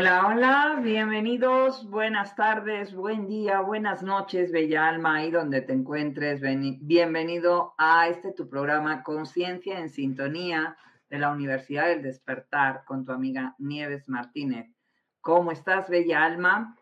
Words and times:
Hola, 0.00 0.28
hola, 0.28 0.80
bienvenidos, 0.82 1.86
buenas 1.90 2.34
tardes, 2.34 2.94
buen 2.94 3.26
día, 3.26 3.60
buenas 3.60 4.02
noches, 4.02 4.50
bella 4.50 4.88
alma, 4.88 5.16
ahí 5.16 5.30
donde 5.30 5.60
te 5.60 5.74
encuentres. 5.74 6.40
Bienvenido 6.40 7.74
a 7.76 8.08
este 8.08 8.32
tu 8.32 8.48
programa 8.48 9.02
Conciencia 9.02 9.78
en 9.78 9.90
Sintonía 9.90 10.78
de 11.10 11.18
la 11.18 11.30
Universidad 11.30 11.88
del 11.88 12.00
Despertar 12.00 12.86
con 12.86 13.04
tu 13.04 13.12
amiga 13.12 13.54
Nieves 13.58 14.08
Martínez. 14.08 14.74
¿Cómo 15.20 15.52
estás, 15.52 15.90
bella 15.90 16.24
alma? 16.24 16.78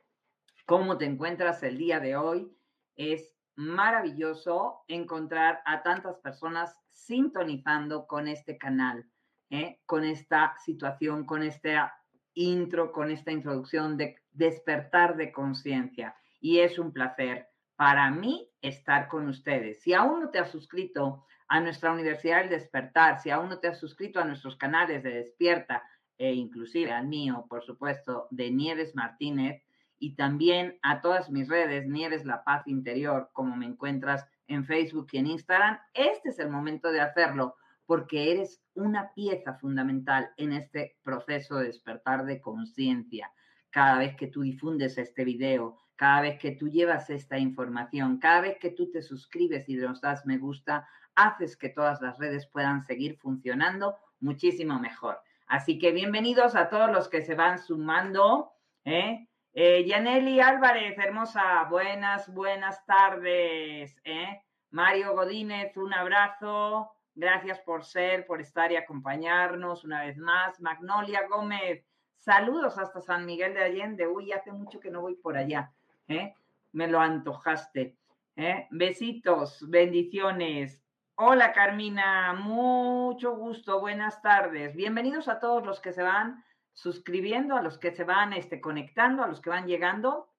¿Cómo 0.64 0.96
te 0.96 1.06
encuentras 1.06 1.60
el 1.64 1.76
día 1.76 1.98
de 1.98 2.14
hoy? 2.14 2.56
Es 2.94 3.36
maravilloso 3.56 4.84
encontrar 4.86 5.60
a 5.64 5.82
tantas 5.82 6.18
personas 6.18 6.78
sintonizando 6.92 8.06
con 8.06 8.28
este 8.28 8.58
canal, 8.58 9.10
¿eh? 9.50 9.80
con 9.86 10.04
esta 10.04 10.54
situación, 10.64 11.26
con 11.26 11.42
esta 11.42 11.98
intro, 12.38 12.92
con 12.92 13.10
esta 13.10 13.32
introducción 13.32 13.96
de 13.96 14.16
despertar 14.32 15.16
de 15.16 15.32
conciencia. 15.32 16.14
Y 16.40 16.60
es 16.60 16.78
un 16.78 16.92
placer 16.92 17.48
para 17.76 18.10
mí 18.10 18.48
estar 18.62 19.08
con 19.08 19.28
ustedes. 19.28 19.82
Si 19.82 19.92
aún 19.92 20.20
no 20.20 20.30
te 20.30 20.38
has 20.38 20.50
suscrito 20.50 21.24
a 21.48 21.60
nuestra 21.60 21.92
Universidad 21.92 22.40
del 22.40 22.50
Despertar, 22.50 23.20
si 23.20 23.30
aún 23.30 23.48
no 23.48 23.58
te 23.58 23.68
has 23.68 23.78
suscrito 23.78 24.20
a 24.20 24.24
nuestros 24.24 24.56
canales 24.56 25.02
de 25.02 25.10
Despierta 25.10 25.82
e 26.16 26.32
inclusive 26.32 26.92
al 26.92 27.06
mío, 27.06 27.46
por 27.48 27.64
supuesto, 27.64 28.28
de 28.30 28.50
Nieves 28.50 28.94
Martínez, 28.94 29.62
y 29.98 30.14
también 30.14 30.78
a 30.82 31.00
todas 31.00 31.30
mis 31.30 31.48
redes, 31.48 31.88
Nieves 31.88 32.24
La 32.24 32.44
Paz 32.44 32.66
Interior, 32.66 33.30
como 33.32 33.56
me 33.56 33.66
encuentras 33.66 34.28
en 34.46 34.64
Facebook 34.64 35.08
y 35.12 35.18
en 35.18 35.26
Instagram, 35.26 35.78
este 35.94 36.28
es 36.28 36.38
el 36.38 36.50
momento 36.50 36.92
de 36.92 37.00
hacerlo 37.00 37.56
porque 37.88 38.32
eres 38.32 38.62
una 38.74 39.14
pieza 39.14 39.54
fundamental 39.54 40.30
en 40.36 40.52
este 40.52 40.98
proceso 41.02 41.56
de 41.56 41.68
despertar 41.68 42.26
de 42.26 42.38
conciencia. 42.38 43.32
Cada 43.70 43.96
vez 43.96 44.14
que 44.14 44.26
tú 44.26 44.42
difundes 44.42 44.98
este 44.98 45.24
video, 45.24 45.78
cada 45.96 46.20
vez 46.20 46.38
que 46.38 46.50
tú 46.50 46.68
llevas 46.68 47.08
esta 47.08 47.38
información, 47.38 48.18
cada 48.18 48.42
vez 48.42 48.58
que 48.58 48.72
tú 48.72 48.90
te 48.90 49.00
suscribes 49.00 49.70
y 49.70 49.76
nos 49.76 50.02
das 50.02 50.26
me 50.26 50.36
gusta, 50.36 50.86
haces 51.14 51.56
que 51.56 51.70
todas 51.70 52.02
las 52.02 52.18
redes 52.18 52.46
puedan 52.48 52.84
seguir 52.84 53.16
funcionando 53.16 53.96
muchísimo 54.20 54.78
mejor. 54.78 55.18
Así 55.46 55.78
que 55.78 55.90
bienvenidos 55.90 56.56
a 56.56 56.68
todos 56.68 56.90
los 56.90 57.08
que 57.08 57.22
se 57.22 57.34
van 57.34 57.58
sumando. 57.58 58.52
¿eh? 58.84 59.26
Eh, 59.54 60.42
Álvarez, 60.42 60.98
hermosa, 60.98 61.64
buenas, 61.70 62.30
buenas 62.34 62.84
tardes. 62.84 63.98
¿eh? 64.04 64.42
Mario 64.72 65.14
Godínez, 65.14 65.74
un 65.78 65.94
abrazo. 65.94 66.97
Gracias 67.18 67.58
por 67.58 67.84
ser, 67.84 68.28
por 68.28 68.40
estar 68.40 68.70
y 68.70 68.76
acompañarnos 68.76 69.82
una 69.82 70.04
vez 70.04 70.16
más. 70.18 70.60
Magnolia 70.60 71.26
Gómez, 71.26 71.84
saludos 72.16 72.78
hasta 72.78 73.00
San 73.00 73.26
Miguel 73.26 73.54
de 73.54 73.64
Allende. 73.64 74.06
Uy, 74.06 74.30
hace 74.30 74.52
mucho 74.52 74.78
que 74.78 74.88
no 74.88 75.00
voy 75.00 75.16
por 75.16 75.36
allá. 75.36 75.72
¿eh? 76.06 76.32
Me 76.70 76.86
lo 76.86 77.00
antojaste. 77.00 77.96
¿eh? 78.36 78.68
Besitos, 78.70 79.68
bendiciones. 79.68 80.80
Hola 81.16 81.52
Carmina, 81.52 82.34
mucho 82.34 83.34
gusto, 83.34 83.80
buenas 83.80 84.22
tardes. 84.22 84.76
Bienvenidos 84.76 85.26
a 85.26 85.40
todos 85.40 85.66
los 85.66 85.80
que 85.80 85.92
se 85.92 86.04
van 86.04 86.44
suscribiendo, 86.72 87.56
a 87.56 87.62
los 87.62 87.78
que 87.78 87.90
se 87.90 88.04
van 88.04 88.32
este, 88.32 88.60
conectando, 88.60 89.24
a 89.24 89.26
los 89.26 89.40
que 89.40 89.50
van 89.50 89.66
llegando 89.66 90.30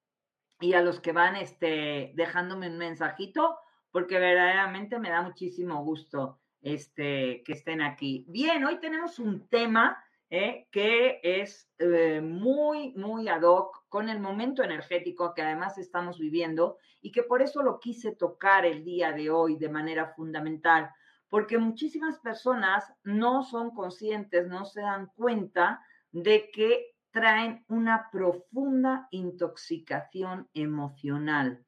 y 0.62 0.76
a 0.76 0.82
los 0.82 1.02
que 1.02 1.12
van 1.12 1.36
este, 1.36 2.14
dejándome 2.16 2.70
un 2.70 2.78
mensajito, 2.78 3.60
porque 3.92 4.18
verdaderamente 4.18 4.98
me 4.98 5.10
da 5.10 5.22
muchísimo 5.22 5.84
gusto 5.84 6.39
este, 6.62 7.44
que 7.44 7.54
estén 7.54 7.82
aquí. 7.82 8.26
Bien, 8.28 8.64
hoy 8.66 8.80
tenemos 8.80 9.20
un 9.20 9.48
tema 9.48 10.04
eh, 10.32 10.68
que 10.72 11.20
es 11.24 11.72
eh, 11.80 12.22
muy, 12.22 12.94
muy 12.94 13.28
ad 13.28 13.42
hoc 13.42 13.86
con 13.90 14.10
el 14.10 14.20
momento 14.20 14.62
energético 14.64 15.34
que 15.34 15.42
además 15.42 15.78
estamos 15.78 16.20
viviendo 16.20 16.78
y 17.02 17.12
que 17.12 17.24
por 17.24 17.42
eso 17.42 17.64
lo 17.64 17.80
quise 17.80 18.16
tocar 18.16 18.66
el 18.66 18.84
día 18.84 19.12
de 19.12 19.32
hoy 19.32 19.56
de 19.56 19.70
manera 19.70 20.14
fundamental, 20.14 20.92
porque 21.30 21.58
muchísimas 21.58 22.20
personas 22.20 22.94
no 23.04 23.44
son 23.44 23.72
conscientes, 23.72 24.48
no 24.48 24.66
se 24.66 24.82
dan 24.82 25.08
cuenta 25.16 25.84
de 26.12 26.52
que 26.52 26.96
traen 27.12 27.66
una 27.68 28.10
profunda 28.12 29.08
intoxicación 29.10 30.48
emocional. 30.54 31.66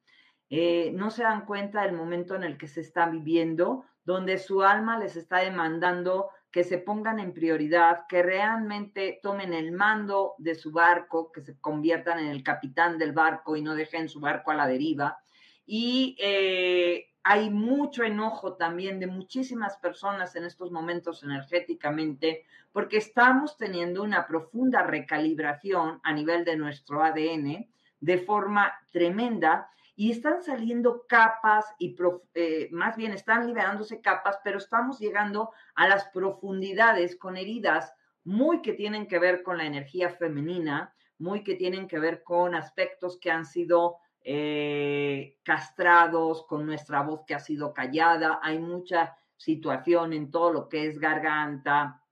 Eh, 0.50 0.92
no 0.92 1.10
se 1.10 1.22
dan 1.22 1.46
cuenta 1.46 1.82
del 1.82 1.96
momento 1.96 2.34
en 2.36 2.44
el 2.44 2.58
que 2.58 2.68
se 2.68 2.82
está 2.82 3.08
viviendo, 3.08 3.84
donde 4.04 4.38
su 4.38 4.62
alma 4.62 4.98
les 4.98 5.16
está 5.16 5.38
demandando 5.38 6.30
que 6.50 6.64
se 6.64 6.78
pongan 6.78 7.18
en 7.18 7.32
prioridad, 7.32 8.06
que 8.08 8.22
realmente 8.22 9.18
tomen 9.22 9.54
el 9.54 9.72
mando 9.72 10.34
de 10.38 10.54
su 10.54 10.70
barco, 10.70 11.32
que 11.32 11.40
se 11.40 11.58
conviertan 11.58 12.18
en 12.18 12.26
el 12.26 12.42
capitán 12.42 12.98
del 12.98 13.12
barco 13.12 13.56
y 13.56 13.62
no 13.62 13.74
dejen 13.74 14.08
su 14.08 14.20
barco 14.20 14.50
a 14.50 14.54
la 14.54 14.66
deriva. 14.66 15.18
Y 15.64 16.14
eh, 16.20 17.06
hay 17.22 17.48
mucho 17.48 18.02
enojo 18.04 18.54
también 18.54 19.00
de 19.00 19.06
muchísimas 19.06 19.78
personas 19.78 20.36
en 20.36 20.44
estos 20.44 20.70
momentos 20.70 21.22
energéticamente, 21.22 22.44
porque 22.70 22.98
estamos 22.98 23.56
teniendo 23.56 24.02
una 24.02 24.26
profunda 24.26 24.82
recalibración 24.82 26.00
a 26.02 26.12
nivel 26.12 26.44
de 26.44 26.56
nuestro 26.56 27.02
ADN 27.02 27.66
de 28.00 28.18
forma 28.18 28.72
tremenda 28.90 29.70
y 30.02 30.10
están 30.10 30.42
saliendo 30.42 31.06
capas 31.06 31.64
y 31.78 31.94
eh, 32.34 32.68
más 32.72 32.96
bien 32.96 33.12
están 33.12 33.46
liberándose 33.46 34.00
capas, 34.00 34.40
pero 34.42 34.58
estamos 34.58 34.98
llegando 34.98 35.52
a 35.76 35.86
las 35.86 36.08
profundidades 36.08 37.14
con 37.14 37.36
heridas 37.36 37.94
muy 38.24 38.62
que 38.62 38.72
tienen 38.72 39.06
que 39.06 39.20
ver 39.20 39.44
con 39.44 39.58
la 39.58 39.64
energía 39.64 40.10
femenina, 40.10 40.92
muy 41.18 41.44
que 41.44 41.54
tienen 41.54 41.86
que 41.86 42.00
ver 42.00 42.24
con 42.24 42.56
aspectos 42.56 43.16
que 43.20 43.30
han 43.30 43.46
sido 43.46 43.98
eh, 44.24 45.36
castrados, 45.44 46.46
con 46.48 46.66
nuestra 46.66 47.02
voz 47.02 47.20
que 47.24 47.36
ha 47.36 47.38
sido 47.38 47.72
callada. 47.72 48.40
Hay 48.42 48.58
mucha 48.58 49.16
situación 49.36 50.14
en 50.14 50.32
todo 50.32 50.52
lo 50.52 50.68
que 50.68 50.88
es 50.88 50.98
garganta, 50.98 52.02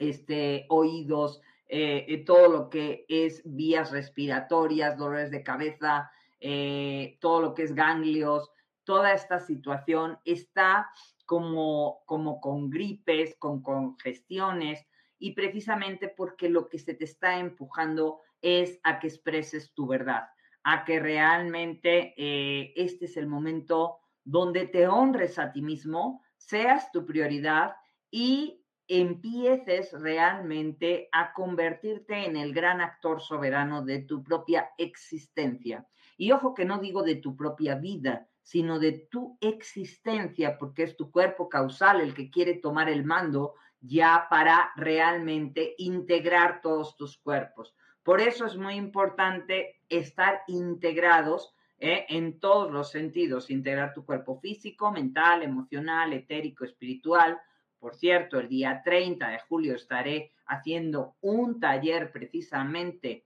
este, 0.00 0.66
oídos, 0.68 1.40
eh, 1.68 2.24
todo 2.26 2.48
lo 2.48 2.70
que 2.70 3.04
es 3.08 3.40
vías 3.44 3.92
respiratorias, 3.92 4.98
dolores 4.98 5.30
de 5.30 5.44
cabeza, 5.44 6.10
eh, 6.40 7.18
todo 7.20 7.40
lo 7.42 7.54
que 7.54 7.62
es 7.62 7.74
ganglios, 7.74 8.50
toda 8.84 9.12
esta 9.12 9.38
situación 9.38 10.18
está 10.24 10.90
como, 11.26 12.02
como 12.06 12.40
con 12.40 12.70
gripes, 12.70 13.36
con 13.38 13.62
congestiones, 13.62 14.86
y 15.18 15.32
precisamente 15.32 16.08
porque 16.08 16.48
lo 16.48 16.68
que 16.68 16.78
se 16.78 16.94
te 16.94 17.04
está 17.04 17.38
empujando 17.38 18.20
es 18.40 18.80
a 18.82 18.98
que 18.98 19.08
expreses 19.08 19.72
tu 19.74 19.86
verdad, 19.86 20.28
a 20.64 20.84
que 20.84 20.98
realmente 20.98 22.14
eh, 22.16 22.72
este 22.74 23.04
es 23.04 23.16
el 23.16 23.26
momento 23.26 23.98
donde 24.24 24.66
te 24.66 24.88
honres 24.88 25.38
a 25.38 25.52
ti 25.52 25.62
mismo, 25.62 26.22
seas 26.36 26.90
tu 26.90 27.04
prioridad 27.04 27.76
y 28.10 28.64
empieces 28.88 29.92
realmente 29.92 31.08
a 31.12 31.32
convertirte 31.32 32.26
en 32.26 32.36
el 32.36 32.52
gran 32.52 32.80
actor 32.80 33.20
soberano 33.20 33.84
de 33.84 34.00
tu 34.00 34.24
propia 34.24 34.70
existencia. 34.78 35.86
Y 36.20 36.32
ojo 36.32 36.52
que 36.52 36.66
no 36.66 36.80
digo 36.80 37.02
de 37.02 37.14
tu 37.14 37.34
propia 37.34 37.76
vida, 37.76 38.28
sino 38.42 38.78
de 38.78 38.92
tu 39.10 39.38
existencia, 39.40 40.58
porque 40.58 40.82
es 40.82 40.94
tu 40.94 41.10
cuerpo 41.10 41.48
causal 41.48 42.02
el 42.02 42.12
que 42.12 42.28
quiere 42.28 42.56
tomar 42.58 42.90
el 42.90 43.06
mando 43.06 43.54
ya 43.80 44.26
para 44.28 44.70
realmente 44.76 45.74
integrar 45.78 46.60
todos 46.60 46.94
tus 46.98 47.16
cuerpos. 47.16 47.74
Por 48.02 48.20
eso 48.20 48.44
es 48.44 48.58
muy 48.58 48.74
importante 48.74 49.80
estar 49.88 50.42
integrados 50.46 51.54
¿eh? 51.78 52.04
en 52.10 52.38
todos 52.38 52.70
los 52.70 52.90
sentidos, 52.90 53.50
integrar 53.50 53.94
tu 53.94 54.04
cuerpo 54.04 54.38
físico, 54.40 54.92
mental, 54.92 55.42
emocional, 55.42 56.12
etérico, 56.12 56.66
espiritual. 56.66 57.40
Por 57.78 57.94
cierto, 57.94 58.38
el 58.38 58.48
día 58.50 58.82
30 58.84 59.26
de 59.26 59.38
julio 59.48 59.74
estaré 59.74 60.32
haciendo 60.44 61.16
un 61.22 61.58
taller 61.60 62.12
precisamente 62.12 63.24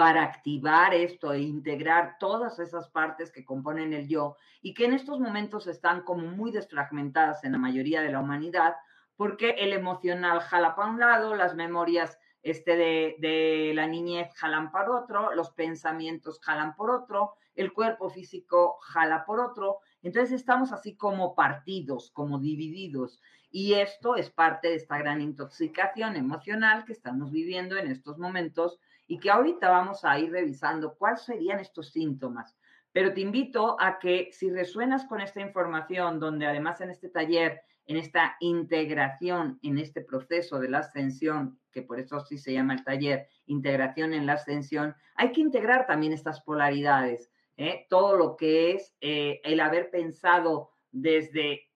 para 0.00 0.22
activar 0.22 0.94
esto 0.94 1.30
e 1.30 1.42
integrar 1.42 2.16
todas 2.18 2.58
esas 2.58 2.88
partes 2.88 3.30
que 3.30 3.44
componen 3.44 3.92
el 3.92 4.08
yo 4.08 4.34
y 4.62 4.72
que 4.72 4.86
en 4.86 4.94
estos 4.94 5.20
momentos 5.20 5.66
están 5.66 6.04
como 6.04 6.26
muy 6.26 6.50
desfragmentadas 6.52 7.44
en 7.44 7.52
la 7.52 7.58
mayoría 7.58 8.00
de 8.00 8.10
la 8.10 8.20
humanidad, 8.20 8.76
porque 9.14 9.50
el 9.58 9.74
emocional 9.74 10.40
jala 10.40 10.74
para 10.74 10.88
un 10.88 11.00
lado, 11.00 11.36
las 11.36 11.54
memorias 11.54 12.18
este 12.42 12.76
de, 12.76 13.16
de, 13.18 13.72
la 13.74 13.86
niñez 13.86 14.34
jalan 14.36 14.70
por 14.72 14.88
otro, 14.88 15.34
los 15.34 15.50
pensamientos 15.50 16.40
jalan 16.40 16.74
por 16.76 16.90
otro, 16.90 17.34
el 17.54 17.74
cuerpo 17.74 18.08
físico 18.08 18.78
jala 18.80 19.26
por 19.26 19.38
otro. 19.38 19.80
Entonces 20.00 20.32
estamos 20.32 20.72
así 20.72 20.96
como 20.96 21.34
partidos, 21.34 22.10
como 22.12 22.38
divididos. 22.38 23.20
Y 23.50 23.74
esto 23.74 24.16
es 24.16 24.30
parte 24.30 24.68
de 24.68 24.76
esta 24.76 24.96
gran 24.96 25.20
intoxicación 25.20 26.16
emocional 26.16 26.86
que 26.86 26.94
estamos 26.94 27.30
viviendo 27.30 27.76
en 27.76 27.90
estos 27.90 28.16
momentos 28.16 28.80
y 29.10 29.18
que 29.18 29.28
ahorita 29.28 29.68
vamos 29.68 30.04
a 30.04 30.16
ir 30.20 30.30
revisando 30.30 30.94
cuáles 30.94 31.22
serían 31.22 31.58
estos 31.58 31.90
síntomas. 31.90 32.56
Pero 32.92 33.12
te 33.12 33.20
invito 33.20 33.76
a 33.80 33.98
que 33.98 34.30
si 34.30 34.50
resuenas 34.50 35.04
con 35.04 35.20
esta 35.20 35.40
información, 35.40 36.20
donde 36.20 36.46
además 36.46 36.80
en 36.80 36.90
este 36.90 37.08
taller, 37.08 37.60
en 37.86 37.96
esta 37.96 38.36
integración, 38.38 39.58
en 39.62 39.78
este 39.78 40.00
proceso 40.00 40.60
de 40.60 40.68
la 40.68 40.78
ascensión, 40.78 41.58
que 41.72 41.82
por 41.82 41.98
eso 41.98 42.20
sí 42.20 42.38
se 42.38 42.52
llama 42.52 42.74
el 42.74 42.84
taller, 42.84 43.26
integración 43.46 44.14
en 44.14 44.26
la 44.26 44.34
ascensión, 44.34 44.94
hay 45.16 45.32
que 45.32 45.40
integrar 45.40 45.88
también 45.88 46.12
estas 46.12 46.40
polaridades, 46.42 47.32
¿eh? 47.56 47.86
todo 47.90 48.16
lo 48.16 48.36
que 48.36 48.74
es 48.74 48.94
eh, 49.00 49.40
el 49.42 49.58
haber 49.58 49.90
pensado 49.90 50.70
desde 50.92 51.68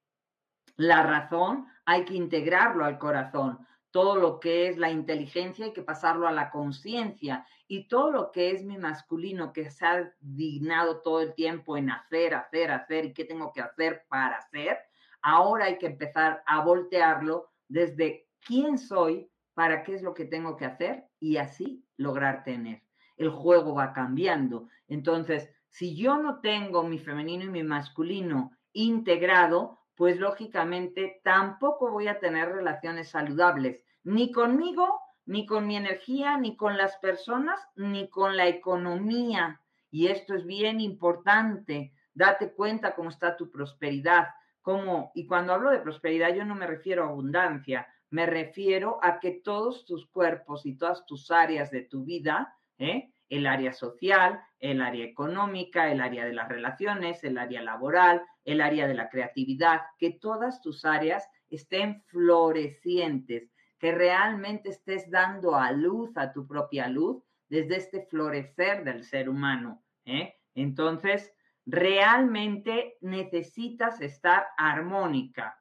la 0.76 1.02
razón, 1.02 1.66
hay 1.84 2.04
que 2.04 2.14
integrarlo 2.14 2.84
al 2.84 2.98
corazón 2.98 3.58
todo 3.94 4.16
lo 4.16 4.40
que 4.40 4.66
es 4.66 4.76
la 4.76 4.90
inteligencia 4.90 5.66
hay 5.66 5.72
que 5.72 5.84
pasarlo 5.84 6.26
a 6.26 6.32
la 6.32 6.50
conciencia 6.50 7.46
y 7.68 7.86
todo 7.86 8.10
lo 8.10 8.32
que 8.32 8.50
es 8.50 8.64
mi 8.64 8.76
masculino 8.76 9.52
que 9.52 9.70
se 9.70 9.86
ha 9.86 10.12
dignado 10.18 11.00
todo 11.00 11.20
el 11.20 11.32
tiempo 11.34 11.76
en 11.76 11.92
hacer, 11.92 12.34
hacer, 12.34 12.72
hacer 12.72 13.04
y 13.04 13.14
qué 13.14 13.24
tengo 13.24 13.52
que 13.52 13.60
hacer 13.60 14.04
para 14.08 14.38
hacer, 14.38 14.78
ahora 15.22 15.66
hay 15.66 15.78
que 15.78 15.86
empezar 15.86 16.42
a 16.44 16.64
voltearlo 16.64 17.52
desde 17.68 18.26
quién 18.44 18.78
soy, 18.78 19.30
para 19.54 19.84
qué 19.84 19.94
es 19.94 20.02
lo 20.02 20.12
que 20.12 20.24
tengo 20.24 20.56
que 20.56 20.64
hacer 20.64 21.04
y 21.20 21.36
así 21.36 21.86
lograr 21.96 22.42
tener. 22.42 22.82
El 23.16 23.30
juego 23.30 23.76
va 23.76 23.92
cambiando. 23.92 24.66
Entonces, 24.88 25.48
si 25.68 25.94
yo 25.94 26.16
no 26.16 26.40
tengo 26.40 26.82
mi 26.82 26.98
femenino 26.98 27.44
y 27.44 27.48
mi 27.48 27.62
masculino 27.62 28.50
integrado, 28.72 29.83
pues 29.96 30.18
lógicamente 30.18 31.20
tampoco 31.22 31.90
voy 31.90 32.08
a 32.08 32.18
tener 32.20 32.50
relaciones 32.50 33.10
saludables, 33.10 33.84
ni 34.02 34.32
conmigo, 34.32 35.00
ni 35.26 35.46
con 35.46 35.66
mi 35.66 35.76
energía, 35.76 36.36
ni 36.36 36.56
con 36.56 36.76
las 36.76 36.96
personas, 36.98 37.60
ni 37.76 38.08
con 38.08 38.36
la 38.36 38.48
economía. 38.48 39.60
Y 39.90 40.08
esto 40.08 40.34
es 40.34 40.44
bien 40.44 40.80
importante. 40.80 41.92
Date 42.12 42.52
cuenta 42.52 42.94
cómo 42.94 43.10
está 43.10 43.36
tu 43.36 43.50
prosperidad. 43.50 44.28
Cómo, 44.60 45.12
y 45.14 45.26
cuando 45.26 45.52
hablo 45.52 45.70
de 45.70 45.80
prosperidad, 45.80 46.34
yo 46.34 46.44
no 46.44 46.54
me 46.54 46.66
refiero 46.66 47.04
a 47.04 47.08
abundancia, 47.08 47.86
me 48.10 48.26
refiero 48.26 48.98
a 49.02 49.20
que 49.20 49.32
todos 49.32 49.84
tus 49.84 50.06
cuerpos 50.06 50.64
y 50.66 50.76
todas 50.76 51.04
tus 51.06 51.30
áreas 51.30 51.70
de 51.70 51.82
tu 51.82 52.04
vida, 52.04 52.56
¿eh? 52.78 53.13
El 53.36 53.46
área 53.46 53.72
social, 53.72 54.40
el 54.60 54.80
área 54.80 55.04
económica, 55.04 55.90
el 55.90 56.00
área 56.00 56.24
de 56.24 56.32
las 56.32 56.48
relaciones, 56.48 57.24
el 57.24 57.38
área 57.38 57.62
laboral, 57.62 58.22
el 58.44 58.60
área 58.60 58.86
de 58.86 58.94
la 58.94 59.08
creatividad, 59.08 59.82
que 59.98 60.10
todas 60.12 60.60
tus 60.60 60.84
áreas 60.84 61.28
estén 61.50 62.02
florecientes, 62.06 63.50
que 63.78 63.92
realmente 63.92 64.70
estés 64.70 65.10
dando 65.10 65.56
a 65.56 65.72
luz 65.72 66.16
a 66.16 66.32
tu 66.32 66.46
propia 66.46 66.88
luz 66.88 67.22
desde 67.48 67.76
este 67.76 68.06
florecer 68.06 68.84
del 68.84 69.04
ser 69.04 69.28
humano. 69.28 69.82
¿eh? 70.04 70.34
Entonces, 70.54 71.32
realmente 71.66 72.96
necesitas 73.00 74.00
estar 74.00 74.46
armónica, 74.56 75.60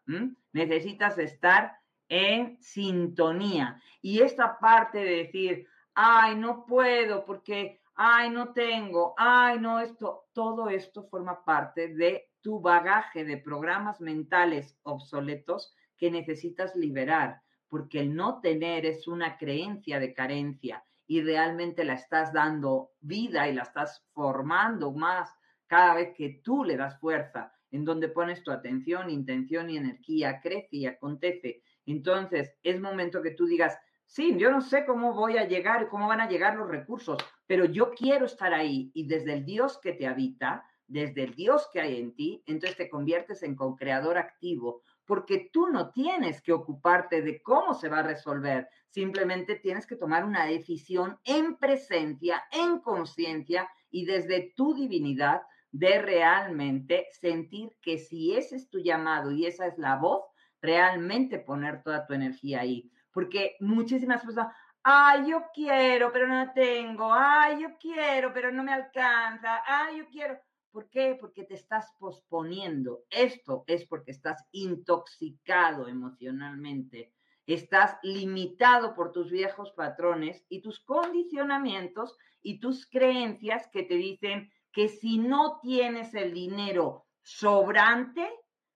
necesitas 0.51 1.17
estar 1.17 1.73
en 2.09 2.61
sintonía. 2.61 3.81
Y 4.01 4.19
esta 4.19 4.59
parte 4.59 4.99
de 4.99 5.15
decir, 5.23 5.67
ay, 5.95 6.35
no 6.35 6.65
puedo 6.65 7.25
porque, 7.25 7.81
ay, 7.95 8.29
no 8.29 8.53
tengo, 8.53 9.13
ay, 9.17 9.59
no, 9.59 9.79
esto, 9.79 10.25
todo 10.33 10.69
esto 10.69 11.03
forma 11.03 11.43
parte 11.43 11.89
de 11.89 12.29
tu 12.41 12.59
bagaje 12.59 13.23
de 13.23 13.37
programas 13.37 14.01
mentales 14.01 14.77
obsoletos 14.83 15.73
que 15.97 16.11
necesitas 16.11 16.75
liberar, 16.75 17.41
porque 17.69 18.01
el 18.01 18.15
no 18.15 18.41
tener 18.41 18.85
es 18.85 19.07
una 19.07 19.37
creencia 19.37 19.99
de 19.99 20.13
carencia 20.13 20.83
y 21.07 21.21
realmente 21.21 21.83
la 21.83 21.93
estás 21.93 22.33
dando 22.33 22.91
vida 22.99 23.47
y 23.47 23.53
la 23.53 23.63
estás 23.63 24.05
formando 24.13 24.91
más 24.91 25.33
cada 25.67 25.95
vez 25.95 26.13
que 26.15 26.41
tú 26.43 26.63
le 26.63 26.77
das 26.77 26.99
fuerza, 26.99 27.53
en 27.71 27.85
donde 27.85 28.09
pones 28.09 28.43
tu 28.43 28.51
atención, 28.51 29.09
intención 29.09 29.69
y 29.69 29.77
energía, 29.77 30.39
crece 30.41 30.67
y 30.71 30.85
acontece. 30.85 31.63
Entonces, 31.85 32.53
es 32.63 32.79
momento 32.79 33.21
que 33.21 33.31
tú 33.31 33.45
digas, 33.45 33.77
sí, 34.05 34.35
yo 34.37 34.51
no 34.51 34.61
sé 34.61 34.85
cómo 34.85 35.13
voy 35.13 35.37
a 35.37 35.47
llegar, 35.47 35.89
cómo 35.89 36.07
van 36.07 36.21
a 36.21 36.29
llegar 36.29 36.55
los 36.55 36.67
recursos, 36.67 37.17
pero 37.47 37.65
yo 37.65 37.91
quiero 37.91 38.25
estar 38.25 38.53
ahí 38.53 38.91
y 38.93 39.07
desde 39.07 39.33
el 39.33 39.45
Dios 39.45 39.79
que 39.81 39.93
te 39.93 40.07
habita, 40.07 40.65
desde 40.87 41.23
el 41.23 41.35
Dios 41.35 41.67
que 41.71 41.81
hay 41.81 41.99
en 41.99 42.13
ti, 42.13 42.43
entonces 42.45 42.77
te 42.77 42.89
conviertes 42.89 43.43
en 43.43 43.55
co-creador 43.55 44.17
activo, 44.17 44.81
porque 45.05 45.49
tú 45.51 45.67
no 45.67 45.91
tienes 45.91 46.41
que 46.41 46.53
ocuparte 46.53 47.21
de 47.21 47.41
cómo 47.41 47.73
se 47.73 47.89
va 47.89 47.99
a 47.99 48.03
resolver, 48.03 48.67
simplemente 48.89 49.55
tienes 49.55 49.87
que 49.87 49.95
tomar 49.95 50.23
una 50.23 50.45
decisión 50.45 51.17
en 51.23 51.57
presencia, 51.57 52.43
en 52.51 52.79
conciencia 52.79 53.69
y 53.89 54.05
desde 54.05 54.53
tu 54.55 54.73
divinidad 54.73 55.41
de 55.71 55.99
realmente 55.99 57.07
sentir 57.11 57.75
que 57.81 57.97
si 57.97 58.35
ese 58.35 58.55
es 58.57 58.69
tu 58.69 58.79
llamado 58.79 59.31
y 59.31 59.47
esa 59.47 59.65
es 59.65 59.77
la 59.79 59.97
voz, 59.97 60.23
realmente 60.61 61.39
poner 61.39 61.81
toda 61.81 62.05
tu 62.05 62.13
energía 62.13 62.61
ahí. 62.61 62.91
Porque 63.13 63.55
muchísimas 63.59 64.23
personas, 64.23 64.53
ay, 64.83 65.29
yo 65.29 65.43
quiero, 65.53 66.11
pero 66.11 66.27
no 66.27 66.51
tengo, 66.51 67.13
ay, 67.13 67.61
yo 67.61 67.77
quiero, 67.79 68.33
pero 68.33 68.51
no 68.51 68.63
me 68.63 68.73
alcanza, 68.73 69.61
ay, 69.65 69.99
yo 69.99 70.07
quiero. 70.09 70.37
¿Por 70.71 70.89
qué? 70.89 71.15
Porque 71.19 71.43
te 71.43 71.53
estás 71.53 71.93
posponiendo. 71.99 73.03
Esto 73.11 73.63
es 73.67 73.85
porque 73.85 74.11
estás 74.11 74.43
intoxicado 74.51 75.87
emocionalmente. 75.87 77.13
Estás 77.45 77.99
limitado 78.01 78.95
por 78.95 79.11
tus 79.11 79.29
viejos 79.29 79.71
patrones 79.73 80.43
y 80.49 80.61
tus 80.61 80.79
condicionamientos 80.79 82.17
y 82.41 82.59
tus 82.59 82.89
creencias 82.89 83.67
que 83.67 83.83
te 83.83 83.95
dicen 83.95 84.51
que 84.71 84.89
si 84.89 85.19
no 85.19 85.59
tienes 85.61 86.15
el 86.15 86.33
dinero 86.33 87.05
sobrante, 87.21 88.27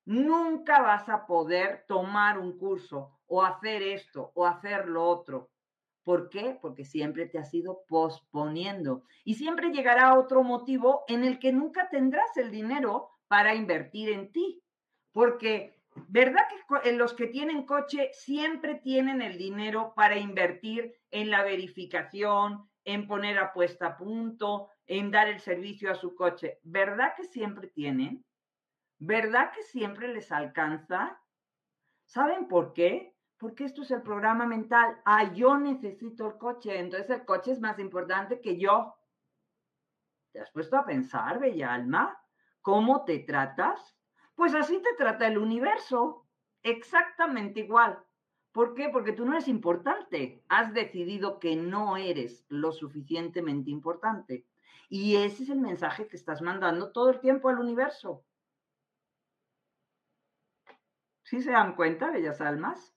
nunca 0.05 0.81
vas 0.81 1.09
a 1.09 1.25
poder 1.25 1.85
tomar 1.87 2.37
un 2.37 2.57
curso 2.59 3.16
o 3.27 3.43
hacer 3.43 3.83
esto 3.83 4.31
o 4.35 4.45
hacer 4.45 4.87
lo 4.87 5.03
otro. 5.03 5.51
¿Por 6.03 6.29
qué? 6.29 6.57
Porque 6.61 6.85
siempre 6.85 7.25
te 7.25 7.37
has 7.37 7.53
ido 7.53 7.83
posponiendo 7.85 9.03
y 9.25 9.35
siempre 9.35 9.71
llegará 9.71 10.17
otro 10.17 10.41
motivo 10.41 11.03
en 11.09 11.25
el 11.25 11.37
que 11.37 11.51
nunca 11.51 11.89
tendrás 11.89 12.37
el 12.37 12.49
dinero 12.49 13.09
para 13.27 13.55
invertir 13.55 14.11
en 14.11 14.31
ti. 14.31 14.63
Porque, 15.11 15.81
¿verdad 16.07 16.43
que 16.83 16.93
los 16.93 17.13
que 17.13 17.27
tienen 17.27 17.65
coche 17.65 18.09
siempre 18.13 18.75
tienen 18.75 19.21
el 19.21 19.37
dinero 19.37 19.93
para 19.97 20.17
invertir 20.17 20.95
en 21.11 21.29
la 21.29 21.43
verificación, 21.43 22.69
en 22.85 23.05
poner 23.05 23.37
apuesta 23.37 23.87
a 23.87 23.97
punto, 23.97 24.69
en 24.85 25.11
dar 25.11 25.27
el 25.27 25.41
servicio 25.41 25.91
a 25.91 25.95
su 25.95 26.15
coche? 26.15 26.59
¿Verdad 26.63 27.15
que 27.17 27.25
siempre 27.25 27.67
tienen? 27.67 28.23
¿Verdad 28.97 29.51
que 29.51 29.61
siempre 29.63 30.07
les 30.07 30.31
alcanza? 30.31 31.21
¿Saben 32.05 32.47
por 32.47 32.71
qué? 32.71 33.16
Porque 33.37 33.65
esto 33.65 33.83
es 33.83 33.91
el 33.91 34.01
programa 34.01 34.45
mental. 34.45 34.99
Ah, 35.05 35.31
yo 35.33 35.57
necesito 35.57 36.27
el 36.27 36.37
coche, 36.37 36.79
entonces 36.79 37.09
el 37.11 37.25
coche 37.25 37.51
es 37.51 37.59
más 37.59 37.77
importante 37.79 38.41
que 38.41 38.57
yo. 38.57 38.95
¿Te 40.31 40.41
has 40.41 40.51
puesto 40.51 40.77
a 40.77 40.85
pensar, 40.85 41.39
bella 41.39 41.73
alma? 41.73 42.19
¿Cómo 42.61 43.05
te 43.05 43.19
tratas? 43.19 43.95
Pues 44.35 44.55
así 44.55 44.81
te 44.81 44.93
trata 44.97 45.27
el 45.27 45.37
universo. 45.37 46.25
Exactamente 46.63 47.61
igual. 47.61 48.03
¿Por 48.51 48.73
qué? 48.73 48.89
Porque 48.89 49.13
tú 49.13 49.23
no 49.23 49.33
eres 49.33 49.47
importante. 49.47 50.43
Has 50.49 50.73
decidido 50.73 51.39
que 51.39 51.55
no 51.55 51.95
eres 51.95 52.43
lo 52.49 52.71
suficientemente 52.71 53.69
importante. 53.69 54.47
Y 54.89 55.17
ese 55.17 55.43
es 55.43 55.49
el 55.49 55.59
mensaje 55.59 56.07
que 56.07 56.15
estás 56.15 56.41
mandando 56.41 56.91
todo 56.91 57.11
el 57.11 57.19
tiempo 57.19 57.49
al 57.49 57.59
universo. 57.59 58.25
¿Sí 61.23 61.41
se 61.41 61.51
dan 61.51 61.75
cuenta, 61.75 62.09
bellas 62.09 62.41
almas? 62.41 62.96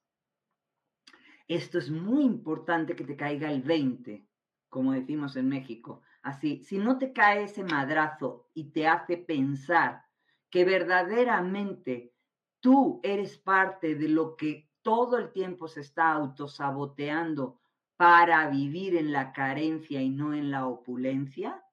Esto 1.50 1.78
es 1.78 1.90
muy 1.90 2.23
importante 2.23 2.95
que 2.95 3.02
te 3.02 3.16
caiga 3.16 3.50
el 3.50 3.62
20, 3.62 4.25
como 4.69 4.92
decimos 4.92 5.35
en 5.35 5.49
México. 5.49 6.00
Así, 6.23 6.62
si 6.62 6.78
no 6.78 6.97
te 6.97 7.12
cae 7.12 7.42
ese 7.42 7.64
madrazo 7.64 8.47
y 8.54 8.71
te 8.71 8.87
hace 8.87 9.16
pensar 9.16 10.04
que 10.49 10.64
verdaderamente 10.64 12.14
tú 12.61 13.00
eres 13.02 13.37
parte 13.37 13.97
de 13.97 14.09
lo 14.09 14.37
que 14.37 14.71
todo 14.83 15.19
el 15.19 15.33
tiempo 15.33 15.66
se 15.66 15.80
está 15.80 16.12
autosaboteando 16.12 17.59
para 17.97 18.49
vivir 18.49 18.95
en 18.95 19.11
la 19.11 19.33
carencia 19.33 20.00
y 20.00 20.09
no 20.09 20.33
en 20.33 20.52
la 20.52 20.69
opulencia, 20.69 21.64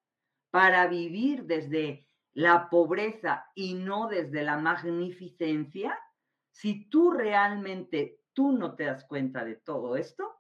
para 0.50 0.88
vivir 0.88 1.44
desde 1.44 2.08
la 2.34 2.68
pobreza 2.72 3.46
y 3.54 3.76
no 3.76 4.08
desde 4.08 4.42
la 4.42 4.58
magnificencia, 4.58 6.00
si 6.50 6.90
tú 6.90 7.12
realmente 7.12 8.22
tú 8.38 8.52
no 8.52 8.76
te 8.76 8.84
das 8.84 9.04
cuenta 9.04 9.44
de 9.44 9.56
todo 9.56 9.98
esto, 9.98 10.40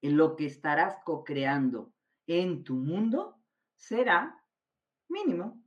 lo 0.00 0.36
que 0.36 0.46
estarás 0.46 0.96
co-creando 1.04 1.92
en 2.28 2.62
tu 2.62 2.76
mundo 2.76 3.42
será 3.74 4.40
mínimo, 5.08 5.60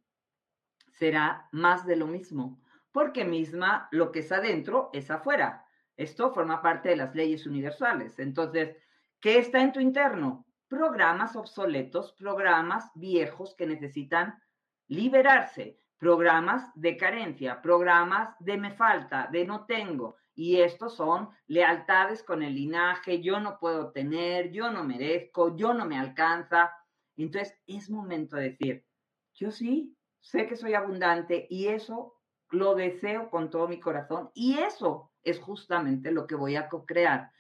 será 0.90 1.50
más 1.52 1.86
de 1.86 1.98
lo 1.98 2.08
mismo, 2.08 2.62
porque 2.94 3.26
misma 3.26 3.90
lo 3.92 4.14
que 4.14 4.20
es 4.20 4.32
adentro 4.32 4.90
es 4.94 5.12
afuera. 5.12 5.66
Esto 5.98 6.34
forma 6.34 6.62
parte 6.62 6.88
de 6.88 6.96
las 6.96 7.14
leyes 7.14 7.46
universales. 7.46 8.20
Entonces, 8.20 8.78
¿qué 9.20 9.38
está 9.38 9.62
en 9.62 9.74
tu 9.74 9.82
interno? 9.82 10.46
Programas 10.70 11.36
obsoletos, 11.36 12.14
programas 12.14 12.90
viejos 12.96 13.54
que 13.54 13.68
necesitan 13.68 14.42
liberarse 14.88 15.78
programas 15.98 16.70
de 16.76 16.96
carencia, 16.96 17.62
programas 17.62 18.34
de 18.40 18.58
me 18.58 18.72
falta, 18.72 19.28
de 19.32 19.46
no 19.46 19.66
tengo. 19.66 20.16
Y 20.38 20.62
estos 20.62 20.96
son 20.96 21.29
lealtades 21.48 22.22
con 22.22 22.44
el 22.44 22.53
linaje, 22.53 23.24
yo 23.24 23.39
no 23.39 23.58
puedo 23.58 23.91
tener, 23.91 24.51
yo 24.51 24.70
no 24.70 24.84
merezco, 24.84 25.58
yo 25.58 25.74
no 25.74 25.88
me 25.88 25.98
alcanza. 25.98 26.72
Entonces 27.15 27.58
es 27.65 27.89
momento 27.89 28.36
de 28.36 28.51
decir, 28.51 28.86
yo 29.34 29.50
sí, 29.50 29.98
sé 30.20 30.46
que 30.46 30.56
soy 30.56 30.75
abundante 30.75 31.48
y 31.50 31.70
eso 31.70 32.13
lo 32.51 32.75
deseo 32.75 33.32
con 33.32 33.50
todo 33.50 33.67
mi 33.67 33.79
corazón 33.79 34.29
y 34.36 34.60
eso 34.60 35.12
es 35.24 35.39
justamente 35.39 36.12
lo 36.12 36.27
que 36.27 36.36
voy 36.36 36.56
a 36.56 36.70
co-crear. 36.70 37.32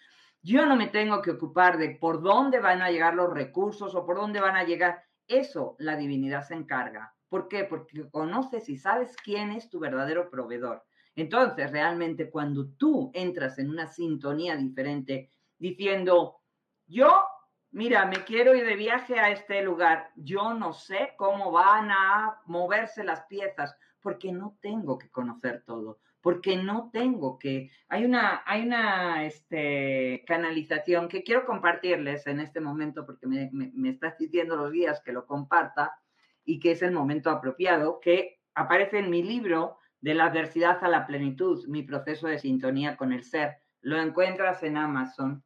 Yo 0.41 0.65
no 0.65 0.75
me 0.75 0.87
tengo 0.87 1.21
que 1.21 1.29
ocupar 1.29 1.77
de 1.77 1.91
por 1.91 2.23
dónde 2.23 2.59
van 2.59 2.81
a 2.81 2.89
llegar 2.89 3.13
los 3.13 3.31
recursos 3.31 3.93
o 3.93 4.07
por 4.07 4.15
dónde 4.15 4.39
van 4.39 4.55
a 4.55 4.63
llegar. 4.63 5.03
Eso 5.27 5.75
la 5.77 5.97
divinidad 5.97 6.41
se 6.41 6.55
encarga. 6.55 7.13
¿Por 7.29 7.47
qué? 7.47 7.63
Porque 7.63 8.09
conoces 8.09 8.69
y 8.69 8.77
sabes 8.77 9.15
quién 9.17 9.51
es 9.51 9.69
tu 9.69 9.79
verdadero 9.79 10.31
proveedor. 10.31 10.86
Entonces, 11.17 11.71
realmente 11.71 12.29
cuando 12.29 12.67
tú 12.77 13.09
entras 13.11 13.57
en 13.57 13.71
una 13.71 13.87
sintonía 13.87 14.55
diferente 14.55 15.31
diciendo, 15.57 16.41
yo, 16.85 17.23
mira, 17.71 18.05
me 18.05 18.23
quiero 18.23 18.53
ir 18.53 18.63
de 18.63 18.75
viaje 18.75 19.19
a 19.19 19.31
este 19.31 19.63
lugar, 19.63 20.11
yo 20.15 20.53
no 20.53 20.73
sé 20.73 21.15
cómo 21.17 21.51
van 21.51 21.89
a 21.89 22.39
moverse 22.45 23.03
las 23.03 23.23
piezas, 23.23 23.75
porque 23.99 24.31
no 24.31 24.59
tengo 24.61 24.99
que 24.99 25.09
conocer 25.09 25.63
todo, 25.65 25.97
porque 26.21 26.55
no 26.55 26.91
tengo 26.93 27.39
que... 27.39 27.71
Hay 27.89 28.05
una, 28.05 28.43
hay 28.45 28.67
una 28.67 29.25
este, 29.25 30.23
canalización 30.27 31.07
que 31.07 31.23
quiero 31.23 31.47
compartirles 31.47 32.27
en 32.27 32.41
este 32.41 32.61
momento, 32.61 33.07
porque 33.07 33.25
me, 33.25 33.49
me, 33.51 33.71
me 33.73 33.89
estás 33.89 34.19
diciendo 34.19 34.55
los 34.55 34.71
días 34.71 35.01
que 35.03 35.13
lo 35.13 35.25
comparta 35.25 35.99
y 36.45 36.59
que 36.59 36.73
es 36.73 36.83
el 36.83 36.91
momento 36.91 37.31
apropiado, 37.31 37.99
que 37.99 38.39
aparece 38.53 38.99
en 38.99 39.09
mi 39.09 39.23
libro 39.23 39.79
de 40.01 40.13
la 40.13 40.25
adversidad 40.25 40.83
a 40.83 40.87
la 40.87 41.07
plenitud, 41.07 41.67
mi 41.67 41.83
proceso 41.83 42.27
de 42.27 42.39
sintonía 42.39 42.97
con 42.97 43.11
el 43.11 43.23
ser. 43.23 43.57
Lo 43.81 43.99
encuentras 43.99 44.63
en 44.63 44.77
Amazon. 44.77 45.43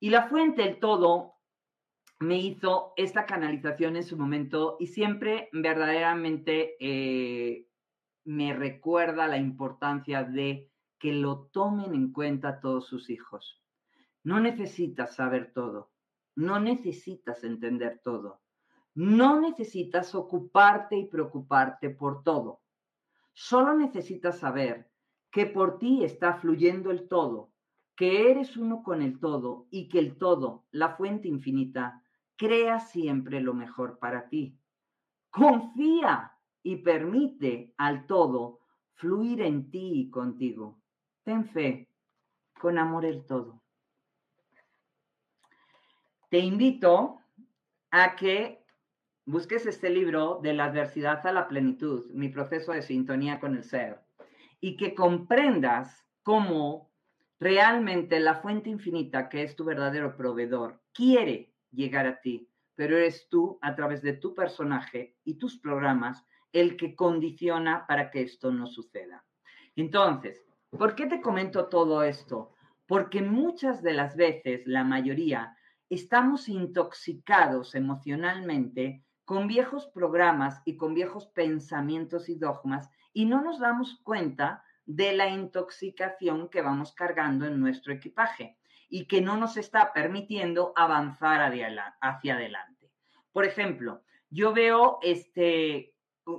Y 0.00 0.10
la 0.10 0.28
fuente, 0.28 0.62
el 0.66 0.78
todo, 0.78 1.34
me 2.20 2.38
hizo 2.38 2.92
esta 2.96 3.26
canalización 3.26 3.96
en 3.96 4.02
su 4.02 4.16
momento 4.16 4.76
y 4.80 4.88
siempre 4.88 5.48
verdaderamente 5.52 6.76
eh, 6.80 7.68
me 8.24 8.52
recuerda 8.54 9.28
la 9.28 9.36
importancia 9.38 10.24
de 10.24 10.68
que 10.98 11.12
lo 11.12 11.48
tomen 11.52 11.94
en 11.94 12.12
cuenta 12.12 12.60
todos 12.60 12.86
sus 12.86 13.08
hijos. 13.08 13.62
No 14.24 14.40
necesitas 14.40 15.14
saber 15.14 15.52
todo, 15.52 15.92
no 16.34 16.58
necesitas 16.58 17.44
entender 17.44 18.00
todo. 18.02 18.40
No 18.94 19.40
necesitas 19.40 20.12
ocuparte 20.16 20.96
y 20.96 21.06
preocuparte 21.06 21.88
por 21.90 22.24
todo. 22.24 22.62
Solo 23.40 23.72
necesitas 23.76 24.40
saber 24.40 24.90
que 25.30 25.46
por 25.46 25.78
ti 25.78 26.02
está 26.02 26.34
fluyendo 26.40 26.90
el 26.90 27.06
todo, 27.06 27.52
que 27.94 28.32
eres 28.32 28.56
uno 28.56 28.82
con 28.82 29.00
el 29.00 29.20
todo 29.20 29.68
y 29.70 29.88
que 29.88 30.00
el 30.00 30.18
todo, 30.18 30.66
la 30.72 30.96
fuente 30.96 31.28
infinita, 31.28 32.02
crea 32.34 32.80
siempre 32.80 33.40
lo 33.40 33.54
mejor 33.54 34.00
para 34.00 34.28
ti. 34.28 34.58
Confía 35.30 36.32
y 36.64 36.78
permite 36.78 37.72
al 37.78 38.08
todo 38.08 38.58
fluir 38.94 39.42
en 39.42 39.70
ti 39.70 40.00
y 40.00 40.10
contigo. 40.10 40.80
Ten 41.22 41.44
fe, 41.44 41.88
con 42.60 42.76
amor 42.76 43.04
el 43.04 43.24
todo. 43.24 43.62
Te 46.28 46.40
invito 46.40 47.20
a 47.92 48.16
que 48.16 48.57
busques 49.28 49.66
este 49.66 49.90
libro 49.90 50.40
de 50.42 50.54
la 50.54 50.64
adversidad 50.64 51.26
a 51.26 51.32
la 51.32 51.48
plenitud, 51.48 52.10
mi 52.12 52.30
proceso 52.30 52.72
de 52.72 52.80
sintonía 52.80 53.38
con 53.38 53.54
el 53.54 53.62
ser, 53.62 54.00
y 54.58 54.78
que 54.78 54.94
comprendas 54.94 56.06
cómo 56.22 56.90
realmente 57.38 58.20
la 58.20 58.36
fuente 58.36 58.70
infinita, 58.70 59.28
que 59.28 59.42
es 59.42 59.54
tu 59.54 59.66
verdadero 59.66 60.16
proveedor, 60.16 60.80
quiere 60.94 61.52
llegar 61.70 62.06
a 62.06 62.22
ti, 62.22 62.48
pero 62.74 62.96
eres 62.96 63.28
tú, 63.28 63.58
a 63.60 63.74
través 63.74 64.00
de 64.00 64.14
tu 64.14 64.34
personaje 64.34 65.18
y 65.24 65.34
tus 65.34 65.58
programas, 65.58 66.24
el 66.50 66.78
que 66.78 66.96
condiciona 66.96 67.86
para 67.86 68.10
que 68.10 68.22
esto 68.22 68.50
no 68.50 68.66
suceda. 68.66 69.26
Entonces, 69.76 70.42
¿por 70.70 70.94
qué 70.94 71.04
te 71.04 71.20
comento 71.20 71.66
todo 71.66 72.02
esto? 72.02 72.54
Porque 72.86 73.20
muchas 73.20 73.82
de 73.82 73.92
las 73.92 74.16
veces, 74.16 74.66
la 74.66 74.84
mayoría, 74.84 75.54
estamos 75.90 76.48
intoxicados 76.48 77.74
emocionalmente 77.74 79.04
con 79.28 79.46
viejos 79.46 79.86
programas 79.88 80.62
y 80.64 80.78
con 80.78 80.94
viejos 80.94 81.26
pensamientos 81.26 82.30
y 82.30 82.36
dogmas 82.36 82.88
y 83.12 83.26
no 83.26 83.42
nos 83.42 83.58
damos 83.58 84.00
cuenta 84.02 84.64
de 84.86 85.12
la 85.12 85.28
intoxicación 85.28 86.48
que 86.48 86.62
vamos 86.62 86.94
cargando 86.94 87.44
en 87.44 87.60
nuestro 87.60 87.92
equipaje 87.92 88.56
y 88.88 89.06
que 89.06 89.20
no 89.20 89.36
nos 89.36 89.58
está 89.58 89.92
permitiendo 89.92 90.72
avanzar 90.74 91.42
hacia 92.00 92.34
adelante. 92.36 92.90
Por 93.30 93.44
ejemplo, 93.44 94.02
yo 94.30 94.54
veo 94.54 94.98
este, 95.02 95.94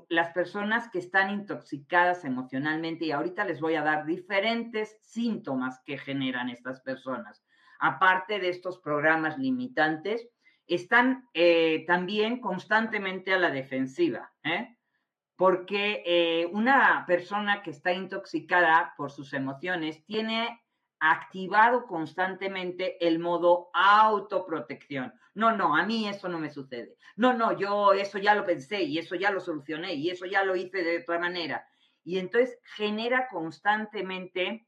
las 0.09 0.31
personas 0.33 0.89
que 0.89 0.97
están 0.97 1.29
intoxicadas 1.29 2.25
emocionalmente 2.25 3.05
y 3.05 3.11
ahorita 3.11 3.45
les 3.45 3.61
voy 3.61 3.75
a 3.75 3.83
dar 3.83 4.07
diferentes 4.07 4.97
síntomas 5.03 5.79
que 5.85 5.99
generan 5.99 6.49
estas 6.49 6.81
personas. 6.81 7.45
Aparte 7.79 8.39
de 8.39 8.49
estos 8.49 8.79
programas 8.79 9.37
limitantes, 9.37 10.27
están 10.69 11.27
eh, 11.33 11.83
también 11.87 12.39
constantemente 12.39 13.33
a 13.33 13.39
la 13.39 13.51
defensiva, 13.51 14.31
¿eh? 14.43 14.77
porque 15.35 16.03
eh, 16.05 16.45
una 16.47 17.05
persona 17.07 17.63
que 17.63 17.71
está 17.71 17.93
intoxicada 17.93 18.93
por 18.97 19.11
sus 19.11 19.33
emociones 19.33 20.05
tiene 20.05 20.61
activado 20.99 21.85
constantemente 21.87 23.05
el 23.05 23.19
modo 23.19 23.69
autoprotección. 23.73 25.13
No, 25.33 25.55
no, 25.55 25.77
a 25.77 25.85
mí 25.85 26.07
eso 26.07 26.27
no 26.27 26.39
me 26.39 26.49
sucede. 26.49 26.97
No, 27.15 27.33
no, 27.33 27.57
yo 27.57 27.93
eso 27.93 28.17
ya 28.17 28.35
lo 28.35 28.45
pensé 28.45 28.83
y 28.83 28.97
eso 28.97 29.15
ya 29.15 29.31
lo 29.31 29.39
solucioné 29.39 29.93
y 29.93 30.09
eso 30.09 30.25
ya 30.25 30.43
lo 30.43 30.55
hice 30.55 30.83
de 30.83 30.99
otra 30.99 31.19
manera. 31.19 31.65
Y 32.03 32.17
entonces 32.17 32.59
genera 32.75 33.27
constantemente 33.29 34.67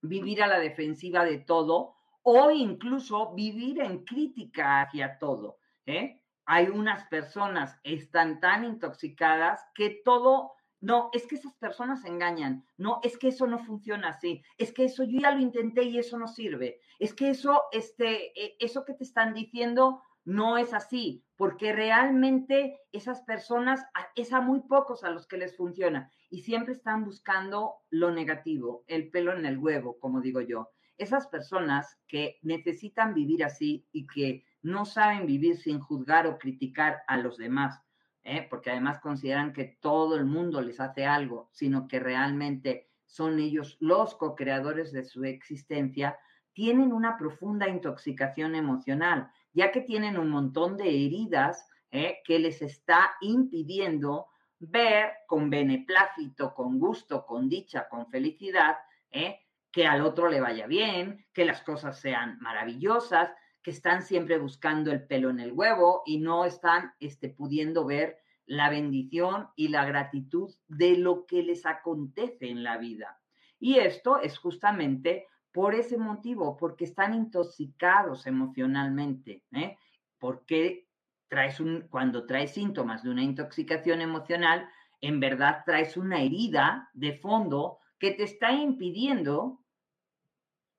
vivir 0.00 0.42
a 0.42 0.46
la 0.46 0.58
defensiva 0.58 1.24
de 1.24 1.38
todo 1.38 1.94
o 2.32 2.52
incluso 2.52 3.34
vivir 3.34 3.80
en 3.80 4.04
crítica 4.04 4.82
hacia 4.82 5.18
todo. 5.18 5.58
¿eh? 5.84 6.22
Hay 6.46 6.68
unas 6.68 7.04
personas 7.08 7.76
están 7.82 8.38
tan 8.38 8.64
intoxicadas 8.64 9.60
que 9.74 10.00
todo 10.04 10.52
no, 10.80 11.10
es 11.12 11.26
que 11.26 11.34
esas 11.34 11.54
personas 11.56 12.04
engañan. 12.04 12.64
No, 12.78 13.00
es 13.02 13.18
que 13.18 13.28
eso 13.28 13.48
no 13.48 13.58
funciona 13.58 14.10
así. 14.10 14.42
Es 14.56 14.72
que 14.72 14.84
eso 14.84 15.02
yo 15.02 15.18
ya 15.20 15.32
lo 15.32 15.40
intenté 15.40 15.82
y 15.82 15.98
eso 15.98 16.18
no 16.18 16.28
sirve. 16.28 16.80
Es 17.00 17.12
que 17.12 17.30
eso, 17.30 17.64
este, 17.72 18.30
e, 18.40 18.56
eso 18.60 18.84
que 18.84 18.94
te 18.94 19.04
están 19.04 19.34
diciendo 19.34 20.00
no 20.24 20.56
es 20.56 20.72
así, 20.72 21.24
porque 21.36 21.72
realmente 21.72 22.78
esas 22.92 23.22
personas, 23.22 23.84
es 24.14 24.32
a 24.32 24.40
muy 24.40 24.60
pocos 24.60 25.02
a 25.02 25.10
los 25.10 25.26
que 25.26 25.38
les 25.38 25.56
funciona 25.56 26.10
y 26.30 26.42
siempre 26.42 26.74
están 26.74 27.04
buscando 27.04 27.74
lo 27.90 28.12
negativo, 28.12 28.84
el 28.86 29.10
pelo 29.10 29.36
en 29.36 29.46
el 29.46 29.58
huevo, 29.58 29.98
como 29.98 30.20
digo 30.20 30.40
yo. 30.40 30.70
Esas 31.00 31.28
personas 31.28 31.98
que 32.06 32.38
necesitan 32.42 33.14
vivir 33.14 33.42
así 33.42 33.86
y 33.90 34.06
que 34.06 34.44
no 34.60 34.84
saben 34.84 35.26
vivir 35.26 35.56
sin 35.56 35.80
juzgar 35.80 36.26
o 36.26 36.36
criticar 36.36 36.98
a 37.06 37.16
los 37.16 37.38
demás, 37.38 37.80
¿eh? 38.22 38.46
porque 38.50 38.70
además 38.70 39.00
consideran 39.00 39.54
que 39.54 39.78
todo 39.80 40.16
el 40.16 40.26
mundo 40.26 40.60
les 40.60 40.78
hace 40.78 41.06
algo, 41.06 41.48
sino 41.52 41.88
que 41.88 42.00
realmente 42.00 42.90
son 43.06 43.38
ellos 43.38 43.78
los 43.80 44.14
co-creadores 44.14 44.92
de 44.92 45.04
su 45.04 45.24
existencia, 45.24 46.18
tienen 46.52 46.92
una 46.92 47.16
profunda 47.16 47.66
intoxicación 47.66 48.54
emocional, 48.54 49.30
ya 49.54 49.72
que 49.72 49.80
tienen 49.80 50.18
un 50.18 50.28
montón 50.28 50.76
de 50.76 50.90
heridas 50.90 51.66
¿eh? 51.92 52.18
que 52.26 52.38
les 52.38 52.60
está 52.60 53.12
impidiendo 53.22 54.26
ver 54.58 55.12
con 55.26 55.48
beneplácito, 55.48 56.52
con 56.52 56.78
gusto, 56.78 57.24
con 57.24 57.48
dicha, 57.48 57.88
con 57.88 58.06
felicidad, 58.10 58.76
¿eh? 59.10 59.40
Que 59.72 59.86
al 59.86 60.02
otro 60.02 60.28
le 60.28 60.40
vaya 60.40 60.66
bien, 60.66 61.26
que 61.32 61.44
las 61.44 61.62
cosas 61.62 62.00
sean 62.00 62.38
maravillosas, 62.40 63.30
que 63.62 63.70
están 63.70 64.02
siempre 64.02 64.38
buscando 64.38 64.90
el 64.90 65.06
pelo 65.06 65.30
en 65.30 65.40
el 65.40 65.52
huevo 65.52 66.02
y 66.06 66.18
no 66.18 66.44
están 66.44 66.92
este, 66.98 67.28
pudiendo 67.28 67.84
ver 67.84 68.18
la 68.46 68.68
bendición 68.68 69.48
y 69.54 69.68
la 69.68 69.84
gratitud 69.84 70.52
de 70.66 70.96
lo 70.96 71.26
que 71.26 71.42
les 71.42 71.66
acontece 71.66 72.48
en 72.48 72.64
la 72.64 72.78
vida. 72.78 73.20
Y 73.60 73.76
esto 73.76 74.20
es 74.20 74.38
justamente 74.38 75.26
por 75.52 75.74
ese 75.74 75.98
motivo, 75.98 76.56
porque 76.56 76.84
están 76.84 77.14
intoxicados 77.14 78.26
emocionalmente, 78.26 79.44
¿eh? 79.52 79.76
porque 80.18 80.88
traes 81.28 81.60
un, 81.60 81.86
cuando 81.90 82.26
traes 82.26 82.52
síntomas 82.52 83.02
de 83.02 83.10
una 83.10 83.22
intoxicación 83.22 84.00
emocional, 84.00 84.68
en 85.00 85.20
verdad 85.20 85.62
traes 85.64 85.96
una 85.96 86.20
herida 86.20 86.88
de 86.92 87.12
fondo 87.18 87.78
que 87.98 88.12
te 88.12 88.24
está 88.24 88.52
impidiendo 88.52 89.59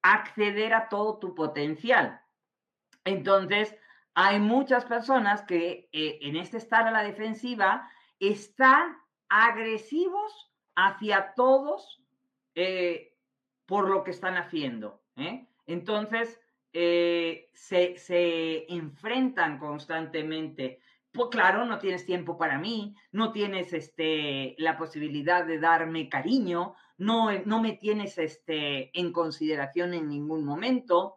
acceder 0.02 0.74
a 0.74 0.90
todo 0.90 1.18
tu 1.18 1.36
potencial. 1.36 2.22
Entonces, 3.06 3.76
hay 4.14 4.40
muchas 4.40 4.86
personas 4.86 5.42
que 5.44 5.90
eh, 5.92 6.20
en 6.22 6.36
este 6.36 6.58
estar 6.58 6.88
a 6.88 6.92
la 6.92 7.04
defensiva 7.04 7.90
están 8.20 8.98
agresivos 9.30 10.52
hacia 10.76 11.34
todos 11.34 12.02
eh, 12.56 13.16
por 13.66 13.90
lo 13.90 14.04
que 14.04 14.12
están 14.12 14.38
haciendo. 14.38 15.02
¿eh? 15.16 15.48
Entonces, 15.66 16.40
se, 16.74 17.98
se, 17.98 18.74
enfrentan 18.74 19.58
constantemente. 19.60 20.80
Pues 21.12 21.28
claro, 21.30 21.66
no 21.66 21.80
tienes 21.80 22.06
tiempo 22.06 22.38
para 22.38 22.58
mí, 22.58 22.96
no 23.12 23.34
tienes 23.34 23.74
este, 23.74 24.56
la 24.58 24.78
posibilidad 24.78 25.46
de 25.46 25.60
darme 25.60 26.08
cariño, 26.08 26.76
no, 27.02 27.32
no 27.46 27.60
me 27.60 27.74
tienes 27.74 28.20
este, 28.20 28.92
en 28.98 29.12
consideración 29.12 29.96
en 29.96 30.08
ningún 30.08 30.46
momento. 30.46 31.16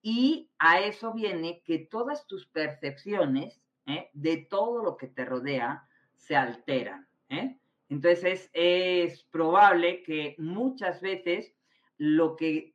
Y 0.00 0.48
a 0.58 0.80
eso 0.80 1.12
viene 1.12 1.60
que 1.62 1.78
todas 1.78 2.26
tus 2.26 2.46
percepciones 2.46 3.60
¿eh? 3.84 4.08
de 4.14 4.38
todo 4.38 4.82
lo 4.82 4.96
que 4.96 5.08
te 5.08 5.26
rodea 5.26 5.86
se 6.14 6.36
alteran. 6.36 7.06
¿eh? 7.28 7.58
Entonces 7.90 8.48
es, 8.54 9.24
probable 9.24 10.02
que 10.04 10.36
muchas 10.38 11.02
veces 11.02 11.54
lo 11.98 12.34
que, 12.34 12.74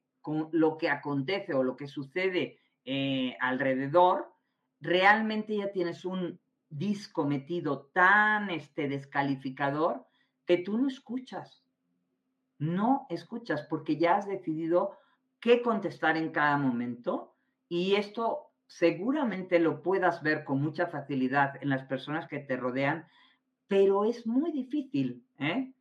lo 0.51 0.77
que 0.77 0.89
acontece 0.89 1.55
o 1.55 1.63
lo 1.63 1.75
que 1.75 1.87
sucede 1.87 2.59
eh, 2.85 3.35
alrededor, 3.39 4.31
realmente 4.79 5.57
ya 5.57 5.71
tienes 5.71 6.05
un 6.05 6.39
disco 6.69 7.25
metido 7.25 7.89
tan 7.91 8.51
este, 8.51 8.87
descalificador 8.87 10.05
que 10.45 10.57
tú 10.57 10.77
no 10.77 10.87
escuchas. 10.87 11.65
No 12.61 13.07
escuchas 13.09 13.63
porque 13.63 13.97
ya 13.97 14.17
has 14.17 14.27
decidido 14.27 14.95
qué 15.39 15.63
contestar 15.63 16.15
en 16.15 16.31
cada 16.31 16.57
momento 16.57 17.35
y 17.67 17.95
esto 17.95 18.51
seguramente 18.67 19.57
lo 19.57 19.81
puedas 19.81 20.21
ver 20.21 20.43
con 20.43 20.61
mucha 20.61 20.85
facilidad 20.85 21.55
en 21.63 21.69
las 21.69 21.85
personas 21.85 22.27
que 22.27 22.37
te 22.37 22.55
rodean, 22.55 23.07
pero 23.67 24.05
es 24.05 24.27
muy 24.27 24.51
difícil 24.51 25.25
¿eh? 25.39 25.73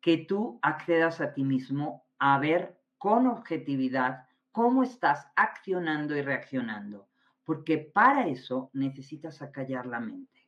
que 0.00 0.18
tú 0.18 0.58
accedas 0.62 1.20
a 1.20 1.32
ti 1.32 1.44
mismo 1.44 2.04
a 2.18 2.40
ver 2.40 2.76
con 2.98 3.28
objetividad 3.28 4.26
cómo 4.50 4.82
estás 4.82 5.28
accionando 5.36 6.16
y 6.16 6.22
reaccionando, 6.22 7.06
porque 7.44 7.78
para 7.78 8.26
eso 8.26 8.68
necesitas 8.72 9.42
acallar 9.42 9.86
la 9.86 10.00
mente. 10.00 10.44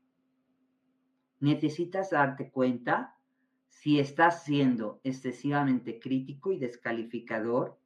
Necesitas 1.39 2.11
darte 2.11 2.51
cuenta 2.51 3.15
si 3.81 4.01
estás 4.01 4.43
siendo 4.43 5.01
excesivamente 5.05 6.01
crítico 6.01 6.51
y 6.51 6.59
descalificador 6.59 7.79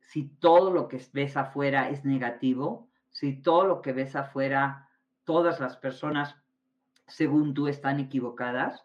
si 0.00 0.28
todo 0.28 0.72
lo 0.72 0.88
que 0.88 1.00
ves 1.12 1.36
afuera 1.36 1.88
es 1.88 2.04
negativo, 2.04 2.88
si 3.10 3.40
todo 3.42 3.64
lo 3.64 3.80
que 3.80 3.92
ves 3.92 4.16
afuera, 4.16 4.88
todas 5.24 5.60
las 5.60 5.76
personas, 5.76 6.36
según 7.06 7.54
tú, 7.54 7.68
están 7.68 8.00
equivocadas, 8.00 8.84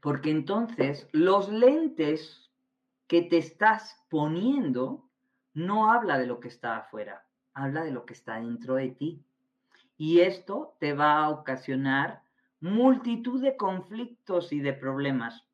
porque 0.00 0.30
entonces 0.30 1.08
los 1.12 1.48
lentes 1.48 2.50
que 3.06 3.22
te 3.22 3.38
estás 3.38 3.96
poniendo 4.08 5.08
no 5.54 5.90
habla 5.90 6.18
de 6.18 6.26
lo 6.26 6.40
que 6.40 6.48
está 6.48 6.76
afuera, 6.76 7.24
habla 7.54 7.84
de 7.84 7.92
lo 7.92 8.04
que 8.04 8.14
está 8.14 8.40
dentro 8.40 8.74
de 8.74 8.90
ti. 8.90 9.24
Y 9.96 10.20
esto 10.20 10.76
te 10.80 10.92
va 10.92 11.24
a 11.24 11.30
ocasionar 11.30 12.21
multitud 12.62 13.42
de 13.42 13.56
conflictos 13.56 14.52
y 14.52 14.60
de 14.60 14.72
problemas, 14.72 15.44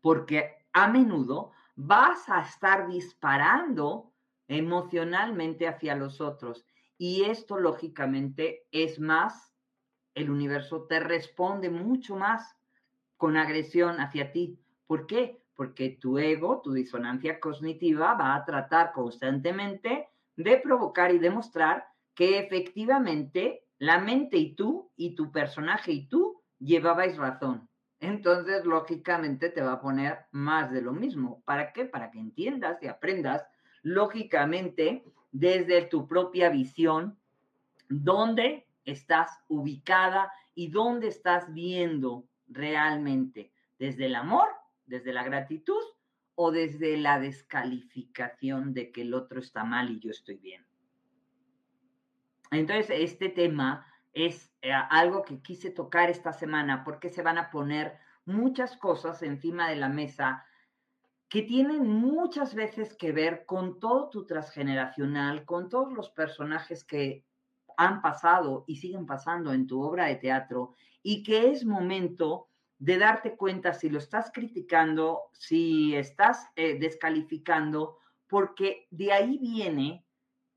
porque 0.00 0.66
a 0.72 0.88
menudo 0.88 1.52
vas 1.76 2.28
a 2.28 2.40
estar 2.40 2.88
disparando 2.88 4.12
emocionalmente 4.48 5.68
hacia 5.68 5.94
los 5.94 6.22
otros. 6.22 6.64
Y 6.96 7.24
esto, 7.24 7.58
lógicamente, 7.58 8.66
es 8.72 8.98
más, 8.98 9.54
el 10.14 10.30
universo 10.30 10.86
te 10.88 11.00
responde 11.00 11.68
mucho 11.68 12.16
más 12.16 12.56
con 13.18 13.36
agresión 13.36 14.00
hacia 14.00 14.32
ti. 14.32 14.58
¿Por 14.86 15.06
qué? 15.06 15.44
Porque 15.54 15.98
tu 16.00 16.16
ego, 16.16 16.62
tu 16.62 16.72
disonancia 16.72 17.40
cognitiva, 17.40 18.14
va 18.14 18.34
a 18.34 18.44
tratar 18.46 18.92
constantemente 18.92 20.08
de 20.34 20.56
provocar 20.56 21.12
y 21.14 21.18
demostrar 21.18 21.86
que 22.14 22.38
efectivamente 22.38 23.64
la 23.78 23.98
mente 24.00 24.38
y 24.38 24.54
tú, 24.54 24.90
y 24.96 25.14
tu 25.14 25.30
personaje 25.30 25.92
y 25.92 26.08
tú, 26.08 26.27
llevabais 26.58 27.16
razón 27.16 27.68
entonces 28.00 28.64
lógicamente 28.64 29.50
te 29.50 29.60
va 29.60 29.72
a 29.74 29.80
poner 29.80 30.26
más 30.30 30.70
de 30.70 30.82
lo 30.82 30.92
mismo. 30.92 31.42
¿Para 31.44 31.72
qué? 31.72 31.84
Para 31.84 32.10
que 32.10 32.20
entiendas 32.20 32.82
y 32.82 32.86
aprendas 32.86 33.44
lógicamente 33.82 35.04
desde 35.32 35.82
tu 35.82 36.06
propia 36.06 36.48
visión 36.48 37.18
dónde 37.88 38.68
estás 38.84 39.30
ubicada 39.48 40.32
y 40.54 40.68
dónde 40.68 41.08
estás 41.08 41.52
viendo 41.52 42.28
realmente, 42.46 43.52
desde 43.78 44.06
el 44.06 44.14
amor, 44.14 44.48
desde 44.86 45.12
la 45.12 45.22
gratitud 45.24 45.82
o 46.34 46.50
desde 46.50 46.96
la 46.96 47.18
descalificación 47.18 48.74
de 48.74 48.92
que 48.92 49.02
el 49.02 49.12
otro 49.12 49.40
está 49.40 49.64
mal 49.64 49.90
y 49.90 49.98
yo 49.98 50.10
estoy 50.10 50.36
bien. 50.36 50.64
Entonces, 52.50 52.90
este 52.90 53.28
tema 53.28 53.86
es 54.12 54.47
eh, 54.62 54.72
algo 54.72 55.22
que 55.22 55.40
quise 55.40 55.70
tocar 55.70 56.10
esta 56.10 56.32
semana 56.32 56.84
porque 56.84 57.10
se 57.10 57.22
van 57.22 57.38
a 57.38 57.50
poner 57.50 57.98
muchas 58.24 58.76
cosas 58.76 59.22
encima 59.22 59.68
de 59.68 59.76
la 59.76 59.88
mesa 59.88 60.44
que 61.28 61.42
tienen 61.42 61.86
muchas 61.86 62.54
veces 62.54 62.94
que 62.94 63.12
ver 63.12 63.44
con 63.44 63.78
todo 63.78 64.08
tu 64.08 64.26
transgeneracional, 64.26 65.44
con 65.44 65.68
todos 65.68 65.92
los 65.92 66.10
personajes 66.10 66.84
que 66.84 67.24
han 67.76 68.00
pasado 68.02 68.64
y 68.66 68.76
siguen 68.76 69.06
pasando 69.06 69.52
en 69.52 69.66
tu 69.66 69.82
obra 69.82 70.06
de 70.06 70.16
teatro 70.16 70.74
y 71.02 71.22
que 71.22 71.50
es 71.50 71.64
momento 71.64 72.48
de 72.78 72.98
darte 72.98 73.36
cuenta 73.36 73.74
si 73.74 73.88
lo 73.88 73.98
estás 73.98 74.30
criticando, 74.32 75.30
si 75.32 75.94
estás 75.94 76.48
eh, 76.56 76.78
descalificando, 76.78 77.98
porque 78.26 78.86
de 78.90 79.12
ahí 79.12 79.38
viene 79.38 80.04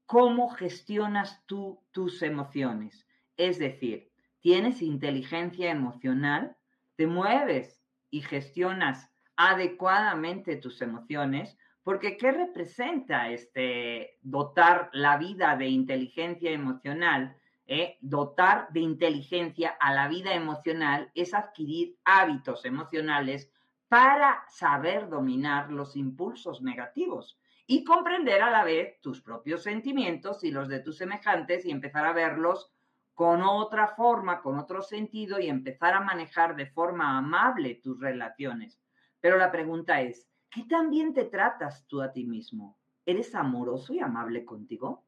cómo 0.06 0.50
gestionas 0.50 1.44
tú 1.46 1.84
tus 1.92 2.22
emociones. 2.22 3.08
Es 3.42 3.58
decir, 3.58 4.12
tienes 4.40 4.84
inteligencia 4.84 5.72
emocional, 5.72 6.56
te 6.96 7.08
mueves 7.08 7.84
y 8.12 8.22
gestionas 8.22 9.10
adecuadamente 9.36 10.58
tus 10.58 10.80
emociones, 10.84 11.58
porque 11.82 12.18
¿qué 12.18 12.32
representa 12.32 13.32
este 13.32 14.20
dotar 14.22 14.92
la 14.94 15.18
vida 15.18 15.56
de 15.56 15.70
inteligencia 15.70 16.52
emocional? 16.52 17.36
Eh? 17.66 17.98
Dotar 18.02 18.68
de 18.74 18.82
inteligencia 18.82 19.76
a 19.80 19.92
la 19.92 20.08
vida 20.08 20.36
emocional 20.36 21.10
es 21.16 21.34
adquirir 21.34 21.98
hábitos 22.06 22.64
emocionales 22.64 23.52
para 23.88 24.46
saber 24.50 25.10
dominar 25.10 25.72
los 25.72 25.96
impulsos 25.96 26.62
negativos 26.62 27.40
y 27.66 27.84
comprender 27.84 28.44
a 28.44 28.52
la 28.52 28.64
vez 28.64 29.02
tus 29.02 29.20
propios 29.20 29.64
sentimientos 29.64 30.44
y 30.44 30.52
los 30.52 30.68
de 30.68 30.82
tus 30.82 30.98
semejantes 30.98 31.66
y 31.66 31.72
empezar 31.72 32.06
a 32.06 32.14
verlos 32.14 32.72
con 33.14 33.42
otra 33.42 33.90
forma, 33.90 34.42
con 34.42 34.58
otro 34.58 34.82
sentido 34.82 35.40
y 35.40 35.48
empezar 35.48 35.94
a 35.94 36.02
manejar 36.02 36.56
de 36.56 36.68
forma 36.68 37.18
amable 37.18 37.76
tus 37.76 38.00
relaciones. 38.00 38.80
Pero 39.20 39.38
la 39.38 39.52
pregunta 39.52 40.02
es, 40.02 40.28
¿qué 40.50 40.64
tan 40.64 40.90
bien 40.90 41.14
te 41.14 41.26
tratas 41.26 41.86
tú 41.88 42.02
a 42.02 42.12
ti 42.12 42.26
mismo? 42.26 42.78
¿Eres 43.06 43.36
amoroso 43.36 43.94
y 43.94 44.00
amable 44.00 44.46
contigo? 44.46 45.06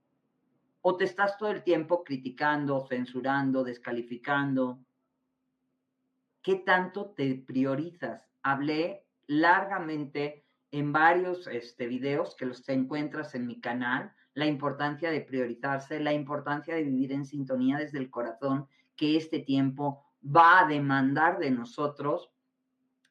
¿O 0.82 0.98
te 0.98 1.06
estás 1.06 1.38
todo 1.38 1.50
el 1.50 1.64
tiempo 1.64 2.04
criticando, 2.04 2.86
censurando, 2.88 3.64
descalificando? 3.64 4.80
¿Qué 6.42 6.56
tanto 6.56 7.12
te 7.12 7.36
priorizas? 7.36 8.30
Hablé 8.42 9.08
largamente 9.28 10.46
en 10.72 10.92
varios 10.92 11.48
este, 11.48 11.88
videos 11.88 12.36
que 12.36 12.46
los 12.46 12.68
encuentras 12.68 13.36
en 13.36 13.48
mi 13.48 13.62
canal, 13.62 14.14
la 14.34 14.46
importancia 14.46 15.12
de 15.12 15.22
priorizarse, 15.22 16.00
la 16.00 16.14
importancia 16.14 16.76
de 16.76 16.84
vivir 16.84 17.12
en 17.12 17.26
sintonía 17.26 17.78
desde 17.78 18.00
el 18.00 18.10
corazón, 18.10 18.68
que 18.96 19.18
este 19.18 19.40
tiempo 19.40 20.04
va 20.24 20.62
a 20.62 20.68
demandar 20.68 21.40
de 21.40 21.52
nosotros 21.52 22.32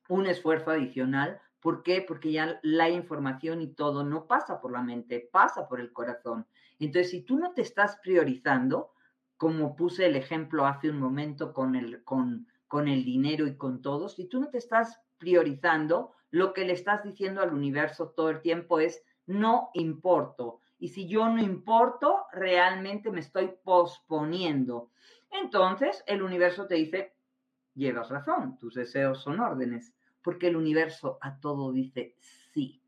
un 0.08 0.26
esfuerzo 0.26 0.70
adicional. 0.70 1.40
¿Por 1.61 1.82
qué? 1.82 2.04
Porque 2.06 2.32
ya 2.32 2.58
la 2.62 2.90
información 2.90 3.61
y 3.61 3.68
todo 3.68 4.04
no 4.04 4.26
pasa 4.26 4.61
por 4.61 4.72
la 4.72 4.82
mente, 4.82 5.28
pasa 5.32 5.68
por 5.68 5.80
el 5.80 5.92
corazón. 5.92 6.46
Entonces, 6.78 7.11
si 7.11 7.22
tú 7.22 7.38
no 7.38 7.52
te 7.52 7.62
estás 7.62 7.98
priorizando, 8.02 8.92
como 9.37 9.76
puse 9.76 10.06
el 10.06 10.16
ejemplo 10.16 10.66
hace 10.66 10.90
un 10.90 10.98
momento 10.98 11.52
con 11.52 11.76
el, 11.76 12.02
con, 12.04 12.48
con 12.66 12.88
el 12.88 13.04
dinero 13.04 13.46
y 13.46 13.56
con 13.56 13.82
todo, 13.82 14.08
si 14.08 14.26
tú 14.26 14.40
no 14.40 14.48
te 14.48 14.58
estás 14.58 15.00
priorizando, 15.18 16.12
lo 16.30 16.52
que 16.52 16.64
le 16.64 16.72
estás 16.72 17.04
diciendo 17.04 17.42
al 17.42 17.52
universo 17.52 18.08
todo 18.11 18.30
el 18.30 18.40
tiempo 18.40 18.80
es, 18.80 19.04
no 19.26 19.70
importo. 19.74 20.61
Y 20.82 20.88
si 20.88 21.06
yo 21.06 21.28
no 21.28 21.40
importo, 21.40 22.24
realmente 22.32 23.12
me 23.12 23.20
estoy 23.20 23.54
posponiendo. 23.62 24.90
Entonces, 25.30 26.02
el 26.08 26.24
universo 26.24 26.66
te 26.66 26.74
dice, 26.74 27.14
llevas 27.72 28.08
razón, 28.08 28.58
tus 28.58 28.74
deseos 28.74 29.22
son 29.22 29.38
órdenes, 29.38 29.94
porque 30.22 30.48
el 30.48 30.56
universo 30.56 31.18
a 31.20 31.38
todo 31.38 31.70
dice 31.70 32.16
sí. 32.52 32.82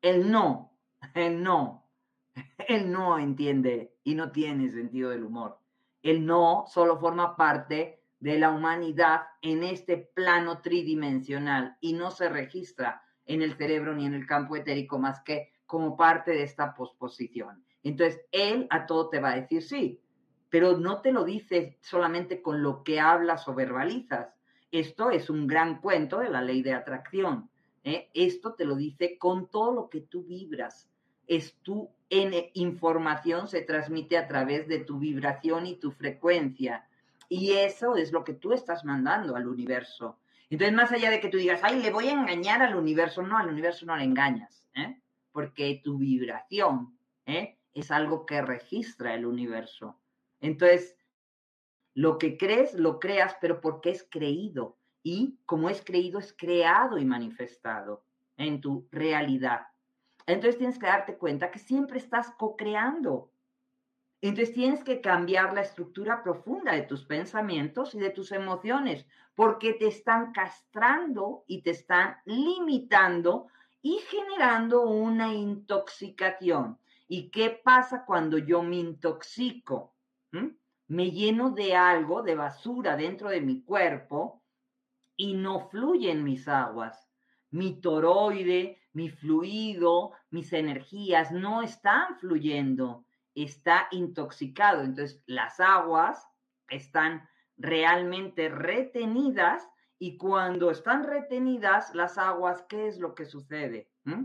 El 0.00 0.32
no, 0.32 0.72
el 1.14 1.42
no, 1.42 1.86
el 2.66 2.90
no 2.90 3.18
entiende 3.18 3.92
y 4.02 4.14
no 4.14 4.32
tiene 4.32 4.70
sentido 4.70 5.10
del 5.10 5.24
humor. 5.24 5.58
El 6.02 6.24
no 6.24 6.64
solo 6.66 6.98
forma 6.98 7.36
parte 7.36 8.00
de 8.20 8.38
la 8.38 8.52
humanidad 8.52 9.24
en 9.42 9.64
este 9.64 9.98
plano 9.98 10.62
tridimensional 10.62 11.76
y 11.82 11.92
no 11.92 12.10
se 12.10 12.30
registra 12.30 13.02
en 13.26 13.42
el 13.42 13.52
cerebro 13.58 13.94
ni 13.94 14.06
en 14.06 14.14
el 14.14 14.26
campo 14.26 14.56
etérico 14.56 14.98
más 14.98 15.20
que 15.20 15.52
como 15.68 15.98
parte 15.98 16.30
de 16.30 16.44
esta 16.44 16.74
posposición. 16.74 17.62
Entonces, 17.84 18.22
él 18.32 18.66
a 18.70 18.86
todo 18.86 19.10
te 19.10 19.20
va 19.20 19.32
a 19.32 19.40
decir 19.40 19.62
sí, 19.62 20.00
pero 20.48 20.78
no 20.78 21.02
te 21.02 21.12
lo 21.12 21.24
dice 21.24 21.78
solamente 21.82 22.40
con 22.40 22.62
lo 22.62 22.82
que 22.82 23.00
hablas 23.00 23.46
o 23.48 23.54
verbalizas. 23.54 24.34
Esto 24.72 25.10
es 25.10 25.28
un 25.28 25.46
gran 25.46 25.80
cuento 25.82 26.20
de 26.20 26.30
la 26.30 26.40
ley 26.40 26.62
de 26.62 26.72
atracción. 26.72 27.50
¿eh? 27.84 28.08
Esto 28.14 28.54
te 28.54 28.64
lo 28.64 28.76
dice 28.76 29.18
con 29.18 29.50
todo 29.50 29.72
lo 29.72 29.88
que 29.90 30.00
tú 30.00 30.24
vibras. 30.24 30.88
Es 31.26 31.54
tu 31.62 31.90
información 32.08 33.46
se 33.46 33.60
transmite 33.60 34.16
a 34.16 34.26
través 34.26 34.66
de 34.68 34.78
tu 34.78 34.98
vibración 34.98 35.66
y 35.66 35.76
tu 35.76 35.90
frecuencia. 35.90 36.88
Y 37.28 37.52
eso 37.52 37.96
es 37.96 38.10
lo 38.10 38.24
que 38.24 38.32
tú 38.32 38.54
estás 38.54 38.86
mandando 38.86 39.36
al 39.36 39.46
universo. 39.46 40.18
Entonces, 40.48 40.74
más 40.74 40.90
allá 40.92 41.10
de 41.10 41.20
que 41.20 41.28
tú 41.28 41.36
digas, 41.36 41.60
ay, 41.62 41.82
le 41.82 41.92
voy 41.92 42.08
a 42.08 42.12
engañar 42.12 42.62
al 42.62 42.74
universo, 42.74 43.20
no, 43.20 43.36
al 43.36 43.50
universo 43.50 43.84
no 43.84 43.94
le 43.94 44.04
engañas, 44.04 44.66
¿eh? 44.74 44.98
Porque 45.38 45.80
tu 45.84 45.98
vibración 45.98 46.98
¿eh? 47.24 47.60
es 47.72 47.92
algo 47.92 48.26
que 48.26 48.42
registra 48.42 49.14
el 49.14 49.24
universo. 49.24 50.00
Entonces, 50.40 50.96
lo 51.94 52.18
que 52.18 52.36
crees, 52.36 52.74
lo 52.74 52.98
creas, 52.98 53.36
pero 53.40 53.60
porque 53.60 53.90
es 53.90 54.04
creído. 54.10 54.78
Y 55.04 55.38
como 55.46 55.70
es 55.70 55.80
creído, 55.80 56.18
es 56.18 56.34
creado 56.36 56.98
y 56.98 57.04
manifestado 57.04 58.02
en 58.36 58.60
tu 58.60 58.88
realidad. 58.90 59.68
Entonces 60.26 60.58
tienes 60.58 60.76
que 60.76 60.86
darte 60.86 61.16
cuenta 61.16 61.52
que 61.52 61.60
siempre 61.60 61.98
estás 61.98 62.32
co-creando. 62.32 63.30
Entonces 64.20 64.52
tienes 64.52 64.82
que 64.82 65.00
cambiar 65.00 65.54
la 65.54 65.60
estructura 65.60 66.24
profunda 66.24 66.72
de 66.72 66.82
tus 66.82 67.04
pensamientos 67.04 67.94
y 67.94 68.00
de 68.00 68.10
tus 68.10 68.32
emociones, 68.32 69.06
porque 69.36 69.74
te 69.74 69.86
están 69.86 70.32
castrando 70.32 71.44
y 71.46 71.62
te 71.62 71.70
están 71.70 72.16
limitando 72.24 73.46
y 73.82 73.98
generando 74.08 74.82
una 74.82 75.32
intoxicación. 75.32 76.78
¿Y 77.06 77.30
qué 77.30 77.50
pasa 77.50 78.04
cuando 78.04 78.38
yo 78.38 78.62
me 78.62 78.76
intoxico? 78.76 79.94
¿Mm? 80.32 80.48
Me 80.88 81.10
lleno 81.10 81.50
de 81.50 81.74
algo, 81.76 82.22
de 82.22 82.34
basura 82.34 82.96
dentro 82.96 83.28
de 83.30 83.40
mi 83.40 83.62
cuerpo 83.62 84.42
y 85.16 85.34
no 85.34 85.68
fluyen 85.68 86.24
mis 86.24 86.48
aguas. 86.48 87.08
Mi 87.50 87.80
toroide, 87.80 88.78
mi 88.92 89.08
fluido, 89.10 90.12
mis 90.30 90.52
energías 90.52 91.32
no 91.32 91.62
están 91.62 92.18
fluyendo 92.18 93.04
está 93.44 93.88
intoxicado. 93.90 94.82
Entonces, 94.82 95.22
las 95.26 95.60
aguas 95.60 96.26
están 96.68 97.28
realmente 97.56 98.48
retenidas 98.48 99.68
y 99.98 100.16
cuando 100.16 100.70
están 100.70 101.04
retenidas 101.04 101.94
las 101.94 102.18
aguas, 102.18 102.62
¿qué 102.68 102.86
es 102.88 102.98
lo 102.98 103.14
que 103.14 103.26
sucede? 103.26 103.90
¿Mm? 104.04 104.24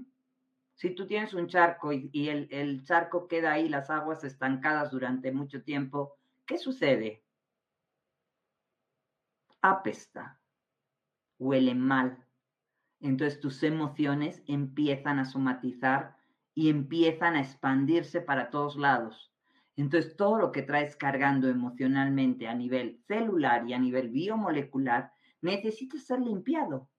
Si 0.75 0.91
tú 0.91 1.07
tienes 1.07 1.33
un 1.33 1.47
charco 1.47 1.91
y, 1.93 2.29
el, 2.29 2.47
el 2.51 2.83
charco 2.83 3.27
queda 3.27 3.53
ahí, 3.53 3.69
las 3.69 3.89
aguas 3.89 4.23
estancadas 4.23 4.91
durante 4.91 5.31
mucho 5.31 5.63
tiempo, 5.63 6.17
¿qué 6.45 6.57
sucede? 6.57 7.23
Apesta, 9.62 10.39
huele 11.39 11.75
mal. 11.75 12.25
Entonces 12.99 13.39
tus 13.39 13.62
emociones 13.63 14.43
empiezan 14.47 15.19
a 15.19 15.25
somatizar 15.25 16.15
y 16.55 16.69
empiezan 16.69 17.36
a 17.36 17.41
expandirse 17.41 18.21
para 18.21 18.49
todos 18.49 18.75
lados. 18.75 19.31
Entonces, 19.75 20.15
todo 20.15 20.38
lo 20.38 20.51
que 20.51 20.62
traes 20.62 20.95
cargando 20.95 21.49
emocionalmente 21.49 22.47
a 22.47 22.53
nivel 22.53 22.99
celular 23.07 23.67
y 23.67 23.73
a 23.73 23.79
nivel 23.79 24.09
biomolecular 24.09 25.12
necesita 25.43 25.99
ser 25.99 26.19
limpiado, 26.19 26.89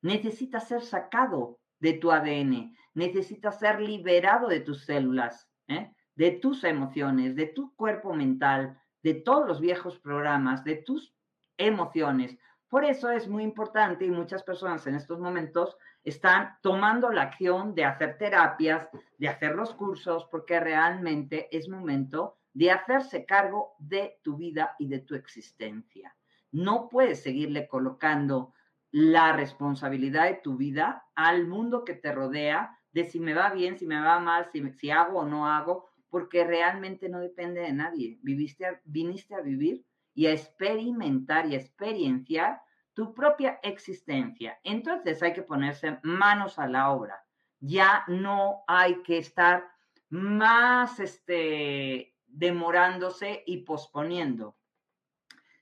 necesita 0.00 0.60
ser 0.60 0.82
sacado 0.82 1.58
de 1.80 1.94
tu 1.94 2.10
ADN, 2.12 2.76
necesita 2.94 3.52
ser 3.52 3.80
liberado 3.80 4.48
de 4.48 4.60
tus 4.60 4.84
células, 4.84 5.50
¿eh? 5.68 5.92
de 6.14 6.30
tus 6.32 6.64
emociones, 6.64 7.34
de 7.34 7.46
tu 7.46 7.74
cuerpo 7.74 8.14
mental, 8.14 8.80
de 9.02 9.14
todos 9.14 9.46
los 9.46 9.60
viejos 9.60 9.98
programas, 9.98 10.62
de 10.64 10.76
tus 10.76 11.14
emociones. 11.58 12.38
Por 12.68 12.84
eso 12.84 13.10
es 13.10 13.26
muy 13.26 13.42
importante 13.42 14.04
y 14.04 14.10
muchas 14.10 14.44
personas 14.44 14.86
en 14.86 14.94
estos 14.94 15.18
momentos 15.18 15.76
están 16.04 16.56
tomando 16.62 17.10
la 17.10 17.22
acción 17.22 17.74
de 17.74 17.84
hacer 17.84 18.18
terapias, 18.18 18.88
de 19.18 19.28
hacer 19.28 19.56
los 19.56 19.74
cursos, 19.74 20.28
porque 20.30 20.60
realmente 20.60 21.48
es 21.56 21.68
momento 21.68 22.36
de 22.52 22.70
hacerse 22.70 23.24
cargo 23.24 23.74
de 23.78 24.20
tu 24.22 24.36
vida 24.36 24.76
y 24.78 24.86
de 24.86 25.00
tu 25.00 25.14
existencia. 25.16 26.14
No 26.52 26.88
puedes 26.88 27.22
seguirle 27.22 27.68
colocando 27.68 28.52
la 28.90 29.32
responsabilidad 29.32 30.24
de 30.24 30.40
tu 30.42 30.56
vida 30.56 31.06
al 31.14 31.46
mundo 31.46 31.84
que 31.84 31.94
te 31.94 32.12
rodea, 32.12 32.76
de 32.92 33.04
si 33.04 33.20
me 33.20 33.34
va 33.34 33.50
bien, 33.50 33.78
si 33.78 33.86
me 33.86 34.00
va 34.00 34.18
mal, 34.18 34.48
si, 34.50 34.90
hago 34.90 35.20
o 35.20 35.26
no 35.26 35.46
hago, 35.46 35.88
porque 36.08 36.44
realmente 36.44 37.08
no 37.08 37.20
depende 37.20 37.60
de 37.60 37.72
nadie. 37.72 38.18
Viviste, 38.22 38.80
viniste 38.84 39.34
a 39.34 39.40
vivir 39.40 39.84
y 40.12 40.26
a 40.26 40.32
experimentar 40.32 41.46
y 41.46 41.54
a 41.54 41.58
experienciar 41.58 42.60
tu 42.94 43.14
propia 43.14 43.60
existencia. 43.62 44.58
Entonces 44.64 45.22
hay 45.22 45.32
que 45.32 45.42
ponerse 45.42 45.98
manos 46.02 46.58
a 46.58 46.66
la 46.66 46.90
obra. 46.90 47.24
Ya 47.60 48.04
no 48.08 48.64
hay 48.66 49.02
que 49.02 49.18
estar 49.18 49.68
más 50.08 50.98
este, 50.98 52.16
demorándose 52.26 53.44
y 53.46 53.58
posponiendo. 53.58 54.56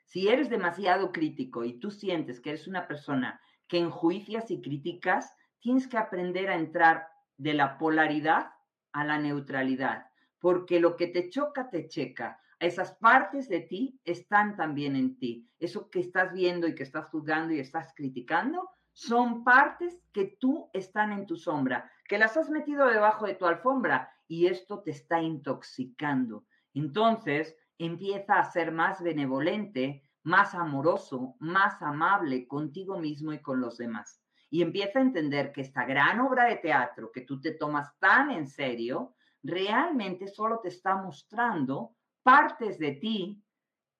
Si 0.08 0.26
eres 0.28 0.48
demasiado 0.48 1.12
crítico 1.12 1.64
y 1.64 1.74
tú 1.78 1.90
sientes 1.90 2.40
que 2.40 2.48
eres 2.48 2.66
una 2.66 2.88
persona 2.88 3.42
que 3.66 3.76
enjuicias 3.76 4.50
y 4.50 4.62
criticas, 4.62 5.34
tienes 5.60 5.86
que 5.86 5.98
aprender 5.98 6.48
a 6.48 6.54
entrar 6.54 7.08
de 7.36 7.52
la 7.52 7.76
polaridad 7.76 8.52
a 8.92 9.04
la 9.04 9.18
neutralidad, 9.18 10.06
porque 10.38 10.80
lo 10.80 10.96
que 10.96 11.08
te 11.08 11.28
choca, 11.28 11.68
te 11.68 11.88
checa. 11.88 12.40
Esas 12.58 12.92
partes 12.92 13.50
de 13.50 13.60
ti 13.60 14.00
están 14.02 14.56
también 14.56 14.96
en 14.96 15.18
ti. 15.18 15.46
Eso 15.58 15.90
que 15.90 16.00
estás 16.00 16.32
viendo 16.32 16.66
y 16.66 16.74
que 16.74 16.84
estás 16.84 17.04
juzgando 17.10 17.52
y 17.52 17.60
estás 17.60 17.92
criticando, 17.94 18.70
son 18.94 19.44
partes 19.44 20.00
que 20.10 20.38
tú 20.40 20.70
están 20.72 21.12
en 21.12 21.26
tu 21.26 21.36
sombra, 21.36 21.92
que 22.08 22.16
las 22.16 22.34
has 22.38 22.48
metido 22.48 22.86
debajo 22.86 23.26
de 23.26 23.34
tu 23.34 23.44
alfombra 23.44 24.10
y 24.26 24.46
esto 24.46 24.80
te 24.80 24.90
está 24.90 25.20
intoxicando. 25.20 26.46
Entonces, 26.72 27.54
empieza 27.78 28.38
a 28.38 28.50
ser 28.50 28.72
más 28.72 29.02
benevolente, 29.02 30.02
más 30.24 30.54
amoroso, 30.54 31.36
más 31.38 31.80
amable 31.80 32.46
contigo 32.46 32.98
mismo 32.98 33.32
y 33.32 33.40
con 33.40 33.60
los 33.60 33.78
demás. 33.78 34.20
Y 34.50 34.62
empieza 34.62 34.98
a 34.98 35.02
entender 35.02 35.52
que 35.52 35.60
esta 35.60 35.84
gran 35.84 36.20
obra 36.20 36.44
de 36.44 36.56
teatro 36.56 37.10
que 37.12 37.22
tú 37.22 37.40
te 37.40 37.52
tomas 37.52 37.98
tan 37.98 38.30
en 38.30 38.46
serio, 38.46 39.14
realmente 39.42 40.26
solo 40.26 40.60
te 40.60 40.68
está 40.68 40.96
mostrando 40.96 41.94
partes 42.22 42.78
de 42.78 42.92
ti 42.92 43.42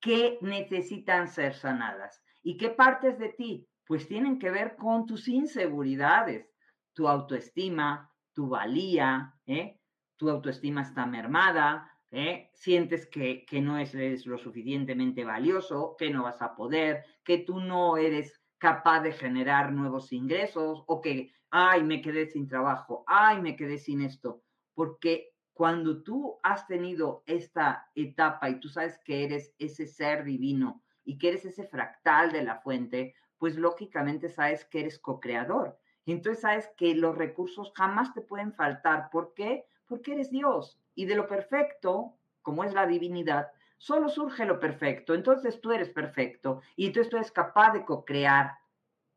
que 0.01 0.39
necesitan 0.43 1.29
ser 1.29 1.55
sanadas. 1.55 2.23
¿Y 2.43 2.57
qué 2.57 2.71
partes 2.71 3.19
de 3.19 3.31
ti? 3.31 3.69
Pues 3.87 4.07
tienen 4.07 4.39
que 4.39 4.51
ver 4.51 4.77
con 4.77 5.07
tus 5.07 5.29
inseguridades, 5.29 6.55
tu 6.93 7.09
autoestima, 7.09 8.13
tu 8.33 8.49
valía, 8.49 9.35
¿eh? 9.47 9.81
tu 10.17 10.29
autoestima 10.29 10.83
está 10.83 11.07
mermada, 11.07 11.91
¿eh? 12.11 12.51
sientes 12.55 13.07
que, 13.07 13.45
que 13.45 13.61
no 13.61 13.79
eres 13.79 14.27
lo 14.27 14.39
suficientemente 14.39 15.25
valioso, 15.25 15.97
que 15.99 16.11
no 16.11 16.25
vas 16.25 16.41
a 16.43 16.55
poder, 16.55 17.05
que 17.25 17.39
tú 17.39 17.61
no 17.61 17.97
eres 17.97 18.41
capaz 18.59 19.01
de 19.01 19.13
generar 19.13 19.73
nuevos 19.73 20.13
ingresos 20.13 20.85
o 20.87 21.01
que, 21.01 21.33
ay, 21.51 21.83
me 21.85 22.03
quedé 22.03 22.27
sin 22.27 22.49
trabajo, 22.49 23.05
ay, 23.07 23.41
me 23.41 23.57
quedé 23.57 23.79
sin 23.79 24.03
esto, 24.03 24.43
porque 24.75 25.33
cuando 25.53 26.03
tú 26.03 26.39
has 26.43 26.67
tenido 26.67 27.23
esta 27.27 27.91
etapa 27.95 28.49
y 28.49 28.61
tú 28.61 28.69
sabes 28.69 28.99
que 29.05 29.25
eres 29.25 29.55
ese 29.59 29.87
ser 29.87 30.25
divino 30.25 30.83
y 31.05 31.19
que 31.19 31.29
eres 31.31 31.45
ese 31.45 31.67
fractal 31.67 32.31
de 32.31 32.45
la 32.45 32.61
fuente, 32.61 33.15
pues 33.39 33.57
lógicamente 33.57 34.29
sabes 34.29 34.65
que 34.65 34.81
eres 34.81 34.99
co-creador. 34.99 35.79
Entonces 36.07 36.43
sabes 36.43 36.71
que 36.77 36.95
los 36.95 37.17
recursos 37.17 37.73
jamás 37.75 38.15
te 38.15 38.21
pueden 38.21 38.53
faltar. 38.53 39.11
¿Por 39.11 39.35
qué? 39.35 39.67
Porque 39.87 40.13
eres 40.13 40.31
Dios. 40.31 40.79
Y 40.99 41.07
de 41.07 41.15
lo 41.15 41.29
perfecto, 41.29 42.19
como 42.43 42.65
es 42.65 42.75
la 42.75 42.85
divinidad, 42.85 43.53
solo 43.77 44.09
surge 44.09 44.45
lo 44.45 44.59
perfecto. 44.59 45.15
Entonces 45.15 45.61
tú 45.61 45.71
eres 45.71 45.91
perfecto 45.91 46.61
y 46.75 46.87
entonces 46.87 47.09
tú 47.09 47.19
eres 47.19 47.31
capaz 47.31 47.73
de 47.73 47.85
co-crear 47.85 48.59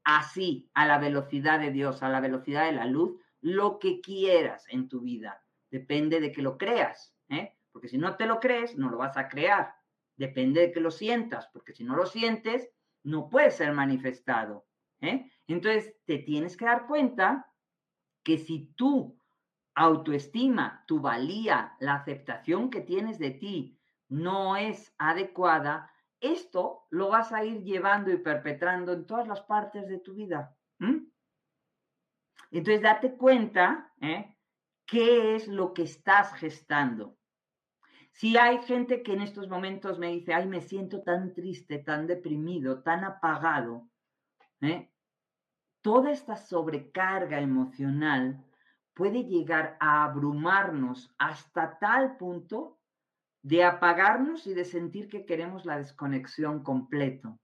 así, 0.04 0.70
a 0.76 0.86
la 0.86 1.00
velocidad 1.00 1.60
de 1.60 1.72
Dios, 1.72 2.04
a 2.04 2.10
la 2.10 2.20
velocidad 2.20 2.66
de 2.66 2.74
la 2.74 2.86
luz, 2.86 3.20
lo 3.42 3.80
que 3.80 4.00
quieras 4.00 4.64
en 4.70 4.90
tu 4.90 5.02
vida. 5.02 5.44
Depende 5.72 6.20
de 6.20 6.32
que 6.32 6.44
lo 6.44 6.56
creas, 6.60 7.16
¿eh? 7.30 7.58
porque 7.72 7.88
si 7.88 7.98
no 7.98 8.16
te 8.16 8.28
lo 8.28 8.40
crees, 8.40 8.78
no 8.78 8.92
lo 8.92 8.98
vas 8.98 9.18
a 9.18 9.28
crear. 9.28 9.74
Depende 10.18 10.62
de 10.62 10.72
que 10.72 10.82
lo 10.82 10.92
sientas, 10.92 11.50
porque 11.52 11.74
si 11.74 11.84
no 11.84 11.96
lo 11.96 12.06
sientes, 12.06 12.70
no 13.02 13.28
puede 13.28 13.50
ser 13.50 13.74
manifestado. 13.74 14.68
¿eh? 15.00 15.32
Entonces, 15.48 15.96
te 16.06 16.20
tienes 16.20 16.56
que 16.56 16.66
dar 16.66 16.86
cuenta 16.86 17.52
que 18.22 18.38
si 18.38 18.68
tu 18.76 19.20
autoestima, 19.76 20.84
tu 20.88 21.00
valía, 21.00 21.76
la 21.80 21.96
aceptación 21.96 22.70
que 22.70 22.82
tienes 22.82 23.20
de 23.20 23.32
ti 23.32 23.80
no 24.10 24.58
es 24.58 24.94
adecuada, 24.98 25.92
esto 26.20 26.86
lo 26.90 27.10
vas 27.10 27.32
a 27.32 27.44
ir 27.46 27.64
llevando 27.64 28.12
y 28.12 28.18
perpetrando 28.18 28.94
en 28.94 29.06
todas 29.06 29.28
las 29.28 29.42
partes 29.42 29.88
de 29.88 30.00
tu 30.00 30.14
vida. 30.14 30.56
Entonces, 32.52 32.82
date 32.82 33.16
cuenta 33.16 33.92
¿eh? 34.02 34.36
¿Qué 34.86 35.36
es 35.36 35.48
lo 35.48 35.74
que 35.74 35.84
estás 35.84 36.34
gestando? 36.34 37.18
Si 38.12 38.38
hay 38.38 38.62
gente 38.64 39.04
que 39.04 39.14
en 39.14 39.22
estos 39.22 39.48
momentos 39.48 39.98
me 39.98 40.10
dice, 40.10 40.34
ay, 40.34 40.48
me 40.48 40.60
siento 40.60 41.02
tan 41.02 41.34
triste, 41.34 41.80
tan 41.80 42.08
deprimido, 42.08 42.84
tan 42.84 43.06
apagado, 43.06 43.88
¿eh? 44.60 44.92
toda 45.82 46.12
esta 46.12 46.36
sobrecarga 46.36 47.40
emocional 47.40 48.44
puede 49.02 49.24
llegar 49.24 49.78
a 49.80 50.04
abrumarnos 50.04 51.12
hasta 51.18 51.80
tal 51.80 52.18
punto 52.18 52.78
de 53.42 53.64
apagarnos 53.64 54.46
y 54.46 54.54
de 54.54 54.64
sentir 54.64 55.08
que 55.08 55.26
queremos 55.26 55.66
la 55.66 55.80
desconexión 55.80 56.62
completo. 56.62 57.40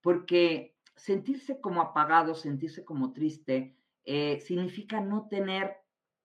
Porque 0.00 0.74
sentirse 0.94 1.60
como 1.60 1.82
apagado, 1.82 2.34
sentirse 2.34 2.82
como 2.82 3.12
triste, 3.12 3.76
eh, 4.06 4.40
significa 4.40 5.02
no 5.02 5.28
tener 5.28 5.76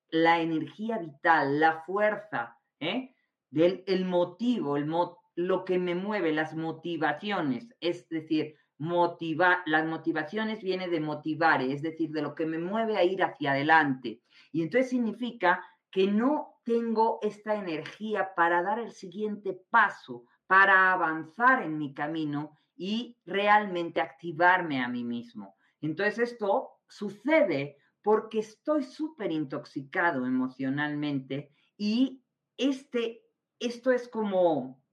la 0.08 0.40
energía 0.40 1.00
vital, 1.00 1.60
la 1.60 1.82
fuerza, 1.82 2.58
¿eh? 2.80 3.14
del 3.50 3.84
el 3.88 4.06
motivo, 4.06 4.78
el 4.78 4.90
lo 5.36 5.66
que 5.66 5.80
me 5.80 5.96
mueve, 5.96 6.32
las 6.32 6.56
motivaciones, 6.56 7.76
es 7.82 8.08
decir, 8.08 8.56
motivar, 8.82 9.60
las 9.68 9.86
motivaciones 9.86 10.64
viene 10.64 10.88
de 10.88 11.00
motivar, 11.00 11.62
es 11.62 11.84
decir, 11.84 12.10
de 12.10 12.24
lo 12.24 12.34
que 12.34 12.48
me 12.48 12.58
mueve 12.58 12.98
a 12.98 13.04
ir 13.04 13.22
hacia 13.22 13.52
adelante. 13.52 14.22
Y 14.52 14.64
entonces 14.64 14.90
significa 14.90 15.64
que 15.90 16.08
no 16.08 16.62
tengo 16.64 17.20
esta 17.22 17.56
energía 17.56 18.34
para 18.36 18.64
dar 18.64 18.80
el 18.80 18.92
siguiente 18.92 19.60
paso, 19.70 20.26
para 20.48 20.92
avanzar 20.92 21.64
en 21.64 21.78
mi 21.78 21.94
camino 21.94 22.58
y 22.76 23.18
realmente 23.26 24.02
activarme 24.02 24.82
a 24.82 24.88
mí 24.88 25.04
mismo. 25.04 25.56
Entonces 25.82 26.32
esto 26.32 26.72
sucede 26.88 27.78
porque 28.02 28.40
estoy 28.40 28.84
súper 28.84 29.32
intoxicado 29.32 30.26
emocionalmente 30.26 31.52
y 31.78 32.24
este, 32.58 33.22
esto 33.60 33.92
es 33.92 34.08
como, 34.08 34.84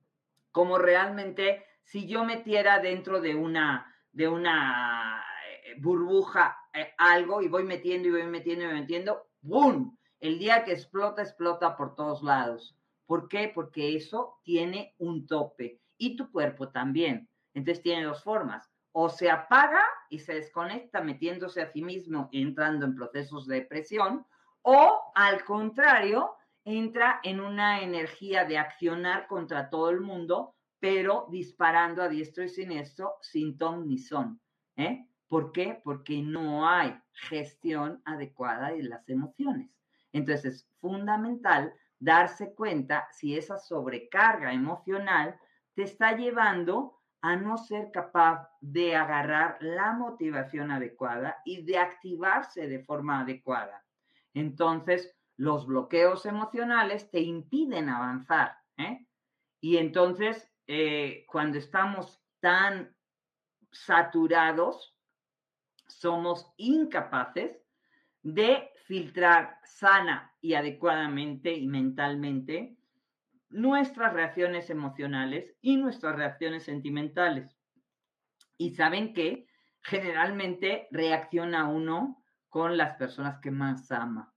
como 0.53 0.79
realmente 0.79 1.65
si 1.83 2.07
yo 2.07 2.25
metiera 2.25 2.81
dentro 2.81 3.21
de 3.21 3.35
una, 3.35 3.95
de 4.13 4.29
una 4.29 5.25
eh, 5.65 5.75
burbuja 5.81 6.57
eh, 6.75 6.93
algo 6.99 7.41
y 7.41 7.49
voy 7.49 7.65
metiendo 7.65 8.09
y 8.09 8.11
voy 8.13 8.27
metiendo 8.27 8.65
y 8.65 8.69
voy 8.69 8.81
metiendo, 8.81 9.28
¡boom! 9.41 9.97
El 10.21 10.39
día 10.39 10.65
que 10.65 10.73
explota, 10.73 11.23
explota 11.23 11.77
por 11.77 11.95
todos 11.95 12.23
lados. 12.23 12.77
¿Por 13.07 13.29
qué? 13.29 13.51
Porque 13.55 13.97
eso 13.97 14.39
tiene 14.43 14.95
un 14.99 15.27
tope 15.27 15.81
y 15.97 16.17
tu 16.17 16.31
cuerpo 16.31 16.69
también. 16.69 17.29
Entonces 17.55 17.83
tiene 17.83 18.05
dos 18.05 18.23
formas 18.23 18.71
o 18.93 19.09
se 19.09 19.31
apaga 19.31 19.85
y 20.11 20.19
se 20.19 20.35
desconecta 20.35 21.01
metiéndose 21.01 21.63
a 21.63 21.71
sí 21.71 21.83
mismo, 21.83 22.29
entrando 22.33 22.85
en 22.85 22.97
procesos 22.97 23.47
de 23.47 23.61
depresión, 23.61 24.27
o 24.63 25.13
al 25.15 25.45
contrario, 25.45 26.35
entra 26.65 27.21
en 27.23 27.41
una 27.41 27.81
energía 27.81 28.45
de 28.45 28.59
accionar 28.59 29.27
contra 29.27 29.71
todo 29.71 29.91
el 29.91 30.01
mundo, 30.01 30.57
pero 30.81 31.29
disparando 31.31 32.03
a 32.03 32.09
diestro 32.09 32.45
y 32.45 32.49
siniestro 32.49 33.15
sin 33.21 33.57
ton 33.57 33.87
ni 33.87 33.99
son. 33.99 34.41
¿eh? 34.77 35.07
¿Por 35.29 35.53
qué? 35.53 35.81
Porque 35.85 36.23
no 36.23 36.69
hay 36.69 36.99
gestión 37.13 38.01
adecuada 38.05 38.71
de 38.71 38.83
las 38.83 39.09
emociones. 39.09 39.71
Entonces 40.13 40.45
es 40.55 40.69
fundamental 40.81 41.73
darse 41.99 42.55
cuenta 42.55 43.09
si 43.13 43.37
esa 43.37 43.59
sobrecarga 43.59 44.53
emocional 44.53 45.39
te 45.75 45.83
está 45.83 46.17
llevando 46.17 46.99
a 47.21 47.37
no 47.37 47.59
ser 47.59 47.91
capaz 47.91 48.49
de 48.61 48.95
agarrar 48.95 49.59
la 49.61 49.93
motivación 49.93 50.71
adecuada 50.71 51.39
y 51.45 51.63
de 51.63 51.79
activarse 51.79 52.69
de 52.69 52.85
forma 52.85 53.21
adecuada. 53.21 53.85
Entonces, 54.35 55.15
los 55.37 55.67
bloqueos 55.67 56.27
emocionales 56.27 57.11
te 57.11 57.21
impiden 57.21 57.89
avanzar. 57.89 58.57
¿eh? 58.77 59.07
Y 59.61 59.79
entonces, 59.79 60.49
eh, 60.67 61.25
cuando 61.29 61.59
estamos 61.59 62.23
tan 62.41 62.95
saturados, 63.73 64.98
somos 66.01 66.53
incapaces 66.57 67.61
de 68.23 68.71
filtrar 68.87 69.59
sana 69.65 70.35
y 70.41 70.55
adecuadamente 70.55 71.53
y 71.55 71.67
mentalmente 71.67 72.77
nuestras 73.51 74.13
reacciones 74.13 74.71
emocionales 74.71 75.55
y 75.61 75.77
nuestras 75.77 76.17
reacciones 76.17 76.65
sentimentales. 76.65 77.57
Y 78.57 78.71
saben 78.71 79.15
que 79.15 79.47
generalmente 79.83 80.89
reacciona 80.91 81.69
uno 81.69 82.23
con 82.49 82.77
las 82.77 82.97
personas 82.97 83.41
que 83.41 83.51
más 83.51 83.91
ama. 83.91 84.35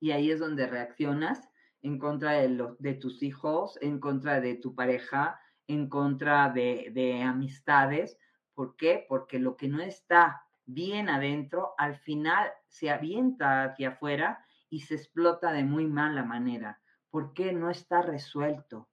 Y 0.00 0.12
ahí 0.12 0.30
es 0.30 0.40
donde 0.40 0.66
reaccionas 0.66 1.48
en 1.82 1.98
contra 1.98 2.32
de, 2.32 2.74
de 2.78 2.94
tus 2.94 3.22
hijos, 3.22 3.78
en 3.80 3.98
contra 3.98 4.40
de 4.40 4.54
tu 4.54 4.74
pareja, 4.74 5.40
en 5.66 5.88
contra 5.88 6.50
de, 6.50 6.90
de 6.92 7.22
amistades, 7.22 8.18
¿Por 8.56 8.74
qué? 8.74 9.04
Porque 9.06 9.38
lo 9.38 9.54
que 9.54 9.68
no 9.68 9.82
está 9.82 10.45
bien 10.66 11.08
adentro, 11.08 11.74
al 11.78 11.96
final 11.96 12.50
se 12.68 12.90
avienta 12.90 13.64
hacia 13.64 13.90
afuera 13.90 14.44
y 14.68 14.80
se 14.80 14.96
explota 14.96 15.52
de 15.52 15.64
muy 15.64 15.86
mala 15.86 16.24
manera. 16.24 16.80
¿Por 17.10 17.32
qué 17.32 17.52
no 17.52 17.70
está 17.70 18.02
resuelto? 18.02 18.88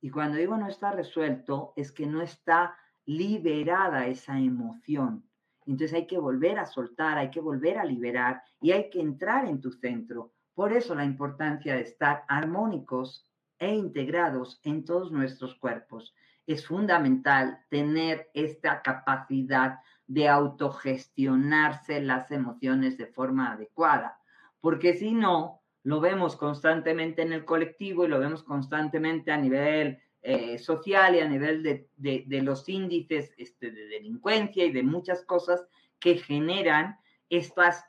Y 0.00 0.10
cuando 0.10 0.36
digo 0.36 0.56
no 0.56 0.66
está 0.66 0.90
resuelto, 0.90 1.72
es 1.76 1.92
que 1.92 2.06
no 2.06 2.22
está 2.22 2.76
liberada 3.06 4.06
esa 4.06 4.38
emoción. 4.38 5.24
Entonces 5.64 5.94
hay 5.94 6.06
que 6.06 6.18
volver 6.18 6.58
a 6.58 6.66
soltar, 6.66 7.18
hay 7.18 7.30
que 7.30 7.40
volver 7.40 7.78
a 7.78 7.84
liberar 7.84 8.42
y 8.60 8.72
hay 8.72 8.90
que 8.90 9.00
entrar 9.00 9.46
en 9.46 9.60
tu 9.60 9.70
centro. 9.70 10.32
Por 10.54 10.72
eso 10.72 10.94
la 10.94 11.04
importancia 11.04 11.76
de 11.76 11.82
estar 11.82 12.24
armónicos 12.28 13.24
e 13.58 13.72
integrados 13.72 14.60
en 14.64 14.84
todos 14.84 15.12
nuestros 15.12 15.54
cuerpos. 15.54 16.14
Es 16.46 16.66
fundamental 16.66 17.64
tener 17.70 18.28
esta 18.34 18.82
capacidad 18.82 19.78
de 20.06 20.28
autogestionarse 20.28 22.00
las 22.00 22.30
emociones 22.30 22.98
de 22.98 23.06
forma 23.06 23.52
adecuada, 23.52 24.18
porque 24.60 24.94
si 24.94 25.12
no, 25.12 25.62
lo 25.84 26.00
vemos 26.00 26.36
constantemente 26.36 27.22
en 27.22 27.32
el 27.32 27.44
colectivo 27.44 28.04
y 28.04 28.08
lo 28.08 28.20
vemos 28.20 28.42
constantemente 28.44 29.32
a 29.32 29.36
nivel 29.36 30.00
eh, 30.22 30.58
social 30.58 31.16
y 31.16 31.20
a 31.20 31.28
nivel 31.28 31.62
de, 31.96 32.42
los 32.42 32.68
índices 32.68 33.34
este, 33.36 33.72
de 33.72 33.86
delincuencia 33.86 34.64
y 34.64 34.70
de 34.70 34.84
muchas 34.84 35.24
cosas 35.24 35.66
que 35.98 36.16
generan 36.16 36.96
estas, 37.28 37.84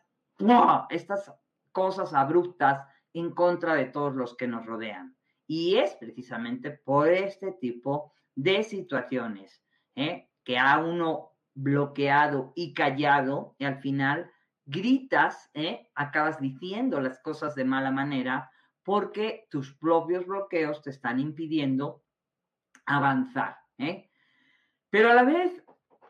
estas 0.89 1.31
cosas 1.71 2.13
abruptas 2.13 2.87
en 3.13 3.31
contra 3.31 3.75
de 3.75 3.85
todos 3.85 4.15
los 4.15 4.35
que 4.35 4.47
nos 4.47 4.65
rodean. 4.65 5.15
Y 5.45 5.75
es 5.75 5.93
precisamente 5.95 6.71
por 6.71 7.09
este 7.09 7.51
tipo 7.51 8.13
de 8.33 8.63
situaciones 8.63 9.63
¿eh? 9.95 10.29
que 10.43 10.57
a 10.57 10.79
uno 10.79 11.32
bloqueado 11.53 12.53
y 12.55 12.73
callado 12.73 13.55
y 13.57 13.65
al 13.65 13.79
final 13.79 14.31
gritas, 14.65 15.49
¿eh? 15.53 15.89
acabas 15.95 16.39
diciendo 16.39 16.99
las 16.99 17.19
cosas 17.19 17.55
de 17.55 17.65
mala 17.65 17.91
manera 17.91 18.49
porque 18.83 19.47
tus 19.49 19.73
propios 19.75 20.25
bloqueos 20.25 20.81
te 20.81 20.89
están 20.89 21.19
impidiendo 21.19 22.03
avanzar. 22.85 23.57
¿eh? 23.77 24.09
Pero 24.89 25.09
a 25.09 25.13
la 25.13 25.23
vez, 25.23 25.63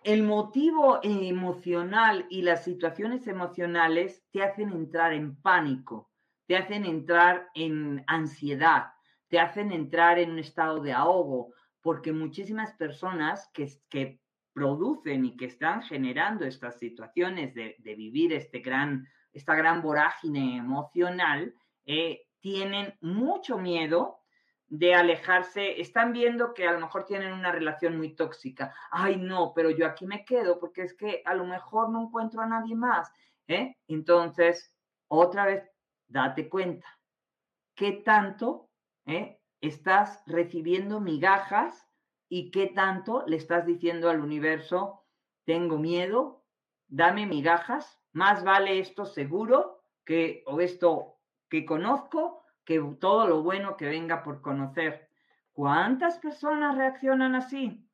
el 0.04 0.24
motivo 0.24 1.00
emocional 1.04 2.26
y 2.30 2.42
las 2.42 2.64
situaciones 2.64 3.28
emocionales 3.28 4.26
te 4.32 4.44
hacen 4.44 4.72
entrar 4.72 5.14
en 5.14 5.36
pánico, 5.42 6.12
te 6.48 6.58
hacen 6.58 6.86
entrar 6.86 7.48
en 7.54 8.04
ansiedad, 8.08 8.88
te 9.30 9.40
hacen 9.40 9.72
entrar 9.72 10.20
en 10.20 10.32
un 10.32 10.40
estado 10.40 10.82
de 10.82 10.94
ahogo, 10.94 11.54
porque 11.82 12.12
muchísimas 12.12 12.74
personas 12.74 13.50
que, 13.54 13.70
que 13.90 14.20
producen 14.54 15.26
y 15.26 15.36
que 15.36 15.46
están 15.46 15.82
generando 15.82 16.46
estas 16.46 16.78
situaciones 16.78 17.54
de, 17.54 17.76
vivir 17.84 18.34
este 18.34 18.60
gran, 18.60 19.08
esta 19.32 19.56
gran 19.56 19.82
vorágine 19.82 20.58
emocional, 20.58 21.54
eh, 21.86 22.28
tienen 22.40 22.94
mucho 23.02 23.58
miedo 23.58 24.20
de 24.68 24.96
alejarse, 24.96 25.80
están 25.80 26.14
viendo 26.14 26.54
que 26.54 26.68
a 26.68 26.72
lo 26.72 26.80
mejor 26.80 27.06
tienen 27.06 27.32
una 27.32 27.52
relación 27.52 27.98
muy 27.98 28.16
tóxica. 28.16 28.74
Ay, 28.90 29.18
no, 29.18 29.54
pero 29.54 29.70
yo 29.70 29.86
aquí 29.86 30.08
me 30.08 30.26
quedo 30.26 30.60
porque 30.60 30.82
es 30.82 30.96
que 30.96 31.22
a 31.26 31.36
lo 31.36 31.46
mejor 31.46 31.90
no 31.90 32.02
encuentro 32.02 32.42
a 32.42 32.48
nadie 32.48 32.76
más. 32.76 33.12
¿eh? 33.48 33.78
Entonces, 33.88 34.76
otra 35.08 35.46
vez, 35.46 35.70
date 36.08 36.50
cuenta, 36.50 36.88
¿qué 37.76 37.92
tanto 37.92 38.70
¿eh? 39.06 39.40
estás 39.62 40.24
recibiendo 40.26 41.00
migajas 41.00 41.88
y 42.36 42.50
qué 42.50 42.66
tanto 42.66 43.24
le 43.28 43.36
estás 43.36 43.64
diciendo 43.64 44.10
al 44.10 44.20
universo, 44.20 45.06
tengo 45.46 45.78
miedo, 45.78 46.44
dame 46.88 47.28
migajas, 47.28 48.02
más 48.12 48.44
vale 48.44 48.80
esto 48.80 49.06
seguro 49.06 49.84
que 50.04 50.44
o 50.48 50.60
esto 50.60 51.20
que 51.48 51.64
conozco 51.64 52.42
que 52.66 52.82
todo 53.00 53.28
lo 53.28 53.44
bueno 53.44 53.78
que 53.78 53.86
venga 53.86 54.24
por 54.24 54.42
conocer. 54.42 55.10
¿Cuántas 55.52 56.18
personas 56.18 56.76
reaccionan 56.76 57.36
así? 57.36 57.88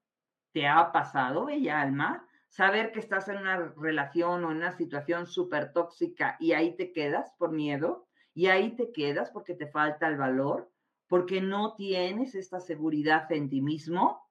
¿Te 0.54 0.69
ha 0.69 0.93
pasado, 0.93 1.47
bella 1.47 1.82
alma, 1.82 2.25
saber 2.47 2.93
que 2.93 3.02
estás 3.02 3.28
en 3.28 3.39
una 3.39 3.58
relación 3.75 4.45
o 4.45 4.52
en 4.52 4.58
una 4.60 4.71
situación 4.71 5.28
súper 5.28 5.73
tóxica 5.73 6.38
y 6.39 6.54
ahí 6.54 6.78
te 6.78 6.93
quedas 6.93 7.30
por 7.38 7.52
miedo? 7.52 8.08
¿Y 8.34 8.47
ahí 8.47 8.78
te 8.78 8.93
quedas 8.93 9.32
porque 9.32 9.54
te 9.54 9.67
falta 9.67 10.08
el 10.08 10.15
valor? 10.15 10.71
¿Porque 11.10 11.41
no 11.41 11.75
tienes 11.75 12.36
esta 12.36 12.62
seguridad 12.62 13.30
en 13.34 13.49
ti 13.49 13.60
mismo? 13.60 14.28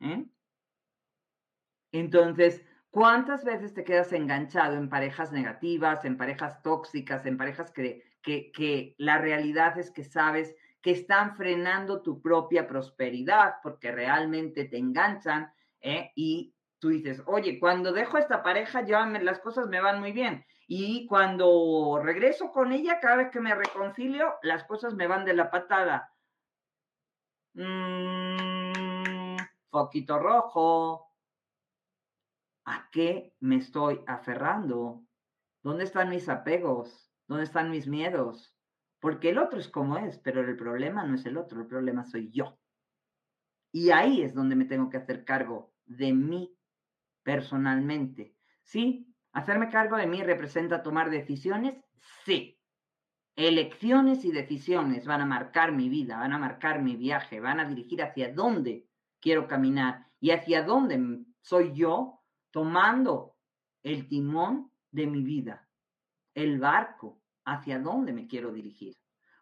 ¿Eh? 0.00 0.24
Entonces, 1.92 2.64
¿cuántas 2.90 3.44
veces 3.44 3.74
te 3.74 3.84
quedas 3.84 4.12
enganchado 4.12 4.76
en 4.76 4.88
parejas 4.88 5.32
negativas, 5.32 6.04
en 6.04 6.16
parejas 6.16 6.62
tóxicas, 6.62 7.24
en 7.26 7.36
parejas 7.36 7.70
que 7.70 8.08
que, 8.22 8.94
la 8.98 9.18
realidad 9.18 9.78
es 9.78 9.90
que 9.90 10.04
sabes 10.04 10.54
que 10.82 10.90
están 10.92 11.36
frenando 11.36 12.02
tu 12.02 12.20
propia 12.20 12.68
prosperidad 12.68 13.56
porque 13.62 13.90
realmente 13.90 14.64
te 14.64 14.78
enganchan 14.78 15.52
¿eh? 15.80 16.12
y 16.14 16.54
tú 16.78 16.90
dices, 16.90 17.22
oye, 17.26 17.58
cuando 17.58 17.92
dejo 17.92 18.18
esta 18.18 18.42
pareja 18.42 18.84
ya 18.84 19.04
las 19.06 19.40
cosas 19.40 19.68
me 19.68 19.80
van 19.80 20.00
muy 20.00 20.12
bien 20.12 20.44
y 20.68 21.06
cuando 21.06 22.00
regreso 22.02 22.52
con 22.52 22.72
ella, 22.72 23.00
cada 23.00 23.16
vez 23.16 23.30
que 23.30 23.40
me 23.40 23.54
reconcilio, 23.54 24.34
las 24.42 24.64
cosas 24.64 24.94
me 24.94 25.06
van 25.06 25.24
de 25.24 25.32
la 25.32 25.50
patada. 25.50 26.12
Mm, 27.54 28.67
foquito 29.70 30.18
rojo. 30.18 31.12
¿A 32.64 32.88
qué 32.90 33.34
me 33.40 33.56
estoy 33.56 34.00
aferrando? 34.06 35.04
¿Dónde 35.62 35.84
están 35.84 36.10
mis 36.10 36.28
apegos? 36.28 37.10
¿Dónde 37.26 37.44
están 37.44 37.70
mis 37.70 37.86
miedos? 37.86 38.54
Porque 39.00 39.30
el 39.30 39.38
otro 39.38 39.58
es 39.58 39.68
como 39.68 39.96
es, 39.96 40.18
pero 40.18 40.40
el 40.40 40.56
problema 40.56 41.04
no 41.04 41.14
es 41.14 41.24
el 41.26 41.36
otro, 41.36 41.60
el 41.60 41.66
problema 41.66 42.04
soy 42.04 42.30
yo. 42.30 42.58
Y 43.72 43.90
ahí 43.90 44.22
es 44.22 44.34
donde 44.34 44.56
me 44.56 44.64
tengo 44.64 44.90
que 44.90 44.96
hacer 44.96 45.24
cargo 45.24 45.72
de 45.84 46.12
mí 46.12 46.56
personalmente. 47.22 48.34
¿Sí? 48.62 49.14
¿Hacerme 49.32 49.70
cargo 49.70 49.96
de 49.96 50.06
mí 50.06 50.22
representa 50.22 50.82
tomar 50.82 51.10
decisiones? 51.10 51.82
Sí. 52.24 52.60
Elecciones 53.36 54.24
y 54.24 54.32
decisiones 54.32 55.06
van 55.06 55.20
a 55.20 55.26
marcar 55.26 55.72
mi 55.72 55.88
vida, 55.88 56.18
van 56.18 56.32
a 56.32 56.38
marcar 56.38 56.82
mi 56.82 56.96
viaje, 56.96 57.40
van 57.40 57.60
a 57.60 57.68
dirigir 57.68 58.02
hacia 58.02 58.32
dónde 58.32 58.87
quiero 59.20 59.46
caminar 59.46 60.06
y 60.20 60.30
hacia 60.30 60.62
dónde 60.62 61.24
soy 61.40 61.72
yo 61.74 62.20
tomando 62.50 63.36
el 63.82 64.08
timón 64.08 64.70
de 64.90 65.06
mi 65.06 65.22
vida 65.22 65.68
el 66.38 66.60
barco, 66.60 67.20
hacia 67.44 67.80
dónde 67.80 68.12
me 68.12 68.28
quiero 68.28 68.52
dirigir, 68.52 68.96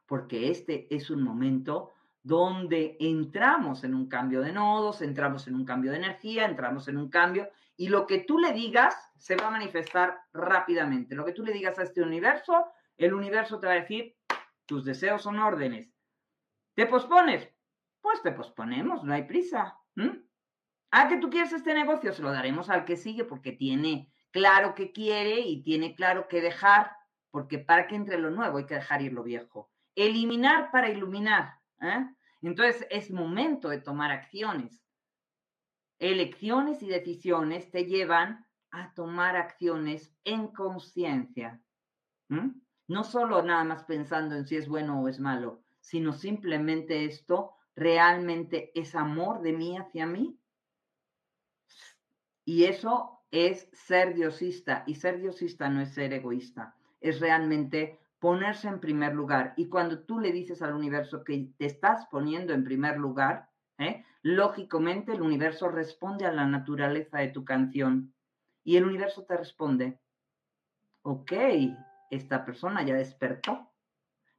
porque 0.06 0.50
este 0.50 0.86
es 0.94 1.10
un 1.10 1.22
momento 1.22 1.92
donde 2.22 2.96
entramos 3.00 3.84
en 3.84 3.94
un 3.94 4.08
cambio 4.08 4.40
de 4.40 4.52
nodos, 4.52 5.02
entramos 5.02 5.46
en 5.46 5.56
un 5.56 5.66
cambio 5.66 5.90
de 5.90 5.98
energía, 5.98 6.46
entramos 6.46 6.88
en 6.88 6.96
un 6.96 7.10
cambio, 7.10 7.50
y 7.76 7.88
lo 7.88 8.06
que 8.06 8.20
tú 8.20 8.38
le 8.38 8.52
digas 8.52 8.96
se 9.18 9.36
va 9.36 9.48
a 9.48 9.50
manifestar 9.50 10.18
rápidamente. 10.32 11.14
Lo 11.14 11.24
que 11.24 11.32
tú 11.32 11.44
le 11.44 11.52
digas 11.52 11.78
a 11.78 11.82
este 11.82 12.00
universo, 12.00 12.64
el 12.96 13.12
universo 13.12 13.60
te 13.60 13.66
va 13.66 13.74
a 13.74 13.80
decir, 13.80 14.16
tus 14.64 14.84
deseos 14.84 15.22
son 15.22 15.38
órdenes. 15.38 15.92
¿Te 16.74 16.86
pospones? 16.86 17.46
Pues 18.06 18.22
te 18.22 18.30
posponemos, 18.30 19.02
no 19.02 19.14
hay 19.14 19.24
prisa. 19.24 19.80
¿A 20.92 21.08
que 21.08 21.16
tú 21.16 21.28
quieres 21.28 21.52
este 21.52 21.74
negocio? 21.74 22.12
Se 22.12 22.22
lo 22.22 22.30
daremos 22.30 22.70
al 22.70 22.84
que 22.84 22.96
sigue 22.96 23.24
porque 23.24 23.50
tiene 23.50 24.12
claro 24.30 24.76
que 24.76 24.92
quiere 24.92 25.40
y 25.40 25.64
tiene 25.64 25.96
claro 25.96 26.28
que 26.28 26.40
dejar, 26.40 26.92
porque 27.32 27.58
para 27.58 27.88
que 27.88 27.96
entre 27.96 28.18
lo 28.18 28.30
nuevo 28.30 28.58
hay 28.58 28.66
que 28.66 28.76
dejar 28.76 29.02
ir 29.02 29.12
lo 29.12 29.24
viejo. 29.24 29.72
Eliminar 29.96 30.70
para 30.70 30.88
iluminar. 30.88 31.58
¿eh? 31.80 32.06
Entonces 32.42 32.86
es 32.90 33.10
momento 33.10 33.70
de 33.70 33.80
tomar 33.80 34.12
acciones. 34.12 34.80
Elecciones 35.98 36.84
y 36.84 36.86
decisiones 36.86 37.72
te 37.72 37.86
llevan 37.86 38.46
a 38.70 38.94
tomar 38.94 39.34
acciones 39.34 40.14
en 40.22 40.46
conciencia. 40.46 41.60
No 42.28 43.02
solo 43.02 43.42
nada 43.42 43.64
más 43.64 43.82
pensando 43.82 44.36
en 44.36 44.46
si 44.46 44.54
es 44.54 44.68
bueno 44.68 45.02
o 45.02 45.08
es 45.08 45.18
malo, 45.18 45.64
sino 45.80 46.12
simplemente 46.12 47.04
esto 47.04 47.55
realmente 47.76 48.72
es 48.74 48.94
amor 48.94 49.42
de 49.42 49.52
mí 49.52 49.76
hacia 49.76 50.06
mí. 50.06 50.40
Y 52.44 52.64
eso 52.64 53.20
es 53.30 53.68
ser 53.72 54.14
diosista 54.14 54.82
y 54.86 54.94
ser 54.94 55.20
diosista 55.20 55.68
no 55.68 55.82
es 55.82 55.92
ser 55.92 56.12
egoísta, 56.12 56.74
es 57.00 57.20
realmente 57.20 58.00
ponerse 58.18 58.68
en 58.68 58.80
primer 58.80 59.14
lugar. 59.14 59.52
Y 59.56 59.68
cuando 59.68 60.00
tú 60.04 60.18
le 60.18 60.32
dices 60.32 60.62
al 60.62 60.74
universo 60.74 61.22
que 61.22 61.50
te 61.58 61.66
estás 61.66 62.06
poniendo 62.06 62.54
en 62.54 62.64
primer 62.64 62.96
lugar, 62.98 63.50
¿eh? 63.78 64.04
lógicamente 64.22 65.12
el 65.12 65.22
universo 65.22 65.68
responde 65.68 66.24
a 66.24 66.32
la 66.32 66.46
naturaleza 66.46 67.18
de 67.18 67.28
tu 67.28 67.44
canción 67.44 68.14
y 68.64 68.76
el 68.76 68.84
universo 68.84 69.24
te 69.24 69.36
responde, 69.36 70.00
ok, 71.02 71.32
esta 72.10 72.44
persona 72.44 72.84
ya 72.84 72.94
despertó, 72.94 73.72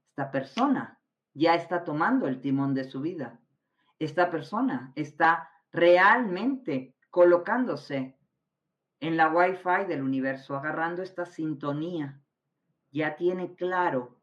esta 0.10 0.32
persona 0.32 0.97
ya 1.38 1.54
está 1.54 1.84
tomando 1.84 2.28
el 2.28 2.42
timón 2.42 2.74
de 2.74 2.84
su 2.84 3.00
vida, 3.00 3.40
esta 4.00 4.32
persona 4.32 4.92
está 4.96 5.52
realmente 5.72 6.96
colocándose 7.12 8.18
en 9.00 9.18
la 9.18 9.30
Wi-Fi 9.30 9.86
del 9.88 10.02
universo, 10.02 10.56
agarrando 10.56 11.04
esta 11.04 11.28
sintonía. 11.28 12.20
Ya 12.92 13.16
tiene 13.16 13.54
claro 13.54 14.20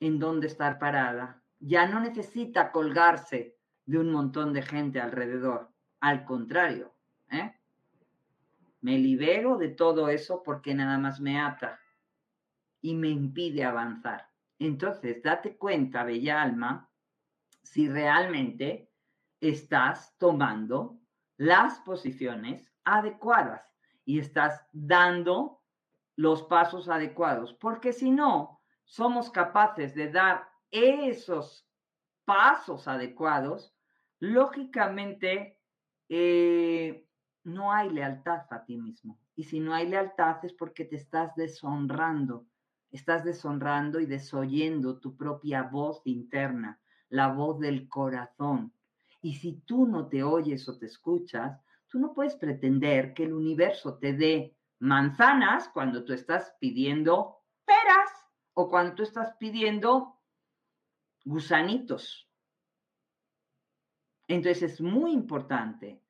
en 0.00 0.18
dónde 0.18 0.48
estar 0.48 0.80
parada. 0.80 1.40
Ya 1.60 1.86
no 1.86 2.00
necesita 2.00 2.72
colgarse 2.72 3.56
de 3.86 3.98
un 4.00 4.10
montón 4.10 4.52
de 4.52 4.62
gente 4.62 5.00
alrededor. 5.00 5.70
Al 6.00 6.24
contrario, 6.24 6.92
¿eh? 7.30 7.54
me 8.80 8.98
libero 8.98 9.56
de 9.56 9.68
todo 9.68 10.08
eso 10.08 10.42
porque 10.42 10.74
nada 10.74 10.98
más 10.98 11.20
me 11.20 11.40
ata 11.40 11.78
y 12.80 12.94
me 12.96 13.08
impide 13.08 13.64
avanzar. 13.64 14.33
Entonces, 14.66 15.22
date 15.22 15.58
cuenta, 15.58 16.04
bella 16.04 16.40
alma, 16.40 16.90
si 17.62 17.86
realmente 17.86 18.90
estás 19.38 20.16
tomando 20.16 20.98
las 21.36 21.80
posiciones 21.80 22.72
adecuadas 22.84 23.62
y 24.06 24.18
estás 24.18 24.66
dando 24.72 25.60
los 26.16 26.44
pasos 26.44 26.88
adecuados, 26.88 27.52
porque 27.54 27.92
si 27.92 28.10
no, 28.10 28.62
somos 28.84 29.30
capaces 29.30 29.94
de 29.94 30.10
dar 30.10 30.48
esos 30.70 31.68
pasos 32.24 32.88
adecuados, 32.88 33.74
lógicamente 34.18 35.58
eh, 36.08 37.06
no 37.42 37.70
hay 37.70 37.90
lealtad 37.90 38.46
a 38.50 38.64
ti 38.64 38.78
mismo. 38.78 39.18
Y 39.36 39.44
si 39.44 39.60
no 39.60 39.74
hay 39.74 39.88
lealtad 39.88 40.42
es 40.42 40.54
porque 40.54 40.86
te 40.86 40.96
estás 40.96 41.34
deshonrando, 41.34 42.46
estás 42.94 43.24
deshonrando 43.24 43.98
y 43.98 44.06
desoyendo 44.06 44.98
tu 44.98 45.16
propia 45.16 45.64
voz 45.64 46.00
interna, 46.04 46.80
la 47.08 47.28
voz 47.28 47.58
del 47.58 47.88
corazón. 47.88 48.72
Y 49.20 49.34
si 49.34 49.60
tú 49.66 49.86
no 49.86 50.06
te 50.06 50.22
oyes 50.22 50.68
o 50.68 50.78
te 50.78 50.86
escuchas, 50.86 51.60
tú 51.88 51.98
no 51.98 52.14
puedes 52.14 52.36
pretender 52.36 53.12
que 53.12 53.24
el 53.24 53.32
universo 53.32 53.98
te 53.98 54.12
dé 54.12 54.56
manzanas 54.78 55.68
cuando 55.70 56.04
tú 56.04 56.12
estás 56.12 56.54
pidiendo 56.60 57.38
peras 57.64 58.10
o 58.52 58.70
cuando 58.70 58.94
tú 58.94 59.02
estás 59.02 59.34
pidiendo 59.40 60.20
gusanitos. 61.24 62.30
Entonces 64.28 64.74
es 64.74 64.80
muy 64.80 65.12
importante 65.12 66.00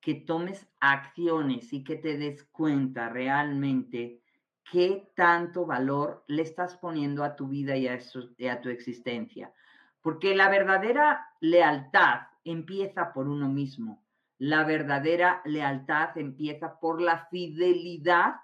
que 0.00 0.14
tomes 0.14 0.66
acciones 0.80 1.72
y 1.72 1.84
que 1.84 1.96
te 1.96 2.16
des 2.16 2.42
cuenta 2.44 3.08
realmente 3.08 4.21
qué 4.70 5.10
tanto 5.14 5.66
valor 5.66 6.24
le 6.28 6.42
estás 6.42 6.76
poniendo 6.76 7.24
a 7.24 7.36
tu 7.36 7.48
vida 7.48 7.76
y 7.76 7.88
a, 7.88 8.60
tu 8.60 8.68
existencia. 8.68 9.52
Porque 10.00 10.34
la 10.34 10.48
verdadera 10.48 11.26
lealtad 11.40 12.28
empieza 12.44 13.12
por 13.12 13.28
uno 13.28 13.48
mismo. 13.48 14.02
La 14.38 14.64
verdadera 14.64 15.42
lealtad 15.44 16.16
empieza 16.18 16.80
por 16.80 17.00
la 17.00 17.26
fidelidad, 17.26 18.34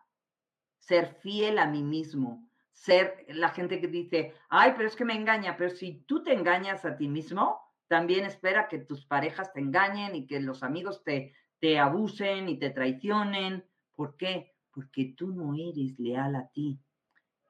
ser 0.78 1.16
fiel 1.20 1.58
a 1.58 1.66
mí 1.66 1.82
mismo, 1.82 2.48
ser 2.72 3.24
la 3.28 3.48
gente 3.48 3.80
que 3.80 3.88
dice, 3.88 4.34
ay, 4.48 4.74
pero 4.76 4.88
es 4.88 4.94
que 4.94 5.04
me 5.04 5.14
engaña, 5.14 5.56
pero 5.56 5.70
si 5.70 6.04
tú 6.06 6.22
te 6.22 6.32
engañas 6.32 6.84
a 6.84 6.96
ti 6.96 7.08
mismo, 7.08 7.60
también 7.88 8.24
espera 8.24 8.68
que 8.68 8.78
tus 8.78 9.06
parejas 9.06 9.52
te 9.52 9.60
engañen 9.60 10.14
y 10.14 10.26
que 10.26 10.40
los 10.40 10.62
amigos 10.62 11.02
te, 11.02 11.34
te 11.58 11.78
abusen 11.78 12.48
y 12.48 12.58
te 12.58 12.70
traicionen. 12.70 13.64
¿Por 13.96 14.16
qué? 14.16 14.57
Porque 14.78 15.12
tú 15.16 15.32
no 15.32 15.54
eres 15.56 15.98
leal 15.98 16.36
a 16.36 16.46
ti. 16.46 16.78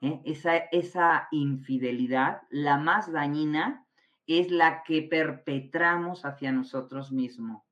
¿eh? 0.01 0.23
Esa, 0.25 0.57
esa 0.57 1.29
infidelidad, 1.31 2.41
la 2.49 2.79
más 2.79 3.13
dañina, 3.13 3.85
es 4.27 4.51
la 4.51 4.83
que 4.83 5.03
perpetramos 5.03 6.25
hacia 6.25 6.53
nosotros 6.53 7.13
mismos, 7.13 7.63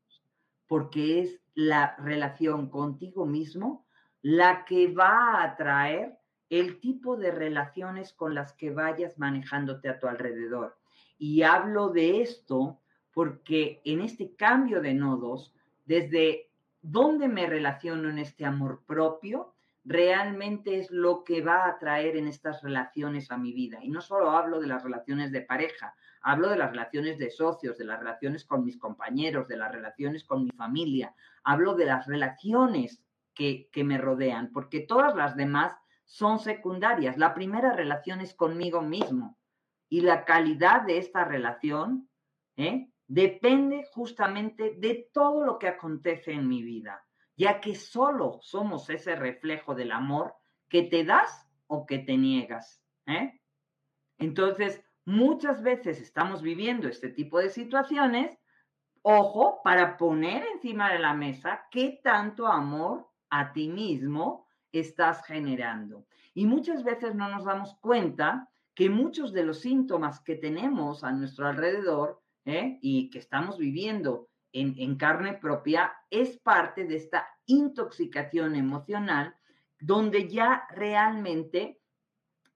porque 0.66 1.20
es 1.20 1.40
la 1.54 1.96
relación 1.96 2.68
contigo 2.68 3.24
mismo 3.24 3.86
la 4.20 4.66
que 4.66 4.92
va 4.92 5.36
a 5.36 5.44
atraer 5.44 6.18
el 6.50 6.78
tipo 6.78 7.16
de 7.16 7.30
relaciones 7.30 8.12
con 8.12 8.34
las 8.34 8.52
que 8.52 8.70
vayas 8.70 9.18
manejándote 9.18 9.88
a 9.88 9.98
tu 9.98 10.06
alrededor. 10.06 10.76
Y 11.16 11.40
hablo 11.44 11.88
de 11.88 12.20
esto 12.20 12.82
porque 13.14 13.80
en 13.86 14.02
este 14.02 14.34
cambio 14.34 14.82
de 14.82 14.92
nodos 14.92 15.54
desde 15.86 16.45
dónde 16.90 17.28
me 17.28 17.46
relaciono 17.46 18.08
en 18.08 18.18
este 18.18 18.44
amor 18.44 18.84
propio, 18.86 19.54
realmente 19.84 20.78
es 20.78 20.90
lo 20.90 21.24
que 21.24 21.42
va 21.42 21.66
a 21.66 21.78
traer 21.78 22.16
en 22.16 22.26
estas 22.26 22.62
relaciones 22.62 23.30
a 23.30 23.38
mi 23.38 23.52
vida. 23.52 23.78
Y 23.82 23.88
no 23.88 24.00
solo 24.00 24.30
hablo 24.30 24.60
de 24.60 24.66
las 24.66 24.82
relaciones 24.82 25.30
de 25.32 25.42
pareja, 25.42 25.94
hablo 26.22 26.48
de 26.48 26.58
las 26.58 26.70
relaciones 26.70 27.18
de 27.18 27.30
socios, 27.30 27.78
de 27.78 27.84
las 27.84 27.98
relaciones 27.98 28.44
con 28.44 28.64
mis 28.64 28.78
compañeros, 28.78 29.48
de 29.48 29.56
las 29.56 29.72
relaciones 29.72 30.24
con 30.24 30.44
mi 30.44 30.50
familia, 30.50 31.14
hablo 31.44 31.74
de 31.74 31.86
las 31.86 32.06
relaciones 32.06 33.02
que, 33.34 33.68
que 33.70 33.84
me 33.84 33.98
rodean, 33.98 34.50
porque 34.52 34.80
todas 34.80 35.14
las 35.14 35.36
demás 35.36 35.76
son 36.04 36.38
secundarias. 36.38 37.16
La 37.16 37.34
primera 37.34 37.72
relación 37.72 38.20
es 38.20 38.34
conmigo 38.34 38.80
mismo 38.80 39.38
y 39.88 40.00
la 40.00 40.24
calidad 40.24 40.82
de 40.82 40.98
esta 40.98 41.24
relación 41.24 42.08
¿eh? 42.56 42.90
Depende 43.06 43.84
justamente 43.92 44.74
de 44.78 45.08
todo 45.12 45.44
lo 45.44 45.58
que 45.58 45.68
acontece 45.68 46.32
en 46.32 46.48
mi 46.48 46.62
vida, 46.62 47.04
ya 47.36 47.60
que 47.60 47.74
solo 47.74 48.38
somos 48.42 48.90
ese 48.90 49.14
reflejo 49.14 49.74
del 49.74 49.92
amor 49.92 50.34
que 50.68 50.82
te 50.82 51.04
das 51.04 51.46
o 51.66 51.86
que 51.86 51.98
te 51.98 52.16
niegas. 52.16 52.82
¿eh? 53.06 53.40
Entonces, 54.18 54.82
muchas 55.04 55.62
veces 55.62 56.00
estamos 56.00 56.42
viviendo 56.42 56.88
este 56.88 57.08
tipo 57.10 57.38
de 57.38 57.50
situaciones, 57.50 58.38
ojo, 59.02 59.60
para 59.62 59.96
poner 59.96 60.44
encima 60.54 60.92
de 60.92 60.98
la 60.98 61.14
mesa 61.14 61.66
qué 61.70 62.00
tanto 62.02 62.46
amor 62.46 63.08
a 63.30 63.52
ti 63.52 63.68
mismo 63.68 64.46
estás 64.72 65.24
generando. 65.24 66.06
Y 66.34 66.46
muchas 66.46 66.82
veces 66.82 67.14
no 67.14 67.28
nos 67.28 67.44
damos 67.44 67.76
cuenta 67.80 68.50
que 68.74 68.90
muchos 68.90 69.32
de 69.32 69.44
los 69.44 69.60
síntomas 69.60 70.20
que 70.20 70.34
tenemos 70.34 71.02
a 71.02 71.12
nuestro 71.12 71.46
alrededor 71.46 72.22
¿eh? 72.46 72.78
y 72.80 73.10
que 73.10 73.18
estamos 73.18 73.58
viviendo 73.58 74.28
en, 74.52 74.96
carne 74.96 75.34
propia 75.34 75.92
es 76.08 76.38
parte 76.38 76.86
de 76.86 76.96
esta 76.96 77.28
intoxicación 77.44 78.56
emocional 78.56 79.36
donde 79.78 80.28
ya 80.28 80.66
realmente 80.70 81.82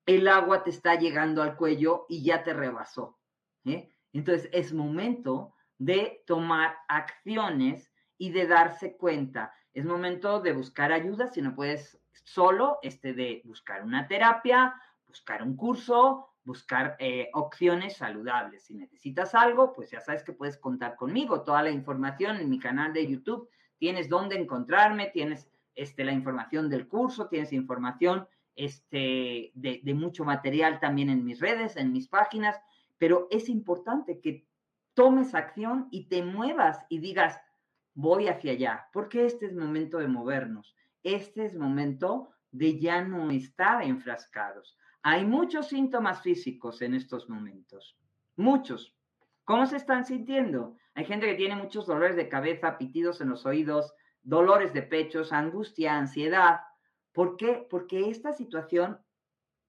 el 0.06 0.26
agua 0.28 0.64
te 0.64 0.70
está 0.70 0.94
llegando 0.94 1.42
al 1.42 1.56
cuello 1.56 2.06
y 2.08 2.22
ya 2.22 2.42
te 2.42 2.54
rebasó. 2.54 3.18
¿eh? 3.66 3.92
Entonces 4.14 4.48
es 4.52 4.72
momento 4.72 5.54
de 5.76 6.22
tomar 6.26 6.74
acciones 6.88 7.92
y 8.16 8.30
de 8.30 8.46
darse 8.46 8.96
cuenta. 8.96 9.52
Es 9.74 9.84
momento 9.84 10.40
de 10.40 10.52
buscar 10.52 10.92
ayuda, 10.92 11.28
si 11.28 11.42
no 11.42 11.54
puedes 11.54 12.00
solo, 12.24 12.78
este, 12.82 13.12
de 13.12 13.42
buscar 13.44 13.82
una 13.82 14.08
terapia, 14.08 14.74
buscar 15.06 15.42
un 15.42 15.56
curso, 15.56 16.29
buscar 16.44 16.96
eh, 16.98 17.28
opciones 17.34 17.96
saludables. 17.96 18.64
Si 18.64 18.74
necesitas 18.74 19.34
algo, 19.34 19.72
pues 19.72 19.90
ya 19.90 20.00
sabes 20.00 20.22
que 20.22 20.32
puedes 20.32 20.56
contar 20.56 20.96
conmigo. 20.96 21.42
Toda 21.42 21.62
la 21.62 21.70
información 21.70 22.36
en 22.36 22.48
mi 22.48 22.58
canal 22.58 22.92
de 22.92 23.06
YouTube, 23.06 23.48
tienes 23.78 24.08
dónde 24.08 24.36
encontrarme, 24.36 25.06
tienes 25.08 25.48
este, 25.74 26.04
la 26.04 26.12
información 26.12 26.68
del 26.68 26.88
curso, 26.88 27.28
tienes 27.28 27.52
información 27.52 28.26
este, 28.56 29.52
de, 29.54 29.80
de 29.82 29.94
mucho 29.94 30.24
material 30.24 30.80
también 30.80 31.10
en 31.10 31.24
mis 31.24 31.40
redes, 31.40 31.76
en 31.76 31.92
mis 31.92 32.08
páginas, 32.08 32.60
pero 32.98 33.28
es 33.30 33.48
importante 33.48 34.20
que 34.20 34.46
tomes 34.94 35.34
acción 35.34 35.88
y 35.90 36.06
te 36.08 36.22
muevas 36.22 36.84
y 36.88 36.98
digas, 36.98 37.40
voy 37.94 38.28
hacia 38.28 38.52
allá, 38.52 38.88
porque 38.92 39.24
este 39.24 39.46
es 39.46 39.54
momento 39.54 39.98
de 39.98 40.08
movernos, 40.08 40.74
este 41.02 41.46
es 41.46 41.56
momento 41.56 42.30
de 42.50 42.78
ya 42.78 43.02
no 43.02 43.30
estar 43.30 43.82
enfrascados. 43.82 44.76
Hay 45.02 45.24
muchos 45.24 45.68
síntomas 45.68 46.20
físicos 46.20 46.82
en 46.82 46.94
estos 46.94 47.28
momentos, 47.30 47.96
muchos. 48.36 48.94
¿Cómo 49.44 49.64
se 49.66 49.76
están 49.76 50.04
sintiendo? 50.04 50.76
Hay 50.94 51.06
gente 51.06 51.26
que 51.26 51.36
tiene 51.36 51.56
muchos 51.56 51.86
dolores 51.86 52.16
de 52.16 52.28
cabeza, 52.28 52.76
pitidos 52.76 53.22
en 53.22 53.30
los 53.30 53.46
oídos, 53.46 53.94
dolores 54.22 54.74
de 54.74 54.82
pechos, 54.82 55.32
angustia, 55.32 55.96
ansiedad. 55.96 56.60
¿Por 57.12 57.38
qué? 57.38 57.66
Porque 57.70 58.10
esta 58.10 58.34
situación, 58.34 59.00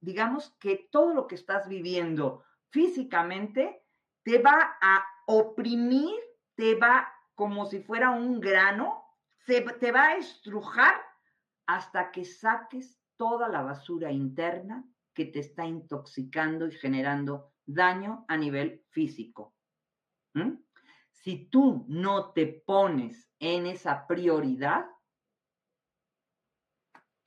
digamos 0.01 0.49
que 0.59 0.89
todo 0.91 1.13
lo 1.13 1.27
que 1.27 1.35
estás 1.35 1.69
viviendo 1.69 2.43
físicamente 2.69 3.85
te 4.23 4.39
va 4.39 4.77
a 4.81 5.05
oprimir, 5.27 6.13
te 6.55 6.75
va 6.75 7.07
como 7.35 7.65
si 7.65 7.79
fuera 7.79 8.11
un 8.11 8.41
grano, 8.41 9.01
se, 9.45 9.61
te 9.61 9.93
va 9.93 10.09
a 10.09 10.17
estrujar 10.17 10.93
hasta 11.65 12.11
que 12.11 12.25
saques 12.25 12.99
toda 13.15 13.47
la 13.47 13.61
basura 13.61 14.11
interna 14.11 14.85
que 15.13 15.25
te 15.25 15.39
está 15.39 15.65
intoxicando 15.65 16.67
y 16.67 16.71
generando 16.71 17.53
daño 17.65 18.25
a 18.27 18.37
nivel 18.37 18.83
físico. 18.89 19.55
Si 21.11 21.45
tú 21.49 21.85
no 21.87 22.31
te 22.31 22.47
pones 22.65 23.29
en 23.39 23.65
esa 23.65 24.07
prioridad, 24.07 24.85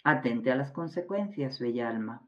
atente 0.02 0.50
a 0.50 0.56
las 0.56 0.72
consecuencias, 0.72 1.58
bella 1.58 1.88
alma. 1.88 2.26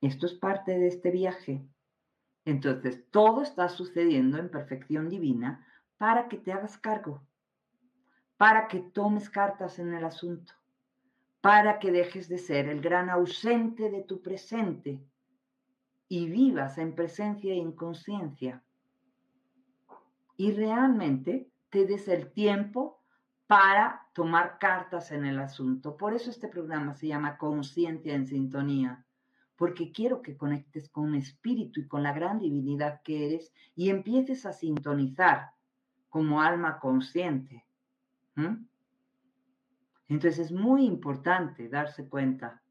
Esto 0.00 0.26
es 0.26 0.34
parte 0.34 0.78
de 0.78 0.88
este 0.88 1.10
viaje. 1.10 1.66
Entonces, 2.44 3.08
todo 3.10 3.42
está 3.42 3.68
sucediendo 3.68 4.38
en 4.38 4.50
perfección 4.50 5.08
divina 5.08 5.66
para 5.96 6.28
que 6.28 6.36
te 6.36 6.52
hagas 6.52 6.76
cargo, 6.76 7.24
para 8.36 8.66
que 8.66 8.80
tomes 8.80 9.30
cartas 9.30 9.78
en 9.78 9.94
el 9.94 10.04
asunto, 10.04 10.52
para 11.42 11.80
que 11.80 11.90
dejes 11.90 12.28
de 12.28 12.38
ser 12.38 12.68
el 12.68 12.80
gran 12.80 13.10
ausente 13.10 13.90
de 13.90 14.02
tu 14.02 14.22
presente 14.22 15.04
y 16.08 16.30
vivas 16.30 16.78
en 16.78 16.94
presencia 16.94 17.52
e 17.52 17.56
inconsciencia. 17.56 18.62
Y 20.36 20.52
realmente 20.52 21.50
te 21.68 21.84
des 21.84 22.06
el 22.06 22.32
tiempo 22.32 23.02
para 23.48 24.08
tomar 24.14 24.58
cartas 24.58 25.10
en 25.10 25.26
el 25.26 25.40
asunto. 25.40 25.96
Por 25.96 26.14
eso 26.14 26.30
este 26.30 26.46
programa 26.46 26.94
se 26.94 27.08
llama 27.08 27.36
Conciencia 27.36 28.14
en 28.14 28.28
Sintonía, 28.28 29.04
porque 29.56 29.90
quiero 29.90 30.22
que 30.22 30.36
conectes 30.36 30.88
con 30.88 31.16
espíritu 31.16 31.80
y 31.80 31.88
con 31.88 32.04
la 32.04 32.12
gran 32.12 32.38
divinidad 32.38 33.02
que 33.02 33.26
eres 33.26 33.52
y 33.74 33.90
empieces 33.90 34.46
a 34.46 34.52
sintonizar 34.52 35.50
como 36.08 36.40
alma 36.40 36.78
consciente. 36.78 37.66
Entonces 40.08 40.46
es 40.46 40.52
muy 40.52 40.84
importante 40.84 41.68
darse 41.68 42.08
cuenta. 42.08 42.62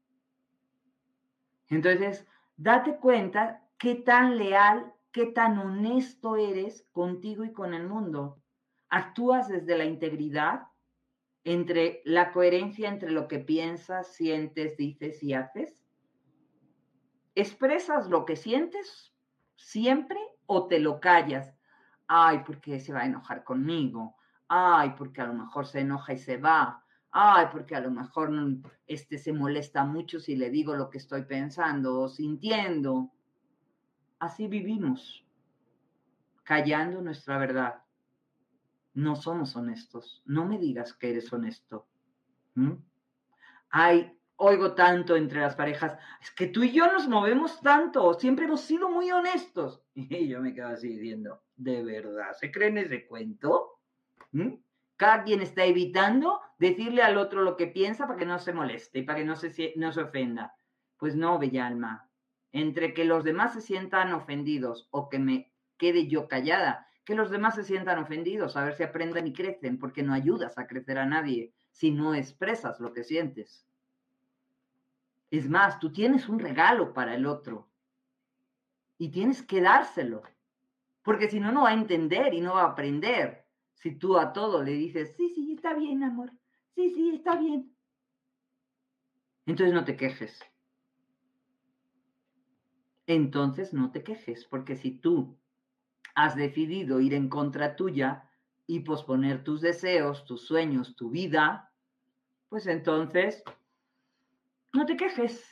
Entonces, 1.68 2.26
date 2.56 2.96
cuenta 2.96 3.66
qué 3.78 3.94
tan 3.94 4.36
leal, 4.36 4.92
qué 5.10 5.26
tan 5.26 5.58
honesto 5.58 6.36
eres 6.36 6.86
contigo 6.92 7.44
y 7.44 7.52
con 7.52 7.74
el 7.74 7.88
mundo. 7.88 8.42
¿Actúas 8.90 9.48
desde 9.48 9.76
la 9.76 9.84
integridad? 9.84 10.68
Entre 11.44 12.02
la 12.04 12.30
coherencia 12.30 12.88
entre 12.88 13.10
lo 13.10 13.26
que 13.26 13.38
piensas, 13.38 14.14
sientes, 14.14 14.76
dices 14.76 15.22
y 15.22 15.34
haces. 15.34 15.82
¿Expresas 17.34 18.08
lo 18.08 18.26
que 18.26 18.36
sientes 18.36 19.14
siempre 19.56 20.20
o 20.46 20.68
te 20.68 20.78
lo 20.78 21.00
callas? 21.00 21.56
Ay, 22.06 22.42
porque 22.46 22.78
se 22.78 22.92
va 22.92 23.00
a 23.00 23.06
enojar 23.06 23.42
conmigo. 23.42 24.16
Ay, 24.46 24.94
porque 24.98 25.22
a 25.22 25.26
lo 25.26 25.34
mejor 25.34 25.66
se 25.66 25.80
enoja 25.80 26.12
y 26.12 26.18
se 26.18 26.36
va. 26.36 26.81
Ay, 27.12 27.46
porque 27.52 27.76
a 27.76 27.80
lo 27.80 27.90
mejor 27.90 28.30
este, 28.86 29.18
se 29.18 29.32
molesta 29.32 29.84
mucho 29.84 30.18
si 30.18 30.34
le 30.34 30.50
digo 30.50 30.74
lo 30.74 30.90
que 30.90 30.98
estoy 30.98 31.22
pensando 31.24 32.00
o 32.00 32.08
sintiendo. 32.08 33.12
Así 34.18 34.46
vivimos, 34.46 35.26
callando 36.44 37.02
nuestra 37.02 37.38
verdad 37.38 37.82
no 38.94 39.16
somos 39.16 39.56
honestos. 39.56 40.22
No 40.24 40.46
me 40.46 40.58
digas 40.58 40.92
que 40.94 41.10
eres 41.10 41.32
honesto. 41.32 41.86
Ay, 43.70 44.18
oigo 44.36 44.74
tanto 44.74 45.16
entre 45.16 45.40
las 45.40 45.54
parejas, 45.54 45.98
es 46.20 46.30
que 46.32 46.48
tú 46.48 46.62
y 46.62 46.72
yo 46.72 46.90
nos 46.92 47.08
movemos 47.08 47.60
tanto, 47.60 48.12
siempre 48.14 48.44
hemos 48.44 48.60
sido 48.60 48.90
muy 48.90 49.10
honestos. 49.10 49.82
Y 49.94 50.28
yo 50.28 50.40
me 50.40 50.54
quedo 50.54 50.68
así 50.68 50.88
diciendo, 50.88 51.42
¿de 51.56 51.82
verdad 51.82 52.32
se 52.38 52.50
creen 52.50 52.78
ese 52.78 53.06
cuento? 53.06 53.78
Cada 54.96 55.24
quien 55.24 55.40
está 55.40 55.64
evitando 55.64 56.40
decirle 56.58 57.02
al 57.02 57.16
otro 57.16 57.42
lo 57.42 57.56
que 57.56 57.66
piensa 57.66 58.06
para 58.06 58.18
que 58.18 58.26
no 58.26 58.38
se 58.38 58.52
moleste 58.52 59.00
y 59.00 59.02
para 59.02 59.18
que 59.18 59.24
no 59.24 59.36
se, 59.36 60.02
ofenda. 60.02 60.54
Pues 60.96 61.16
no, 61.16 61.38
bella 61.38 61.66
alma. 61.66 62.08
Entre 62.52 62.94
que 62.94 63.04
los 63.04 63.24
demás 63.24 63.54
se 63.54 63.60
sientan 63.60 64.12
ofendidos 64.12 64.88
o 64.90 65.08
que 65.08 65.18
me 65.18 65.52
quede 65.76 66.06
yo 66.06 66.28
callada 66.28 66.86
que 67.04 67.14
los 67.14 67.30
demás 67.30 67.54
se 67.56 67.64
sientan 67.64 67.98
ofendidos, 67.98 68.56
a 68.56 68.64
ver 68.64 68.74
si 68.74 68.82
aprenden 68.82 69.26
y 69.26 69.32
crecen, 69.32 69.78
porque 69.78 70.02
no 70.02 70.14
ayudas 70.14 70.56
a 70.58 70.66
crecer 70.66 70.98
a 70.98 71.06
nadie 71.06 71.52
si 71.70 71.90
no 71.90 72.14
expresas 72.14 72.78
lo 72.80 72.92
que 72.92 73.02
sientes. 73.02 73.66
Es 75.30 75.48
más, 75.48 75.80
tú 75.80 75.92
tienes 75.92 76.28
un 76.28 76.38
regalo 76.38 76.92
para 76.92 77.14
el 77.14 77.26
otro 77.26 77.68
y 78.98 79.10
tienes 79.10 79.42
que 79.42 79.60
dárselo, 79.60 80.22
porque 81.02 81.28
si 81.28 81.40
no, 81.40 81.50
no 81.50 81.62
va 81.62 81.70
a 81.70 81.74
entender 81.74 82.34
y 82.34 82.40
no 82.40 82.54
va 82.54 82.62
a 82.62 82.70
aprender. 82.72 83.41
Si 83.74 83.96
tú 83.96 84.18
a 84.18 84.32
todo 84.32 84.62
le 84.62 84.72
dices, 84.72 85.14
sí, 85.16 85.30
sí, 85.34 85.54
está 85.54 85.74
bien, 85.74 86.02
amor, 86.02 86.32
sí, 86.74 86.90
sí, 86.90 87.10
está 87.14 87.36
bien. 87.36 87.74
Entonces 89.46 89.74
no 89.74 89.84
te 89.84 89.96
quejes. 89.96 90.40
Entonces 93.06 93.72
no 93.72 93.90
te 93.90 94.02
quejes, 94.04 94.44
porque 94.44 94.76
si 94.76 94.92
tú 94.92 95.36
has 96.14 96.36
decidido 96.36 97.00
ir 97.00 97.14
en 97.14 97.28
contra 97.28 97.74
tuya 97.76 98.28
y 98.66 98.80
posponer 98.80 99.42
tus 99.42 99.60
deseos, 99.60 100.24
tus 100.24 100.46
sueños, 100.46 100.94
tu 100.94 101.10
vida, 101.10 101.72
pues 102.48 102.66
entonces 102.66 103.42
no 104.72 104.86
te 104.86 104.96
quejes. 104.96 105.44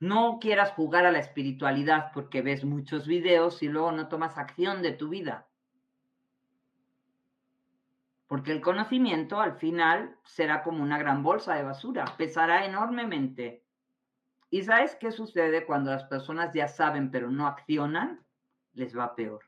No 0.00 0.38
quieras 0.40 0.72
jugar 0.72 1.06
a 1.06 1.12
la 1.12 1.20
espiritualidad 1.20 2.10
porque 2.12 2.42
ves 2.42 2.64
muchos 2.64 3.06
videos 3.06 3.62
y 3.62 3.68
luego 3.68 3.92
no 3.92 4.08
tomas 4.08 4.36
acción 4.36 4.82
de 4.82 4.92
tu 4.92 5.08
vida. 5.08 5.48
Porque 8.34 8.50
el 8.50 8.60
conocimiento 8.60 9.40
al 9.40 9.58
final 9.58 10.18
será 10.24 10.64
como 10.64 10.82
una 10.82 10.98
gran 10.98 11.22
bolsa 11.22 11.54
de 11.54 11.62
basura, 11.62 12.04
pesará 12.18 12.66
enormemente. 12.66 13.62
¿Y 14.50 14.64
sabes 14.64 14.96
qué 14.96 15.12
sucede 15.12 15.64
cuando 15.64 15.92
las 15.92 16.02
personas 16.06 16.52
ya 16.52 16.66
saben 16.66 17.12
pero 17.12 17.30
no 17.30 17.46
accionan? 17.46 18.26
les 18.72 18.98
va 18.98 19.14
peor. 19.14 19.44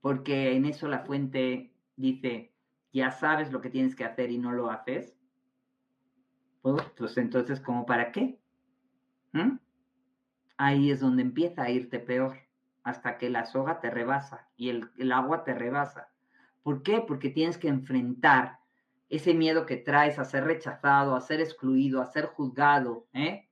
Porque 0.00 0.56
en 0.56 0.64
eso 0.64 0.88
la 0.88 1.00
fuente 1.00 1.74
dice, 1.94 2.54
ya 2.94 3.10
sabes 3.10 3.52
lo 3.52 3.60
que 3.60 3.68
tienes 3.68 3.94
que 3.94 4.04
hacer 4.04 4.30
y 4.30 4.38
no 4.38 4.52
lo 4.52 4.70
haces. 4.70 5.14
Pues, 6.62 6.82
pues 6.96 7.18
entonces, 7.18 7.60
¿cómo 7.60 7.84
para 7.84 8.12
qué? 8.12 8.40
¿Mm? 9.32 9.58
Ahí 10.56 10.90
es 10.90 11.00
donde 11.00 11.20
empieza 11.20 11.64
a 11.64 11.70
irte 11.70 11.98
peor, 11.98 12.47
hasta 12.82 13.18
que 13.18 13.30
la 13.30 13.46
soga 13.46 13.80
te 13.80 13.90
rebasa 13.90 14.48
y 14.56 14.70
el, 14.70 14.90
el 14.98 15.12
agua 15.12 15.44
te 15.44 15.54
rebasa. 15.54 16.08
¿Por 16.62 16.82
qué? 16.82 17.00
Porque 17.00 17.30
tienes 17.30 17.58
que 17.58 17.68
enfrentar 17.68 18.58
ese 19.08 19.34
miedo 19.34 19.66
que 19.66 19.76
traes 19.76 20.18
a 20.18 20.24
ser 20.24 20.44
rechazado, 20.44 21.16
a 21.16 21.20
ser 21.20 21.40
excluido, 21.40 22.02
a 22.02 22.06
ser 22.06 22.26
juzgado, 22.26 23.06
¿eh? 23.12 23.48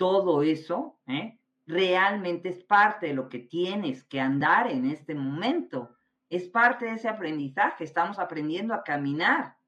todo 0.00 0.42
eso 0.42 0.98
¿eh? 1.06 1.38
realmente 1.66 2.48
es 2.48 2.64
parte 2.64 3.08
de 3.08 3.12
lo 3.12 3.28
que 3.28 3.38
tienes 3.38 4.02
que 4.04 4.18
andar 4.18 4.70
en 4.70 4.86
este 4.86 5.14
momento. 5.14 5.94
Es 6.30 6.48
parte 6.48 6.86
de 6.86 6.92
ese 6.92 7.08
aprendizaje. 7.08 7.84
Estamos 7.84 8.18
aprendiendo 8.18 8.72
a 8.72 8.82
caminar 8.82 9.58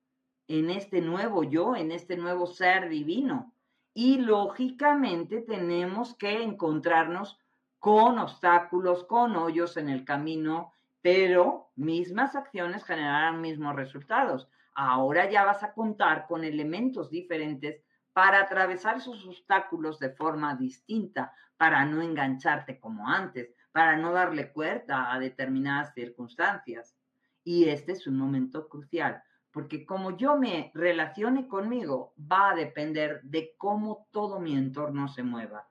en 0.49 0.71
este 0.71 1.03
nuevo 1.03 1.45
yo, 1.45 1.77
en 1.77 1.93
este 1.93 2.17
nuevo 2.17 2.47
ser 2.47 2.89
divino. 2.89 3.53
Y 3.93 4.19
lógicamente 4.19 5.43
tenemos 5.43 6.15
que 6.15 6.43
encontrarnos 6.43 7.39
con 7.83 8.21
obstáculos, 8.21 9.03
con 9.03 9.35
hoyos 9.35 9.77
en 9.77 9.89
el 9.89 10.05
camino, 10.05 10.73
pero 11.01 11.73
mismas 11.75 12.37
acciones 12.37 12.85
generarán 12.85 13.41
mismos 13.41 13.75
resultados. 13.75 14.49
Ahora 14.73 15.29
ya 15.29 15.45
vas 15.45 15.65
a 15.65 15.73
contar 15.73 16.29
con 16.29 16.45
elementos 16.45 17.11
diferentes 17.11 17.83
para 18.13 18.43
atravesar 18.43 18.99
esos 18.99 19.27
obstáculos 19.27 19.99
de 19.99 20.11
forma 20.11 20.55
distinta, 20.55 21.33
para 21.57 21.85
no 21.85 22.03
engancharte 22.03 22.79
como 22.79 23.09
antes, 23.09 23.53
para 23.73 23.97
no 23.97 24.13
darle 24.13 24.53
cuerda 24.53 25.13
a 25.13 25.19
determinadas 25.19 25.93
circunstancias. 25.93 26.95
Y 27.43 27.65
este 27.65 27.91
es 27.93 28.07
un 28.07 28.17
momento 28.17 28.69
crucial, 28.69 29.25
porque 29.51 29.85
como 29.85 30.17
yo 30.17 30.37
me 30.37 30.71
relacione 30.73 31.49
conmigo, 31.49 32.15
va 32.17 32.51
a 32.51 32.55
depender 32.55 33.23
de 33.25 33.57
cómo 33.59 34.07
todo 34.13 34.39
mi 34.39 34.57
entorno 34.57 35.09
se 35.09 35.25
mueva. 35.25 35.67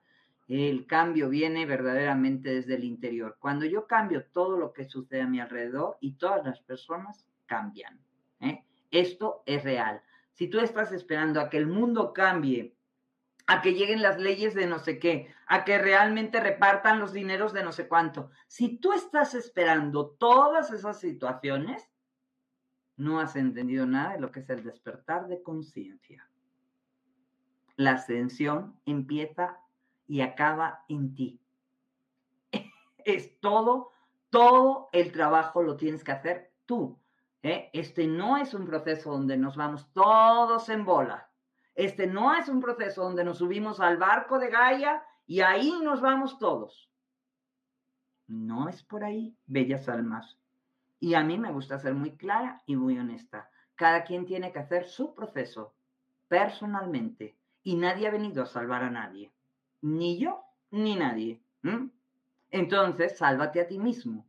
El 0.54 0.86
cambio 0.86 1.30
viene 1.30 1.64
verdaderamente 1.64 2.50
desde 2.50 2.74
el 2.74 2.84
interior. 2.84 3.38
Cuando 3.40 3.64
yo 3.64 3.86
cambio 3.86 4.26
todo 4.26 4.58
lo 4.58 4.74
que 4.74 4.84
sucede 4.84 5.22
a 5.22 5.26
mi 5.26 5.40
alrededor 5.40 5.96
y 5.98 6.12
todas 6.12 6.44
las 6.44 6.60
personas 6.60 7.26
cambian. 7.46 7.98
¿eh? 8.38 8.62
Esto 8.90 9.42
es 9.46 9.64
real. 9.64 10.02
Si 10.34 10.48
tú 10.48 10.60
estás 10.60 10.92
esperando 10.92 11.40
a 11.40 11.48
que 11.48 11.56
el 11.56 11.66
mundo 11.66 12.12
cambie, 12.12 12.76
a 13.46 13.62
que 13.62 13.72
lleguen 13.72 14.02
las 14.02 14.18
leyes 14.18 14.52
de 14.52 14.66
no 14.66 14.78
sé 14.78 14.98
qué, 14.98 15.34
a 15.46 15.64
que 15.64 15.78
realmente 15.78 16.38
repartan 16.38 17.00
los 17.00 17.14
dineros 17.14 17.54
de 17.54 17.64
no 17.64 17.72
sé 17.72 17.88
cuánto, 17.88 18.30
si 18.46 18.76
tú 18.76 18.92
estás 18.92 19.34
esperando 19.34 20.10
todas 20.18 20.70
esas 20.70 21.00
situaciones, 21.00 21.90
no 22.98 23.20
has 23.20 23.36
entendido 23.36 23.86
nada 23.86 24.12
de 24.12 24.20
lo 24.20 24.30
que 24.30 24.40
es 24.40 24.50
el 24.50 24.64
despertar 24.64 25.28
de 25.28 25.42
conciencia. 25.42 26.28
La 27.76 27.92
ascensión 27.92 28.78
empieza 28.84 29.61
y 30.12 30.20
acaba 30.20 30.84
en 30.88 31.14
ti. 31.14 31.40
Es 33.06 33.40
todo, 33.40 33.92
todo 34.28 34.90
el 34.92 35.10
trabajo 35.10 35.62
lo 35.62 35.78
tienes 35.78 36.04
que 36.04 36.12
hacer 36.12 36.52
tú. 36.66 36.98
¿eh? 37.42 37.70
Este 37.72 38.06
no 38.06 38.36
es 38.36 38.52
un 38.52 38.66
proceso 38.66 39.10
donde 39.10 39.38
nos 39.38 39.56
vamos 39.56 39.90
todos 39.94 40.68
en 40.68 40.84
bola. 40.84 41.30
Este 41.74 42.06
no 42.06 42.34
es 42.34 42.50
un 42.50 42.60
proceso 42.60 43.02
donde 43.02 43.24
nos 43.24 43.38
subimos 43.38 43.80
al 43.80 43.96
barco 43.96 44.38
de 44.38 44.50
Gaia 44.50 45.02
y 45.26 45.40
ahí 45.40 45.80
nos 45.82 46.02
vamos 46.02 46.38
todos. 46.38 46.90
No 48.26 48.68
es 48.68 48.82
por 48.82 49.04
ahí, 49.04 49.34
bellas 49.46 49.88
almas. 49.88 50.36
Y 51.00 51.14
a 51.14 51.24
mí 51.24 51.38
me 51.38 51.52
gusta 51.52 51.78
ser 51.78 51.94
muy 51.94 52.18
clara 52.18 52.62
y 52.66 52.76
muy 52.76 52.98
honesta. 52.98 53.48
Cada 53.76 54.04
quien 54.04 54.26
tiene 54.26 54.52
que 54.52 54.58
hacer 54.58 54.84
su 54.84 55.14
proceso 55.14 55.74
personalmente 56.28 57.34
y 57.62 57.76
nadie 57.76 58.08
ha 58.08 58.10
venido 58.10 58.42
a 58.42 58.46
salvar 58.46 58.82
a 58.82 58.90
nadie. 58.90 59.32
Ni 59.82 60.18
yo, 60.18 60.44
ni 60.70 60.96
nadie. 60.96 61.42
Entonces, 62.50 63.18
sálvate 63.18 63.60
a 63.60 63.66
ti 63.66 63.78
mismo. 63.78 64.26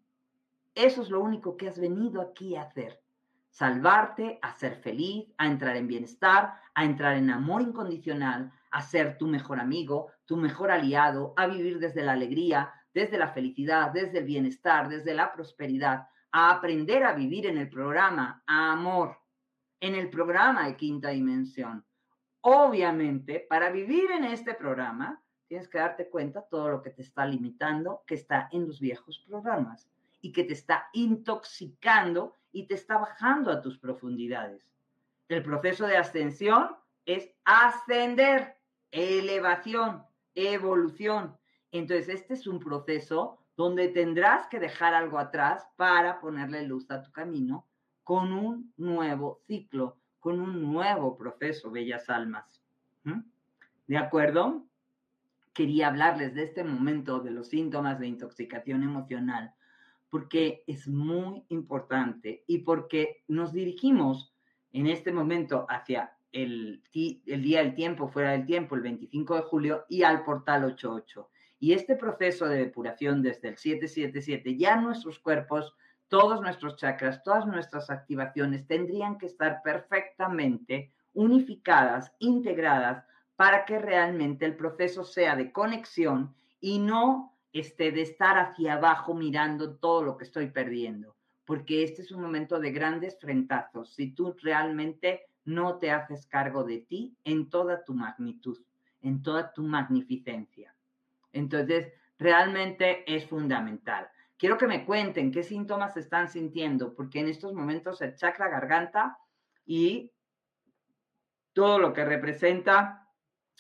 Eso 0.76 1.01
es 1.01 1.10
lo 1.10 1.22
único 1.22 1.56
que 1.56 1.68
has 1.68 1.80
venido 1.80 2.22
aquí 2.22 2.56
a 2.56 2.64
hacer. 2.64 3.01
Salvarte, 3.49 4.39
a 4.41 4.51
ser 4.54 4.78
feliz, 4.78 5.32
a 5.38 5.45
entrar 5.45 5.78
en 5.78 5.88
bienestar, 5.88 6.56
a 6.74 6.86
entrar 6.86 7.16
en 7.16 7.30
amor 7.30 7.62
incondicional, 7.62 8.51
a 8.72 8.82
ser 8.82 9.18
tu 9.18 9.28
mejor 9.28 9.60
amigo, 9.60 10.12
tu 10.26 10.38
mejor 10.38 10.72
aliado, 10.72 11.34
a 11.38 11.45
vivir 11.45 11.80
desde 11.80 12.04
la 12.04 12.14
alegría, 12.14 12.74
desde 12.93 13.18
la 13.18 13.30
felicidad, 13.30 13.91
desde 13.91 14.20
el 14.20 14.26
bienestar, 14.26 14.89
desde 14.89 15.14
la 15.14 15.32
prosperidad, 15.32 16.08
a 16.32 16.51
aprender 16.51 17.04
a 17.04 17.14
vivir 17.14 17.45
en 17.45 17.60
el 17.60 17.70
programa, 17.70 18.43
a 18.47 18.72
amor, 18.72 19.20
en 19.80 19.93
el 19.93 20.10
programa 20.10 20.66
de 20.66 20.76
quinta 20.76 21.10
dimensión. 21.10 21.86
Obviamente, 22.41 23.45
para 23.47 23.70
vivir 23.70 24.12
en 24.12 24.24
este 24.24 24.56
programa, 24.56 25.22
tienes 25.54 25.70
que 25.70 25.78
darte 25.78 26.10
cuenta 26.10 26.41
todo 26.41 26.68
lo 26.68 26.82
que 26.82 26.89
te 26.89 27.04
está 27.04 27.28
limitando, 27.28 28.01
que 28.08 28.16
está 28.16 28.49
en 28.51 28.66
los 28.66 28.80
viejos 28.80 29.24
programas 29.28 29.88
y 30.20 30.32
que 30.32 30.43
te 30.45 30.54
está 30.54 30.89
intoxicando 30.93 32.34
y 32.51 32.66
te 32.66 32.74
está 32.74 32.97
bajando 32.97 33.51
a 33.51 33.62
tus 33.62 33.78
profundidades. 33.78 34.68
El 35.30 35.43
proceso 35.43 35.86
de 35.86 35.95
ascensión 35.95 36.76
es 37.06 37.30
ascender, 37.45 38.56
elevación, 38.89 40.04
evolución. 40.34 41.38
Entonces, 41.72 42.10
este 42.10 42.34
es 42.34 42.47
un 42.47 42.60
proceso 42.60 43.38
donde 43.56 43.89
tendrás 43.89 44.47
que 44.47 44.60
dejar 44.60 44.95
algo 44.95 45.20
atrás 45.20 45.68
para 45.76 46.20
ponerle 46.20 46.64
luz 46.64 46.89
a 46.89 47.04
tu 47.04 47.12
camino 47.12 47.68
con 48.04 48.34
un 48.34 48.74
nuevo 48.76 49.39
ciclo, 49.45 49.97
con 50.20 50.39
un 50.39 50.74
nuevo 50.74 51.16
proceso, 51.16 51.70
bellas 51.70 52.10
almas. 52.10 52.60
¿Mm? 53.04 53.20
¿De 53.86 53.97
acuerdo? 53.97 54.66
Quería 55.54 55.88
hablarles 55.88 56.34
de 56.34 56.43
este 56.43 56.64
momento 56.64 57.20
de 57.20 57.32
los 57.32 57.49
síntomas 57.49 57.99
de 57.99 58.08
intoxicación 58.08 58.84
emocional 58.84 59.54
porque 60.14 60.64
es 60.68 60.88
muy 60.88 61.43
importante 61.49 62.43
y 62.45 62.60
porque 62.60 63.24
nos 63.28 63.51
dirigimos 63.51 64.32
en 64.72 64.86
este 64.86 65.12
momento 65.12 65.66
hacia 65.68 66.16
el, 66.32 66.84
el, 66.93 67.41
día 67.41 67.64
del 67.64 67.74
tiempo, 67.74 68.08
fuera 68.08 68.34
del 68.34 68.45
tiempo, 68.45 68.76
el 68.76 68.82
25 68.82 69.36
de 69.36 69.41
julio, 69.41 69.86
y 69.89 70.04
al 70.04 70.24
portal 70.24 70.66
88. 70.66 71.32
Y 71.60 71.74
este 71.74 71.95
proceso 71.95 72.47
de 72.47 72.58
depuración 72.58 73.24
desde 73.24 73.49
el 73.49 73.58
777, 73.58 74.56
ya 74.56 74.76
nuestros 74.76 75.18
cuerpos, 75.18 75.74
todos 76.10 76.41
nuestros 76.41 76.76
chakras, 76.76 77.24
todas 77.24 77.47
nuestras 77.47 77.89
activaciones 77.89 78.68
tendrían 78.68 79.18
que 79.18 79.26
estar 79.26 79.64
perfectamente 79.64 80.93
unificadas, 81.14 82.14
integradas, 82.20 83.04
para 83.43 83.65
que 83.65 83.77
realmente 83.77 84.45
el 84.45 84.55
proceso 84.55 85.03
sea 85.03 85.35
de 85.35 85.51
conexión 85.51 86.33
y 86.61 86.79
no 86.79 87.35
este, 87.51 87.91
de 87.91 88.01
estar 88.01 88.37
hacia 88.37 88.75
abajo 88.75 89.13
mirando 89.13 89.75
todo 89.75 90.01
lo 90.01 90.15
que 90.15 90.23
estoy 90.23 90.49
perdiendo, 90.49 91.17
porque 91.43 91.83
este 91.83 92.03
es 92.03 92.13
un 92.13 92.21
momento 92.21 92.57
de 92.57 92.71
grandes 92.71 93.19
frentazos 93.19 93.95
si 93.95 94.11
tú 94.11 94.33
realmente 94.41 95.25
no 95.43 95.77
te 95.77 95.91
haces 95.91 96.25
cargo 96.25 96.63
de 96.63 96.77
ti 96.87 97.17
en 97.25 97.49
toda 97.49 97.83
tu 97.83 97.93
magnitud, 97.93 98.57
en 99.01 99.21
toda 99.21 99.51
tu 99.51 99.63
magnificencia. 99.63 100.73
Entonces, 101.33 101.91
realmente 102.17 103.03
es 103.13 103.27
fundamental. 103.27 104.07
Quiero 104.37 104.57
que 104.57 104.67
me 104.67 104.85
cuenten 104.85 105.33
qué 105.33 105.43
síntomas 105.43 105.97
están 105.97 106.29
sintiendo, 106.29 106.93
porque 106.95 107.19
en 107.19 107.27
estos 107.27 107.53
momentos 107.53 108.01
el 108.01 108.15
chakra 108.15 108.47
garganta 108.47 109.17
y 109.65 110.13
todo 111.51 111.77
lo 111.77 111.91
que 111.91 112.05
representa 112.05 113.01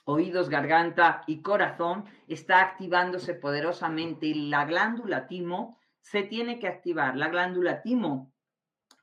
oídos, 0.05 0.49
garganta 0.49 1.23
y 1.27 1.41
corazón 1.41 2.05
está 2.27 2.61
activándose 2.61 3.33
poderosamente 3.33 4.27
y 4.27 4.49
la 4.49 4.65
glándula 4.65 5.27
timo 5.27 5.79
se 6.01 6.23
tiene 6.23 6.59
que 6.59 6.67
activar. 6.67 7.15
La 7.15 7.29
glándula 7.29 7.81
timo 7.81 8.33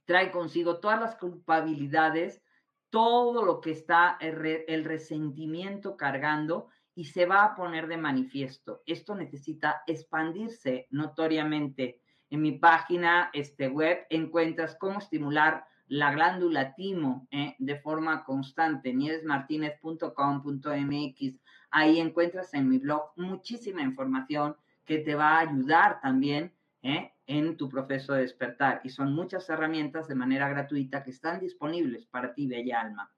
trae 0.05 0.31
consigo 0.31 0.79
todas 0.81 1.01
las 1.01 1.17
culpabilidades, 1.17 2.43
todo 2.91 3.45
lo 3.45 3.61
que 3.61 3.71
está 3.71 4.19
el, 4.21 4.85
resentimiento 4.85 5.97
cargando 5.97 6.69
y 6.95 7.05
se 7.05 7.27
va 7.27 7.45
a 7.45 7.55
poner 7.55 7.87
de 7.87 7.97
manifiesto. 7.97 8.83
Esto 8.85 9.15
necesita 9.15 9.83
expandirse 9.87 10.87
notoriamente. 10.91 12.03
En 12.29 12.43
mi 12.43 12.53
página 12.53 13.31
este 13.33 13.69
web 13.69 14.07
encuentras 14.11 14.77
cómo 14.77 14.99
estimular 14.99 15.65
la 15.91 16.13
glándula 16.13 16.75
timo 16.77 17.27
¿eh? 17.33 17.57
de 17.59 17.81
forma 17.81 18.25
constante, 18.25 18.95
nievesmartinez.com.mx. 18.95 21.41
Ahí 21.73 21.99
encuentras 21.99 22.55
en 22.55 22.69
mi 22.69 22.79
blog 22.79 23.11
muchísima 23.17 23.83
información 23.83 24.57
que 24.85 24.99
te 24.99 25.17
va 25.17 25.31
a 25.31 25.41
ayudar 25.41 26.01
también 26.01 26.55
¿eh? 26.83 27.13
en 27.27 27.57
tu 27.57 27.69
proceso 27.69 28.13
de 28.13 28.23
despertar. 28.23 28.81
Y 28.85 28.91
son 28.91 29.13
muchas 29.13 29.51
herramientas 29.51 30.07
de 30.07 30.15
manera 30.15 30.49
gratuita 30.49 31.03
que 31.03 31.11
están 31.11 31.41
disponibles 31.41 32.07
para 32.07 32.35
ti, 32.35 32.47
bella 32.47 32.83
alma. 32.83 33.13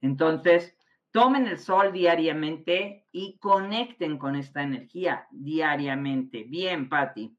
Entonces, 0.00 0.74
tomen 1.10 1.46
el 1.46 1.58
sol 1.58 1.92
diariamente 1.92 3.06
y 3.12 3.36
conecten 3.36 4.16
con 4.16 4.36
esta 4.36 4.62
energía 4.62 5.26
diariamente. 5.30 6.44
Bien, 6.44 6.88
Patti. 6.88 7.36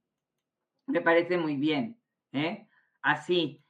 Me 0.85 1.01
parece 1.01 1.39
muy 1.39 1.55
bien. 1.55 1.99
¿eh? 2.31 2.67
Así 3.01 3.63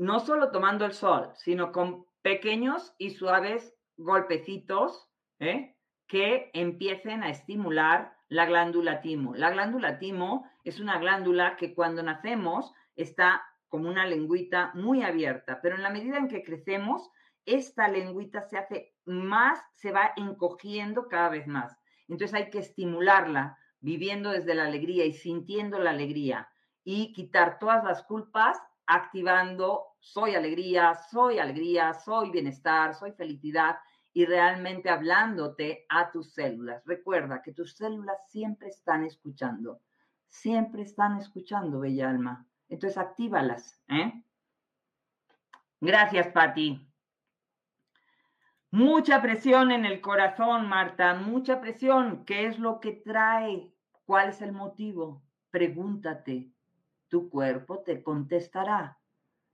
no 0.00 0.18
solo 0.18 0.50
tomando 0.50 0.86
el 0.86 0.94
sol, 0.94 1.30
sino 1.34 1.72
con 1.72 2.06
pequeños 2.22 2.94
y 2.96 3.10
suaves 3.10 3.74
golpecitos 3.98 5.10
¿eh? 5.40 5.76
que 6.06 6.50
empiecen 6.54 7.22
a 7.22 7.28
estimular 7.28 8.16
la 8.30 8.46
glándula 8.46 9.02
timo. 9.02 9.34
La 9.34 9.50
glándula 9.50 9.98
timo 9.98 10.50
es 10.64 10.80
una 10.80 10.98
glándula 10.98 11.58
que 11.58 11.74
cuando 11.74 12.02
nacemos 12.02 12.72
está 12.96 13.42
como 13.68 13.90
una 13.90 14.06
lengüita 14.06 14.70
muy 14.72 15.02
abierta, 15.02 15.60
pero 15.60 15.76
en 15.76 15.82
la 15.82 15.90
medida 15.90 16.16
en 16.16 16.28
que 16.28 16.42
crecemos, 16.42 17.10
esta 17.44 17.86
lengüita 17.86 18.40
se 18.40 18.56
hace 18.56 18.94
más, 19.04 19.62
se 19.74 19.92
va 19.92 20.12
encogiendo 20.16 21.08
cada 21.08 21.28
vez 21.28 21.46
más. 21.46 21.76
Entonces 22.08 22.32
hay 22.32 22.48
que 22.48 22.60
estimularla 22.60 23.58
viviendo 23.80 24.30
desde 24.30 24.54
la 24.54 24.64
alegría 24.64 25.04
y 25.04 25.12
sintiendo 25.12 25.78
la 25.78 25.90
alegría 25.90 26.48
y 26.84 27.12
quitar 27.12 27.58
todas 27.58 27.84
las 27.84 28.02
culpas 28.04 28.58
activando 28.90 29.90
soy 30.00 30.34
alegría, 30.34 30.94
soy 30.94 31.38
alegría, 31.38 31.94
soy 31.94 32.30
bienestar, 32.30 32.94
soy 32.94 33.12
felicidad 33.12 33.78
y 34.12 34.24
realmente 34.26 34.90
hablándote 34.90 35.86
a 35.88 36.10
tus 36.10 36.32
células. 36.32 36.82
Recuerda 36.84 37.42
que 37.42 37.52
tus 37.52 37.76
células 37.76 38.16
siempre 38.28 38.68
están 38.68 39.04
escuchando, 39.04 39.80
siempre 40.26 40.82
están 40.82 41.18
escuchando, 41.18 41.80
bella 41.80 42.10
alma. 42.10 42.46
Entonces 42.68 42.98
actívalas. 42.98 43.80
¿eh? 43.88 44.24
Gracias, 45.80 46.28
Patti. 46.28 46.86
Mucha 48.72 49.20
presión 49.20 49.70
en 49.70 49.84
el 49.84 50.00
corazón, 50.00 50.68
Marta, 50.68 51.14
mucha 51.14 51.60
presión. 51.60 52.24
¿Qué 52.24 52.46
es 52.46 52.58
lo 52.58 52.80
que 52.80 52.92
trae? 52.92 53.72
¿Cuál 54.04 54.30
es 54.30 54.40
el 54.42 54.52
motivo? 54.52 55.22
Pregúntate 55.50 56.52
tu 57.10 57.28
cuerpo 57.28 57.80
te 57.80 58.02
contestará 58.02 58.98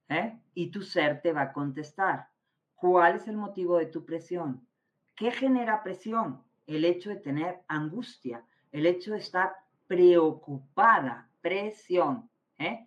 ¿eh? 0.09 0.39
y 0.55 0.71
tu 0.71 0.83
ser 0.83 1.21
te 1.23 1.33
va 1.33 1.43
a 1.43 1.53
contestar. 1.53 2.29
¿Cuál 2.77 3.17
es 3.17 3.27
el 3.27 3.37
motivo 3.37 3.79
de 3.79 3.87
tu 3.87 4.05
presión? 4.05 4.69
¿Qué 5.17 5.33
genera 5.33 5.83
presión? 5.83 6.45
El 6.67 6.85
hecho 6.85 7.11
de 7.11 7.17
tener 7.17 7.63
angustia, 7.67 8.45
el 8.71 8.87
hecho 8.87 9.13
de 9.13 9.19
estar 9.19 9.57
preocupada, 9.87 11.29
presión, 11.41 12.31
¿eh? 12.59 12.87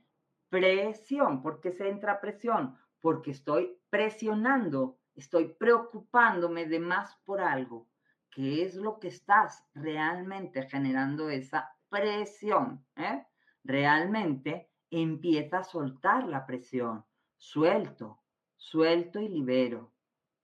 presión, 0.50 1.42
¿por 1.42 1.60
qué 1.60 1.72
se 1.72 1.90
entra 1.90 2.22
presión? 2.22 2.78
Porque 3.02 3.32
estoy 3.32 3.78
presionando, 3.90 5.00
estoy 5.16 5.48
preocupándome 5.48 6.68
de 6.68 6.80
más 6.80 7.16
por 7.26 7.42
algo. 7.42 7.88
¿Qué 8.30 8.64
es 8.64 8.76
lo 8.76 9.00
que 9.00 9.08
estás 9.08 9.66
realmente 9.74 10.68
generando 10.68 11.30
esa 11.30 11.74
presión? 11.90 12.86
¿eh? 12.96 13.26
Realmente 13.70 14.72
empieza 14.90 15.60
a 15.60 15.64
soltar 15.64 16.28
la 16.28 16.46
presión. 16.48 17.06
Suelto, 17.38 18.20
suelto 18.58 19.20
y 19.20 19.30
libero. 19.30 19.94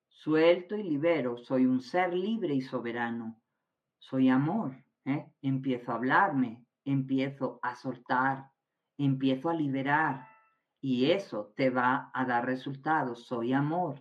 Suelto 0.07 0.75
y 0.75 0.83
libero. 0.83 1.35
Soy 1.37 1.65
un 1.65 1.81
ser 1.81 2.13
libre 2.13 2.53
y 2.53 2.61
soberano. 2.61 3.41
Soy 3.97 4.29
amor. 4.29 4.75
¿eh? 5.05 5.25
Empiezo 5.41 5.91
a 5.91 5.95
hablarme, 5.95 6.63
empiezo 6.85 7.59
a 7.63 7.75
soltar, 7.75 8.51
empiezo 8.97 9.49
a 9.49 9.55
liberar. 9.55 10.27
Y 10.79 11.09
eso 11.09 11.51
te 11.55 11.71
va 11.71 12.11
a 12.13 12.25
dar 12.25 12.45
resultados. 12.45 13.25
Soy 13.25 13.53
amor. 13.53 13.99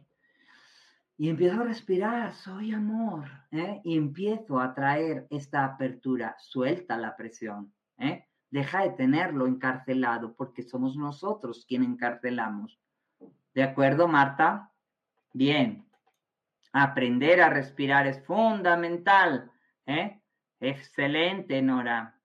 Y 1.16 1.30
empiezo 1.30 1.62
a 1.62 1.64
respirar, 1.64 2.34
soy 2.34 2.74
amor. 2.74 3.24
¿eh? 3.50 3.80
Y 3.84 3.96
empiezo 3.96 4.60
a 4.60 4.74
traer 4.74 5.26
esta 5.30 5.64
apertura. 5.64 6.36
Suelta 6.38 6.98
la 6.98 7.16
presión. 7.16 7.72
¿eh? 7.96 8.23
Deja 8.54 8.82
de 8.82 8.90
tenerlo 8.90 9.48
encarcelado 9.48 10.36
porque 10.36 10.62
somos 10.62 10.96
nosotros 10.96 11.64
quien 11.66 11.82
encarcelamos. 11.82 12.78
¿De 13.52 13.64
acuerdo, 13.64 14.06
Marta? 14.06 14.70
Bien. 15.32 15.84
Aprender 16.72 17.42
a 17.42 17.50
respirar 17.50 18.06
es 18.06 18.24
fundamental. 18.24 19.50
¿eh? 19.86 20.22
Excelente, 20.60 21.60
Nora. 21.62 22.20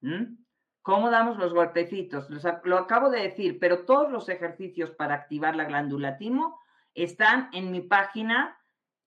¿Cómo 0.84 1.10
damos 1.10 1.38
los 1.38 1.52
golpecitos? 1.52 2.30
lo 2.64 2.78
acabo 2.78 3.10
de 3.10 3.24
decir, 3.24 3.58
pero 3.58 3.86
todos 3.86 4.12
los 4.12 4.30
ejercicios 4.30 4.92
para 4.92 5.16
activar 5.16 5.56
la 5.56 5.64
glándula 5.64 6.20
timo 6.20 6.60
están 6.94 7.50
en 7.54 7.72
mi 7.72 7.82
página 7.82 8.56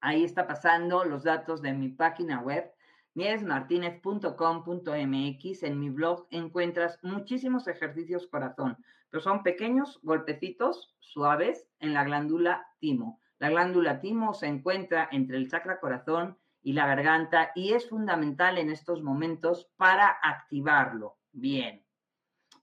Ahí 0.00 0.24
está 0.24 0.46
pasando 0.46 1.04
los 1.04 1.24
datos 1.24 1.62
de 1.62 1.72
mi 1.72 1.88
página 1.88 2.40
web 2.40 2.70
nievesmartinez.com.mx. 3.14 5.62
En 5.62 5.78
mi 5.78 5.90
blog 5.90 6.26
encuentras 6.30 6.98
muchísimos 7.02 7.68
ejercicios 7.68 8.26
corazón, 8.26 8.78
pero 9.10 9.22
son 9.22 9.42
pequeños 9.42 10.00
golpecitos 10.02 10.94
suaves 11.00 11.68
en 11.78 11.92
la 11.94 12.04
glándula 12.04 12.66
timo. 12.78 13.20
La 13.38 13.50
glándula 13.50 14.00
timo 14.00 14.34
se 14.34 14.46
encuentra 14.46 15.08
entre 15.10 15.36
el 15.36 15.50
chakra 15.50 15.80
corazón 15.80 16.38
y 16.62 16.72
la 16.72 16.86
garganta 16.86 17.50
y 17.54 17.72
es 17.72 17.88
fundamental 17.88 18.58
en 18.58 18.70
estos 18.70 19.02
momentos 19.02 19.70
para 19.76 20.06
activarlo 20.06 21.18
bien, 21.32 21.84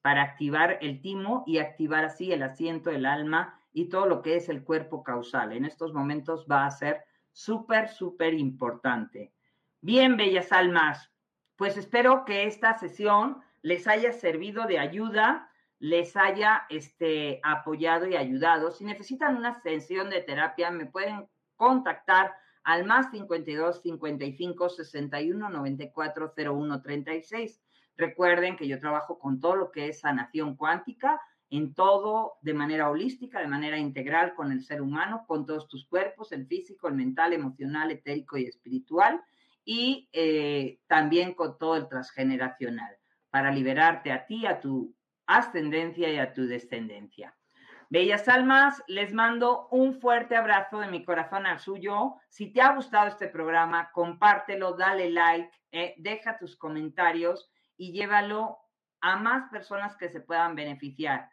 para 0.01 0.23
activar 0.23 0.77
el 0.81 1.01
timo 1.01 1.43
y 1.45 1.57
activar 1.57 2.05
así 2.05 2.31
el 2.31 2.43
asiento, 2.43 2.89
el 2.91 3.05
alma 3.05 3.59
y 3.73 3.89
todo 3.89 4.05
lo 4.05 4.21
que 4.21 4.37
es 4.37 4.49
el 4.49 4.63
cuerpo 4.63 5.03
causal. 5.03 5.51
En 5.51 5.65
estos 5.65 5.93
momentos 5.93 6.47
va 6.49 6.65
a 6.65 6.71
ser 6.71 7.03
súper, 7.31 7.89
súper 7.89 8.33
importante. 8.33 9.33
Bien, 9.81 10.17
bellas 10.17 10.51
almas, 10.51 11.11
pues 11.55 11.77
espero 11.77 12.25
que 12.25 12.45
esta 12.45 12.77
sesión 12.77 13.41
les 13.61 13.87
haya 13.87 14.13
servido 14.13 14.65
de 14.65 14.79
ayuda, 14.79 15.49
les 15.79 16.15
haya 16.15 16.65
este, 16.69 17.39
apoyado 17.43 18.07
y 18.07 18.15
ayudado. 18.15 18.71
Si 18.71 18.85
necesitan 18.85 19.37
una 19.37 19.53
sesión 19.61 20.09
de 20.09 20.21
terapia, 20.21 20.71
me 20.71 20.85
pueden 20.85 21.29
contactar 21.55 22.33
al 22.69 22.85
más 22.85 23.09
52 23.09 23.81
55 23.81 24.69
61 24.69 25.49
94 25.49 26.33
01 26.37 26.81
36. 26.83 27.63
Recuerden 27.97 28.57
que 28.57 28.67
yo 28.67 28.79
trabajo 28.79 29.17
con 29.17 29.39
todo 29.39 29.55
lo 29.55 29.71
que 29.71 29.87
es 29.87 30.01
sanación 30.01 30.55
cuántica, 30.55 31.19
en 31.49 31.73
todo 31.73 32.33
de 32.43 32.53
manera 32.53 32.91
holística, 32.91 33.39
de 33.39 33.47
manera 33.47 33.79
integral 33.79 34.35
con 34.35 34.51
el 34.51 34.61
ser 34.61 34.83
humano, 34.83 35.25
con 35.27 35.47
todos 35.47 35.67
tus 35.67 35.87
cuerpos, 35.87 36.31
el 36.31 36.45
físico, 36.45 36.87
el 36.87 36.93
mental, 36.93 37.33
emocional, 37.33 37.89
etérico 37.89 38.37
y 38.37 38.45
espiritual 38.45 39.19
y 39.65 40.07
eh, 40.13 40.79
también 40.85 41.33
con 41.33 41.57
todo 41.57 41.75
el 41.75 41.87
transgeneracional, 41.87 42.95
para 43.31 43.51
liberarte 43.51 44.11
a 44.11 44.27
ti, 44.27 44.45
a 44.45 44.59
tu 44.59 44.93
ascendencia 45.25 46.13
y 46.13 46.19
a 46.19 46.33
tu 46.33 46.45
descendencia. 46.45 47.35
Bellas 47.91 48.27
almas, 48.27 48.83
les 48.87 49.13
mando 49.13 49.67
un 49.71 49.99
fuerte 49.99 50.35
abrazo 50.35 50.77
de 50.77 50.89
mi 50.89 51.03
corazón 51.03 51.47
al 51.47 51.59
suyo. 51.59 52.17
Si 52.29 52.53
te 52.53 52.61
ha 52.61 52.75
gustado 52.75 53.07
este 53.07 53.27
programa, 53.27 53.91
compártelo, 53.91 54.73
dale 54.73 55.09
like, 55.09 55.49
eh, 55.71 55.95
deja 55.97 56.37
tus 56.37 56.55
comentarios 56.55 57.49
y 57.77 57.91
llévalo 57.91 58.59
a 59.01 59.15
más 59.15 59.49
personas 59.49 59.97
que 59.97 60.09
se 60.09 60.21
puedan 60.21 60.53
beneficiar. 60.53 61.31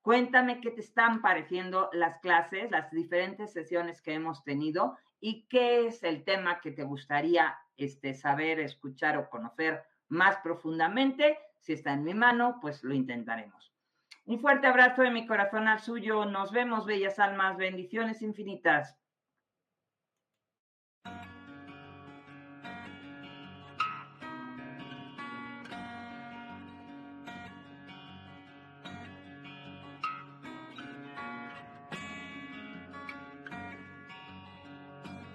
Cuéntame 0.00 0.60
qué 0.60 0.70
te 0.70 0.80
están 0.80 1.20
pareciendo 1.20 1.90
las 1.92 2.20
clases, 2.20 2.70
las 2.70 2.88
diferentes 2.92 3.52
sesiones 3.52 4.00
que 4.00 4.14
hemos 4.14 4.44
tenido 4.44 4.96
y 5.18 5.48
qué 5.48 5.88
es 5.88 6.04
el 6.04 6.22
tema 6.22 6.60
que 6.60 6.70
te 6.70 6.84
gustaría 6.84 7.58
este, 7.76 8.14
saber, 8.14 8.60
escuchar 8.60 9.18
o 9.18 9.28
conocer 9.28 9.82
más 10.06 10.36
profundamente. 10.36 11.36
Si 11.58 11.72
está 11.72 11.94
en 11.94 12.04
mi 12.04 12.14
mano, 12.14 12.58
pues 12.60 12.84
lo 12.84 12.94
intentaremos. 12.94 13.75
Un 14.26 14.40
fuerte 14.40 14.66
abrazo 14.66 15.02
de 15.02 15.10
mi 15.12 15.24
corazón 15.24 15.68
al 15.68 15.78
suyo. 15.78 16.24
Nos 16.24 16.50
vemos, 16.50 16.84
bellas 16.84 17.20
almas. 17.20 17.56
Bendiciones 17.56 18.22
infinitas. 18.22 18.96